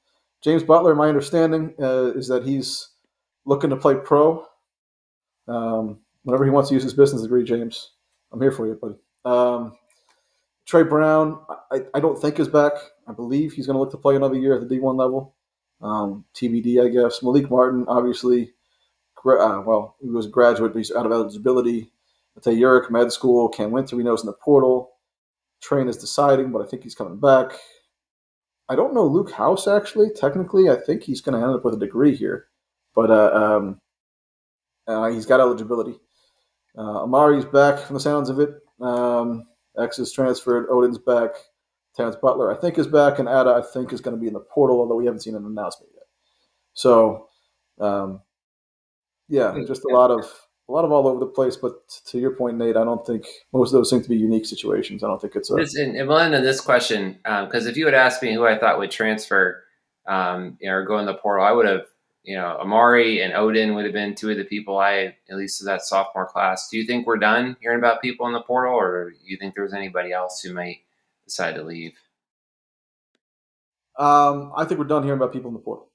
James 0.42 0.62
Butler, 0.62 0.94
my 0.94 1.08
understanding 1.08 1.74
uh, 1.80 2.12
is 2.14 2.28
that 2.28 2.44
he's 2.44 2.90
looking 3.46 3.70
to 3.70 3.76
play 3.76 3.94
pro. 3.94 4.46
Um, 5.48 6.00
whenever 6.22 6.44
he 6.44 6.50
wants 6.50 6.68
to 6.68 6.74
use 6.74 6.82
his 6.82 6.94
business 6.94 7.22
degree, 7.22 7.44
James, 7.44 7.92
I'm 8.32 8.40
here 8.40 8.52
for 8.52 8.66
you, 8.66 8.74
buddy. 8.74 8.96
Um, 9.24 9.76
Trey 10.66 10.82
Brown, 10.82 11.40
I, 11.70 11.82
I, 11.94 12.00
don't 12.00 12.20
think 12.20 12.40
is 12.40 12.48
back. 12.48 12.72
I 13.06 13.12
believe 13.12 13.52
he's 13.52 13.66
going 13.66 13.74
to 13.74 13.80
look 13.80 13.90
to 13.90 13.98
play 13.98 14.16
another 14.16 14.36
year 14.36 14.54
at 14.54 14.66
the 14.66 14.74
D1 14.74 14.98
level. 14.98 15.34
Um, 15.82 16.24
TBD, 16.34 16.82
I 16.82 16.88
guess. 16.88 17.20
Melik 17.20 17.50
Martin, 17.50 17.84
obviously, 17.88 18.53
uh, 19.24 19.60
well, 19.62 19.96
he 20.00 20.08
was 20.08 20.26
a 20.26 20.30
graduate, 20.30 20.72
but 20.72 20.78
he's 20.78 20.92
out 20.92 21.06
of 21.06 21.12
eligibility. 21.12 21.90
Mate 22.44 22.56
Okros, 22.58 22.90
med 22.90 23.12
school. 23.12 23.48
Cam 23.48 23.70
Wynter, 23.70 23.96
we 23.96 24.02
know, 24.02 24.14
is 24.14 24.22
in 24.22 24.26
the 24.26 24.32
portal. 24.32 24.90
Train 25.62 25.88
is 25.88 25.96
deciding, 25.96 26.50
but 26.50 26.62
I 26.62 26.66
think 26.66 26.82
he's 26.82 26.94
coming 26.94 27.18
back. 27.18 27.52
I 28.68 28.76
don't 28.76 28.94
know 28.94 29.06
Luke 29.06 29.30
House, 29.30 29.68
actually. 29.68 30.10
Technically, 30.10 30.68
I 30.68 30.76
think 30.76 31.02
he's 31.02 31.20
going 31.20 31.38
to 31.38 31.46
end 31.46 31.54
up 31.54 31.64
with 31.64 31.74
a 31.74 31.78
degree 31.78 32.14
here. 32.14 32.46
But 32.94 33.10
uh, 33.10 33.32
um, 33.34 33.80
uh, 34.86 35.10
he's 35.10 35.26
got 35.26 35.40
eligibility. 35.40 35.98
Uh, 36.76 37.02
Amari's 37.02 37.44
back 37.44 37.78
from 37.78 37.94
the 37.94 38.00
sounds 38.00 38.28
of 38.30 38.40
it. 38.40 38.50
Um, 38.80 39.46
X 39.78 39.98
is 39.98 40.12
transferred. 40.12 40.66
Oden's 40.70 40.98
back. 40.98 41.30
Terrence 41.94 42.16
Butler, 42.20 42.52
I 42.52 42.60
think, 42.60 42.76
is 42.76 42.88
back, 42.88 43.20
and 43.20 43.28
Ada, 43.28 43.50
I 43.50 43.62
think, 43.72 43.92
is 43.92 44.00
going 44.00 44.16
to 44.16 44.20
be 44.20 44.26
in 44.26 44.32
the 44.32 44.40
portal, 44.40 44.80
although 44.80 44.96
we 44.96 45.04
haven't 45.04 45.20
seen 45.20 45.36
an 45.36 45.46
announcement 45.46 45.92
yet. 45.94 46.06
So, 46.72 47.28
um, 47.80 48.20
yeah, 49.28 49.56
just 49.66 49.84
a 49.84 49.94
lot 49.94 50.10
of 50.10 50.24
a 50.68 50.72
lot 50.72 50.84
of 50.84 50.92
all 50.92 51.06
over 51.06 51.20
the 51.20 51.26
place. 51.26 51.56
But 51.56 51.88
to 52.06 52.18
your 52.18 52.32
point, 52.32 52.56
Nate, 52.56 52.76
I 52.76 52.84
don't 52.84 53.06
think 53.06 53.26
most 53.52 53.68
of 53.68 53.78
those 53.78 53.90
seem 53.90 54.02
to 54.02 54.08
be 54.08 54.16
unique 54.16 54.46
situations. 54.46 55.02
I 55.02 55.08
don't 55.08 55.20
think 55.20 55.36
it's 55.36 55.50
a. 55.50 55.54
This, 55.54 55.74
and, 55.76 55.96
and 55.96 56.08
we'll 56.08 56.18
end 56.18 56.34
on 56.34 56.42
this 56.42 56.60
question 56.60 57.18
because 57.22 57.64
um, 57.64 57.70
if 57.70 57.76
you 57.76 57.84
had 57.86 57.94
asked 57.94 58.22
me 58.22 58.32
who 58.32 58.46
I 58.46 58.58
thought 58.58 58.78
would 58.78 58.90
transfer, 58.90 59.62
um, 60.06 60.56
you 60.60 60.68
know, 60.68 60.76
or 60.76 60.84
go 60.84 60.98
in 60.98 61.06
the 61.06 61.14
portal, 61.14 61.44
I 61.44 61.52
would 61.52 61.66
have 61.66 61.86
you 62.24 62.36
know, 62.36 62.56
Amari 62.58 63.20
and 63.20 63.34
Oden 63.34 63.74
would 63.74 63.84
have 63.84 63.92
been 63.92 64.14
two 64.14 64.30
of 64.30 64.38
the 64.38 64.44
people 64.44 64.78
I, 64.78 65.14
at 65.30 65.36
least 65.36 65.60
of 65.60 65.66
that 65.66 65.82
sophomore 65.82 66.26
class. 66.26 66.68
Do 66.70 66.78
you 66.78 66.86
think 66.86 67.06
we're 67.06 67.18
done 67.18 67.56
hearing 67.60 67.78
about 67.78 68.00
people 68.00 68.26
in 68.26 68.32
the 68.32 68.40
portal, 68.40 68.74
or 68.74 69.10
do 69.10 69.16
you 69.22 69.36
think 69.36 69.54
there 69.54 69.62
was 69.62 69.74
anybody 69.74 70.10
else 70.10 70.40
who 70.40 70.54
might 70.54 70.78
decide 71.26 71.54
to 71.56 71.62
leave? 71.62 71.92
Um, 73.98 74.52
I 74.56 74.64
think 74.64 74.80
we're 74.80 74.86
done 74.86 75.04
hearing 75.04 75.18
about 75.18 75.34
people 75.34 75.48
in 75.48 75.54
the 75.54 75.60
portal. 75.60 75.90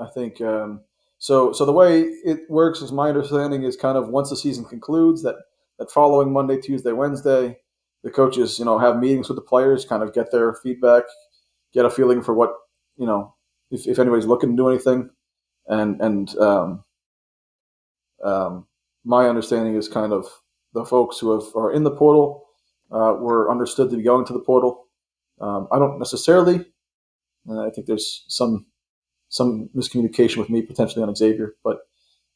I 0.00 0.08
think 0.08 0.40
um, 0.40 0.80
so. 1.22 1.52
So 1.52 1.64
the 1.64 1.72
way 1.72 2.02
it 2.02 2.40
works, 2.48 2.82
is 2.82 2.92
my 2.92 3.08
understanding, 3.08 3.62
is 3.62 3.76
kind 3.76 3.96
of 3.98 4.08
once 4.08 4.30
the 4.30 4.36
season 4.36 4.64
concludes, 4.64 5.22
that 5.22 5.36
that 5.78 5.90
following 5.90 6.32
Monday, 6.32 6.60
Tuesday, 6.60 6.92
Wednesday, 6.92 7.58
the 8.04 8.10
coaches, 8.10 8.58
you 8.58 8.64
know, 8.64 8.78
have 8.78 8.98
meetings 8.98 9.28
with 9.28 9.36
the 9.36 9.42
players, 9.42 9.84
kind 9.84 10.02
of 10.02 10.14
get 10.14 10.30
their 10.32 10.54
feedback, 10.62 11.04
get 11.72 11.84
a 11.84 11.90
feeling 11.90 12.22
for 12.22 12.34
what 12.34 12.50
you 12.96 13.06
know, 13.06 13.34
if, 13.70 13.86
if 13.86 13.98
anybody's 13.98 14.26
looking 14.26 14.50
to 14.50 14.56
do 14.56 14.68
anything 14.68 15.10
and 15.66 16.00
and 16.00 16.36
um, 16.38 16.84
um, 18.24 18.66
my 19.04 19.28
understanding 19.28 19.76
is 19.76 19.88
kind 19.88 20.12
of 20.12 20.26
the 20.74 20.84
folks 20.84 21.18
who 21.18 21.32
have, 21.32 21.54
are 21.56 21.72
in 21.72 21.84
the 21.84 21.90
portal 21.90 22.46
uh, 22.90 23.14
were 23.18 23.50
understood 23.50 23.90
to 23.90 23.96
be 23.96 24.02
going 24.02 24.24
to 24.26 24.32
the 24.32 24.40
portal. 24.40 24.86
Um, 25.40 25.68
I 25.72 25.78
don't 25.78 25.98
necessarily. 25.98 26.66
I 27.50 27.70
think 27.70 27.86
there's 27.86 28.24
some 28.28 28.66
some 29.32 29.70
miscommunication 29.74 30.36
with 30.36 30.50
me 30.50 30.60
potentially 30.60 31.02
on 31.02 31.14
Xavier, 31.16 31.54
but 31.64 31.78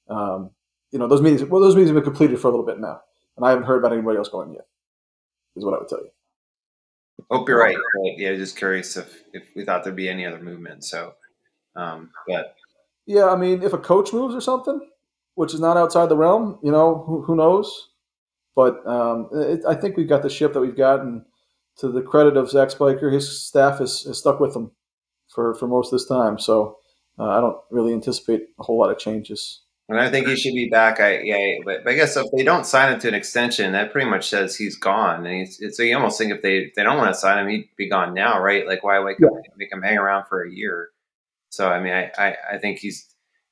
um, 0.09 0.51
you 0.91 0.99
know 0.99 1.07
those 1.07 1.21
meetings. 1.21 1.45
Well, 1.45 1.61
those 1.61 1.75
meetings 1.75 1.91
have 1.91 1.95
been 1.95 2.05
completed 2.05 2.41
for 2.41 2.49
a 2.49 2.51
little 2.51 2.65
bit 2.65 2.81
now, 2.81 3.01
and 3.37 3.45
I 3.45 3.51
haven't 3.51 3.67
heard 3.67 3.79
about 3.79 3.93
anybody 3.93 4.17
else 4.17 4.31
going 4.31 4.55
yet. 4.55 4.67
Is 5.57 5.65
what 5.65 5.75
I 5.75 5.79
would 5.79 5.89
tell 5.89 6.01
you. 6.01 6.11
Hope 7.31 7.49
you're 7.49 7.59
right. 7.59 7.77
Yeah, 8.17 8.35
just 8.37 8.57
curious 8.57 8.97
if 8.97 9.23
if 9.35 9.45
we 9.55 9.65
thought 9.65 9.85
there'd 9.85 9.95
be 9.95 10.09
any 10.09 10.25
other 10.25 10.41
movement. 10.41 10.85
So, 10.85 11.15
um, 11.77 12.11
but 12.27 12.57
yeah, 13.05 13.27
I 13.27 13.37
mean, 13.37 13.63
if 13.63 13.75
a 13.75 13.79
coach 13.79 14.15
moves 14.15 14.35
or 14.35 14.41
something, 14.41 14.81
which 15.35 15.53
is 15.53 15.61
not 15.61 15.77
outside 15.77 16.09
the 16.09 16.17
realm, 16.17 16.59
you 16.63 16.73
know, 16.73 17.05
who, 17.07 17.23
who 17.23 17.37
knows? 17.37 17.91
But 18.55 18.87
um, 18.87 19.29
it, 19.33 19.61
I 19.69 19.75
think 19.75 19.99
we've 19.99 20.09
got 20.09 20.23
the 20.23 20.31
ship 20.31 20.55
that 20.55 20.61
we've 20.61 20.77
got, 20.77 21.01
and 21.01 21.27
to 21.79 21.89
the 21.89 22.01
credit 22.01 22.39
of 22.39 22.51
Zach 22.51 22.71
Spiker, 22.71 23.11
his 23.11 23.47
staff 23.47 23.81
has, 23.81 24.05
has 24.05 24.17
stuck 24.17 24.41
with 24.41 24.57
him 24.57 24.71
for, 25.29 25.55
for 25.55 25.69
most 25.69 25.93
of 25.93 25.99
this 25.99 26.09
time. 26.09 26.39
So 26.39 26.79
uh, 27.19 27.25
I 27.25 27.41
don't 27.41 27.59
really 27.71 27.93
anticipate 27.93 28.49
a 28.59 28.63
whole 28.63 28.79
lot 28.79 28.91
of 28.91 28.99
changes. 28.99 29.63
And 29.89 30.01
I 30.01 30.11
think 30.11 30.27
he 30.27 30.35
should 30.35 30.55
be 30.55 30.69
back. 30.69 30.99
I 30.99 31.21
yeah, 31.21 31.59
but 31.65 31.87
I 31.87 31.95
guess 31.95 32.17
if 32.17 32.27
they 32.37 32.43
don't 32.43 32.67
sign 32.67 32.93
him 32.93 33.01
to 33.01 33.09
an 33.09 33.15
extension, 33.15 33.71
that 33.73 33.93
pretty 33.93 34.11
much 34.11 34.29
says 34.29 34.57
he's 34.57 34.77
gone. 34.77 35.25
And 35.25 35.47
he's, 35.47 35.77
so 35.77 35.85
you 35.85 35.95
almost 35.95 36.19
think 36.19 36.33
if 36.33 36.43
they 36.43 36.59
if 36.59 36.75
they 36.75 36.83
don't 36.83 36.99
want 36.99 37.15
to 37.15 37.15
sign 37.15 37.39
him, 37.39 37.49
he'd 37.49 37.69
be 37.77 37.89
gone 37.89 38.13
now, 38.13 38.41
right? 38.41 38.67
Like 38.67 38.83
why 38.83 39.03
make, 39.05 39.19
yeah. 39.21 39.29
make 39.57 39.71
him 39.71 39.83
hang 39.83 39.97
around 39.97 40.27
for 40.29 40.43
a 40.43 40.51
year? 40.51 40.91
So 41.51 41.69
I 41.69 41.81
mean, 41.81 41.93
I, 41.93 42.11
I, 42.19 42.37
I 42.55 42.59
think 42.59 42.79
he's 42.79 43.07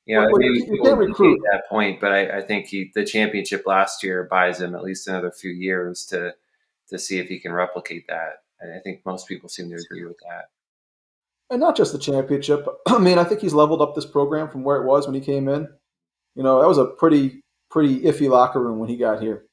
you 0.07 0.17
know 0.17 0.23
well, 0.23 0.39
maybe 0.39 0.67
you 0.67 0.83
can't 0.83 0.99
recruit 0.99 1.41
that 1.53 1.69
point, 1.69 2.01
but 2.01 2.11
I, 2.11 2.39
I, 2.39 2.43
think 2.43 2.67
he 2.67 2.91
the 2.97 3.05
championship 3.05 3.63
last 3.65 4.03
year 4.03 4.27
buys 4.29 4.61
him 4.61 4.75
at 4.75 4.83
least 4.83 5.07
another 5.07 5.31
few 5.31 5.53
years 5.53 6.05
to 6.07 6.35
to 6.89 6.99
see 6.99 7.21
if 7.21 7.29
he 7.29 7.39
can 7.39 7.53
replicate 7.53 8.07
that. 8.09 8.43
And 8.61 8.75
I 8.75 8.81
think 8.81 9.07
most 9.07 9.29
people 9.29 9.49
seem 9.49 9.71
to 9.71 9.77
agree 9.77 10.05
with 10.05 10.19
that. 10.29 10.47
And 11.55 11.61
not 11.61 11.77
just 11.77 11.93
the 11.93 12.01
championship. 12.01 12.67
I 12.89 12.99
mean, 12.99 13.17
I 13.17 13.23
think 13.23 13.41
he's 13.41 13.55
leveled 13.55 13.81
up 13.81 13.95
this 13.95 14.05
program 14.05 14.49
from 14.49 14.65
where 14.65 14.77
it 14.79 14.87
was 14.87 15.07
when 15.07 15.15
he 15.15 15.21
came 15.21 15.49
in. 15.49 15.69
You 16.35 16.43
know, 16.43 16.61
that 16.61 16.67
was 16.67 16.79
a 16.79 16.87
pretty 16.87 17.45
pretty 17.71 18.01
iffy 18.01 18.29
locker 18.29 18.61
room 18.61 18.81
when 18.81 18.89
he 18.89 18.97
got 18.97 19.23
here. 19.23 19.45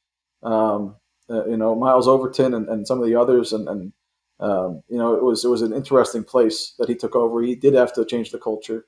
Um, 0.42 0.96
uh, 1.30 1.46
you 1.46 1.58
know, 1.58 1.76
Miles 1.76 2.08
Overton 2.08 2.56
and, 2.56 2.68
and 2.70 2.88
some 2.88 3.00
of 3.00 3.06
the 3.06 3.16
others, 3.16 3.54
and, 3.54 3.70
and 3.70 3.94
um, 4.40 4.82
you 4.90 4.98
know, 4.98 5.14
it 5.14 5.22
was 5.22 5.46
it 5.46 5.50
was 5.50 5.62
an 5.62 5.74
interesting 5.74 6.24
place 6.24 6.74
that 6.80 6.90
he 6.90 6.96
took 6.96 7.16
over. 7.16 7.40
He 7.44 7.54
did 7.54 7.76
have 7.76 7.94
to 7.94 8.04
change 8.04 8.32
the 8.32 8.40
culture. 8.40 8.88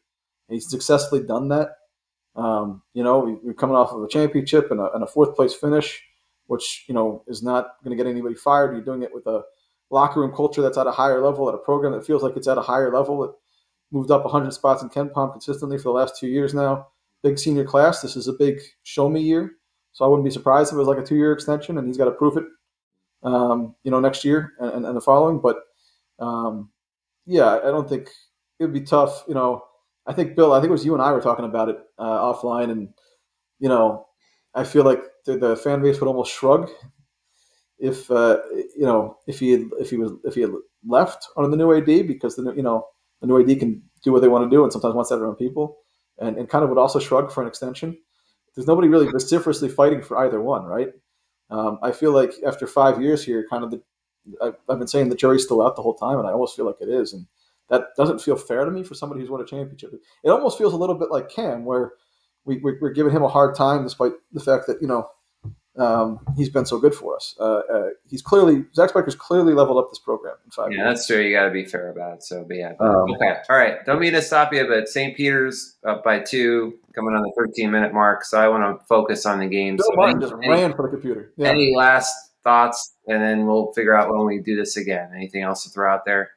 He's 0.50 0.68
successfully 0.68 1.22
done 1.22 1.50
that. 1.50 1.78
Um, 2.36 2.82
you 2.96 3.04
know, 3.04 3.40
are 3.48 3.54
coming 3.54 3.76
off 3.76 3.92
of 3.92 4.02
a 4.02 4.08
championship 4.08 4.72
and 4.72 4.80
a, 4.80 4.92
and 4.92 5.04
a, 5.04 5.08
fourth 5.08 5.36
place 5.36 5.54
finish, 5.54 6.02
which 6.48 6.86
you 6.88 6.96
know 6.96 7.24
is 7.28 7.44
not 7.44 7.76
going 7.84 7.96
to 7.96 8.04
get 8.04 8.10
anybody 8.10 8.34
fired. 8.34 8.74
You're 8.74 8.84
doing 8.84 9.04
it 9.04 9.14
with 9.14 9.28
a 9.28 9.44
locker 9.94 10.20
room 10.20 10.34
culture 10.36 10.62
that's 10.62 10.78
at 10.78 10.88
a 10.88 10.92
higher 10.92 11.24
level, 11.24 11.48
at 11.48 11.56
a 11.56 11.60
program 11.60 11.94
that 11.94 12.06
feels 12.06 12.24
like 12.24 12.36
it's 12.36 12.48
at 12.48 12.58
a 12.58 12.62
higher 12.62 12.92
level. 12.92 13.24
It 13.24 13.32
moved 13.92 14.12
up 14.12 14.24
100 14.24 14.52
spots 14.52 14.82
in 14.82 14.90
KenPom 14.90 15.32
consistently 15.32 15.78
for 15.78 15.84
the 15.84 15.92
last 15.92 16.20
two 16.20 16.28
years 16.28 16.54
now. 16.54 16.88
Big 17.22 17.38
senior 17.38 17.64
class. 17.64 18.02
This 18.02 18.16
is 18.16 18.28
a 18.28 18.34
big 18.34 18.60
show 18.84 19.08
me 19.08 19.22
year, 19.22 19.52
so 19.94 20.04
I 20.04 20.08
wouldn't 20.08 20.26
be 20.26 20.32
surprised 20.32 20.72
if 20.72 20.76
it 20.76 20.80
was 20.80 20.88
like 20.88 20.98
a 20.98 21.06
two 21.06 21.16
year 21.16 21.32
extension, 21.32 21.78
and 21.78 21.88
he's 21.88 21.98
got 21.98 22.06
to 22.06 22.12
prove 22.12 22.38
it 22.38 22.46
um, 23.24 23.76
you 23.84 23.92
know, 23.92 24.00
next 24.00 24.26
year 24.26 24.54
and, 24.60 24.86
and 24.86 24.96
the 24.96 25.02
following. 25.02 25.40
But 25.40 25.58
um, 26.20 26.70
yeah, 27.26 27.60
I 27.64 27.68
don't 27.68 27.88
think 27.88 28.10
it 28.60 28.66
would 28.66 28.74
be 28.74 28.82
tough. 28.82 29.24
You 29.28 29.34
know, 29.34 29.64
I 30.06 30.14
think 30.14 30.36
Bill, 30.36 30.54
I 30.54 30.60
think 30.60 30.70
it 30.70 30.74
was 30.74 30.86
you 30.86 30.94
and 30.94 31.02
I 31.02 31.12
were 31.12 31.22
talking 31.22 31.46
about 31.46 31.70
it 31.70 31.80
uh, 31.98 32.34
offline, 32.34 32.72
and 32.72 32.90
you 33.60 33.70
know, 33.70 34.08
I 34.54 34.64
feel 34.64 34.84
like 34.84 35.02
the, 35.26 35.38
the, 35.38 35.56
fan 35.56 35.82
base 35.82 36.00
would 36.00 36.08
almost 36.08 36.34
shrug 36.34 36.70
if 37.84 38.10
uh, 38.10 38.40
you 38.54 38.86
know 38.86 39.18
if 39.28 39.40
he 39.40 39.52
had, 39.52 39.70
if 39.78 39.90
he 39.90 39.98
was 39.98 40.14
if 40.24 40.36
he 40.36 40.42
had 40.42 40.52
left 40.88 41.28
on 41.36 41.52
the 41.52 41.58
new 41.58 41.76
AD 41.76 42.08
because 42.08 42.38
the 42.38 42.44
new, 42.44 42.54
you 42.54 42.64
know 42.64 42.88
the 43.20 43.28
new 43.28 43.40
AD 43.42 43.60
can 43.60 43.84
do 44.04 44.14
what 44.14 44.22
they 44.22 44.30
want 44.30 44.50
to 44.50 44.56
do 44.56 44.64
and 44.64 44.72
sometimes 44.72 44.96
wants 44.96 45.10
their 45.10 45.26
own 45.26 45.36
people, 45.36 45.78
and, 46.18 46.38
and 46.38 46.50
kind 46.50 46.64
of 46.64 46.70
would 46.70 46.80
also 46.80 46.98
shrug 46.98 47.30
for 47.30 47.42
an 47.42 47.48
extension. 47.48 47.98
There's 48.56 48.68
nobody 48.68 48.88
really 48.88 49.08
vociferously 49.12 49.68
fighting 49.68 50.02
for 50.02 50.18
either 50.20 50.42
one, 50.42 50.64
right? 50.64 50.90
Um, 51.50 51.78
I 51.84 51.92
feel 51.92 52.14
like 52.14 52.32
after 52.48 52.68
five 52.68 53.02
years 53.02 53.24
here, 53.24 53.46
kind 53.50 53.66
of 53.66 53.72
the 53.72 53.82
I've, 54.42 54.56
I've, 54.70 54.80
been 54.80 54.88
saying 54.88 55.10
the 55.10 55.16
jury's 55.16 55.44
still 55.44 55.62
out 55.62 55.76
the 55.76 55.82
whole 55.82 55.96
time, 55.96 56.20
and 56.20 56.28
I 56.28 56.32
almost 56.32 56.56
feel 56.56 56.66
like 56.66 56.80
it 56.80 56.88
is, 56.88 57.12
and 57.12 57.28
that 57.70 57.88
doesn't 57.98 58.22
feel 58.22 58.38
fair 58.38 58.64
to 58.64 58.72
me 58.72 58.84
for 58.84 58.94
somebody 58.94 59.20
who's 59.20 59.30
won 59.30 59.42
a 59.42 59.46
championship. 59.46 59.92
It 60.24 60.30
almost 60.30 60.58
feels 60.58 60.72
a 60.72 60.78
little 60.78 60.96
bit 60.96 61.12
like 61.12 61.30
Cam, 61.30 61.66
where 61.66 61.94
we, 62.46 62.62
we're 62.64 62.94
giving 62.94 63.12
him 63.12 63.24
a 63.24 63.28
hard 63.28 63.56
time 63.56 63.84
despite 63.84 64.14
the 64.32 64.40
fact 64.40 64.68
that 64.68 64.82
you 64.82 64.88
know 64.88 65.10
um, 65.78 66.20
he's 66.38 66.50
been 66.50 66.66
so 66.66 66.78
good 66.78 66.94
for 66.94 67.16
us. 67.16 67.36
Uh, 67.40 67.62
uh, 67.74 67.90
he's 68.08 68.22
clearly 68.22 68.64
Zach 68.76 68.90
Spiker's 68.90 69.16
clearly 69.16 69.54
leveled 69.54 69.80
up 69.80 69.90
this 69.90 69.98
program 69.98 70.36
in 70.46 70.52
five. 70.52 70.72
Yeah, 70.72 70.78
years. 70.78 70.90
that's 70.90 71.08
true. 71.08 71.20
You 71.20 71.36
got 71.36 71.46
to 71.46 71.52
be 71.52 71.66
fair 71.66 71.90
about 71.90 72.14
it. 72.16 72.24
So, 72.24 72.46
but 72.48 72.58
yeah, 72.58 72.74
um, 72.80 73.12
okay, 73.12 73.38
all 73.50 73.58
right. 73.58 73.84
Don't 73.86 74.00
mean 74.00 74.14
to 74.14 74.22
stop 74.22 74.54
you, 74.54 74.68
but 74.68 74.88
St. 74.88 75.18
Peter's 75.18 75.78
up 75.84 76.04
by 76.04 76.20
two, 76.20 76.76
coming 76.94 77.16
on 77.16 77.24
the 77.24 77.34
13 77.36 77.72
minute 77.72 77.92
mark. 77.92 78.24
So 78.24 78.40
I 78.40 78.48
want 78.50 78.80
to 78.80 78.86
focus 78.86 79.26
on 79.26 79.40
the 79.40 79.48
game. 79.48 79.78
Bill 79.78 79.88
so 79.88 79.96
Martin 79.96 80.18
any, 80.18 80.30
just 80.30 80.34
any, 80.44 80.50
ran 80.50 80.74
for 80.76 80.84
the 80.84 80.90
computer. 80.90 81.34
Yeah. 81.38 81.50
Any 81.50 81.76
last 81.76 82.14
thoughts, 82.44 82.94
and 83.08 83.22
then 83.22 83.48
we'll 83.48 83.74
figure 83.74 83.96
out 83.96 84.10
when 84.10 84.26
we 84.26 84.40
do 84.40 84.56
this 84.56 84.78
again. 84.78 85.10
Anything 85.16 85.42
else 85.42 85.64
to 85.64 85.70
throw 85.72 85.92
out 85.92 86.06
there? 86.06 86.32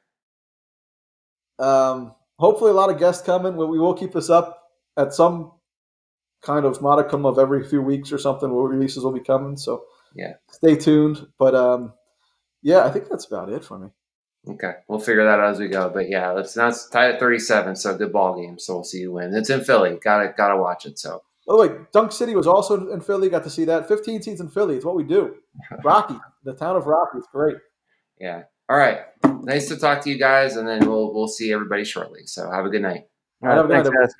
Um, 1.58 2.14
hopefully, 2.38 2.70
a 2.70 2.74
lot 2.74 2.90
of 2.90 2.98
guests 2.98 3.22
coming. 3.22 3.54
We 3.56 3.78
will 3.78 3.94
keep 3.94 4.12
this 4.12 4.30
up 4.30 4.70
at 4.96 5.12
some 5.12 5.52
kind 6.42 6.64
of 6.64 6.80
modicum 6.82 7.24
of 7.26 7.38
every 7.38 7.66
few 7.68 7.82
weeks 7.82 8.12
or 8.12 8.18
something. 8.18 8.50
what 8.50 8.62
releases 8.70 9.02
will 9.04 9.12
be 9.12 9.20
coming. 9.20 9.56
So 9.56 9.84
yeah, 10.14 10.34
stay 10.50 10.76
tuned. 10.76 11.26
But 11.38 11.54
um, 11.54 11.92
Yeah, 12.62 12.84
I 12.84 12.90
think 12.90 13.08
that's 13.08 13.26
about 13.26 13.50
it 13.50 13.64
for 13.64 13.78
me. 13.78 13.88
Okay, 14.48 14.74
we'll 14.88 15.00
figure 15.00 15.24
that 15.24 15.40
out 15.40 15.50
as 15.50 15.58
we 15.58 15.66
go. 15.68 15.90
But 15.90 16.08
yeah, 16.08 16.30
let's 16.30 16.56
now 16.56 16.68
it's 16.68 16.88
tied 16.88 17.14
at 17.14 17.20
37, 17.20 17.74
so 17.76 17.96
good 17.96 18.12
ball 18.12 18.40
game. 18.40 18.58
So 18.58 18.74
we'll 18.74 18.84
see 18.84 18.98
you 19.00 19.12
win. 19.12 19.34
It's 19.34 19.50
in 19.50 19.64
Philly. 19.64 19.98
Gotta 20.02 20.32
gotta 20.36 20.56
watch 20.56 20.86
it. 20.86 20.98
So 20.98 21.22
Oh 21.48 21.60
wait, 21.60 21.92
Dunk 21.92 22.10
City 22.12 22.34
was 22.34 22.46
also 22.46 22.88
in 22.90 23.00
Philly. 23.00 23.28
Got 23.28 23.44
to 23.44 23.50
see 23.50 23.64
that. 23.66 23.86
15 23.86 24.22
seats 24.22 24.40
in 24.40 24.48
Philly. 24.48 24.76
It's 24.76 24.84
what 24.84 24.96
we 24.96 25.04
do. 25.04 25.36
Rocky, 25.84 26.16
the 26.44 26.54
town 26.54 26.74
of 26.76 26.86
Rocky. 26.86 27.18
It's 27.18 27.28
great. 27.32 27.56
yeah. 28.18 28.42
All 28.68 28.76
right. 28.76 29.00
Nice 29.42 29.68
to 29.68 29.76
talk 29.76 30.00
to 30.02 30.10
you 30.10 30.18
guys, 30.18 30.56
and 30.56 30.66
then 30.66 30.88
we'll 30.88 31.14
we'll 31.14 31.28
see 31.28 31.52
everybody 31.52 31.84
shortly. 31.84 32.26
So 32.26 32.50
have 32.50 32.64
a 32.64 32.68
good 32.68 32.82
night. 32.82 33.02
All 33.42 33.48
right, 33.48 33.56
Have 33.56 33.64
a 33.66 33.68
good 33.68 33.74
thanks, 33.84 33.90
night, 33.90 34.00
guys. 34.06 34.14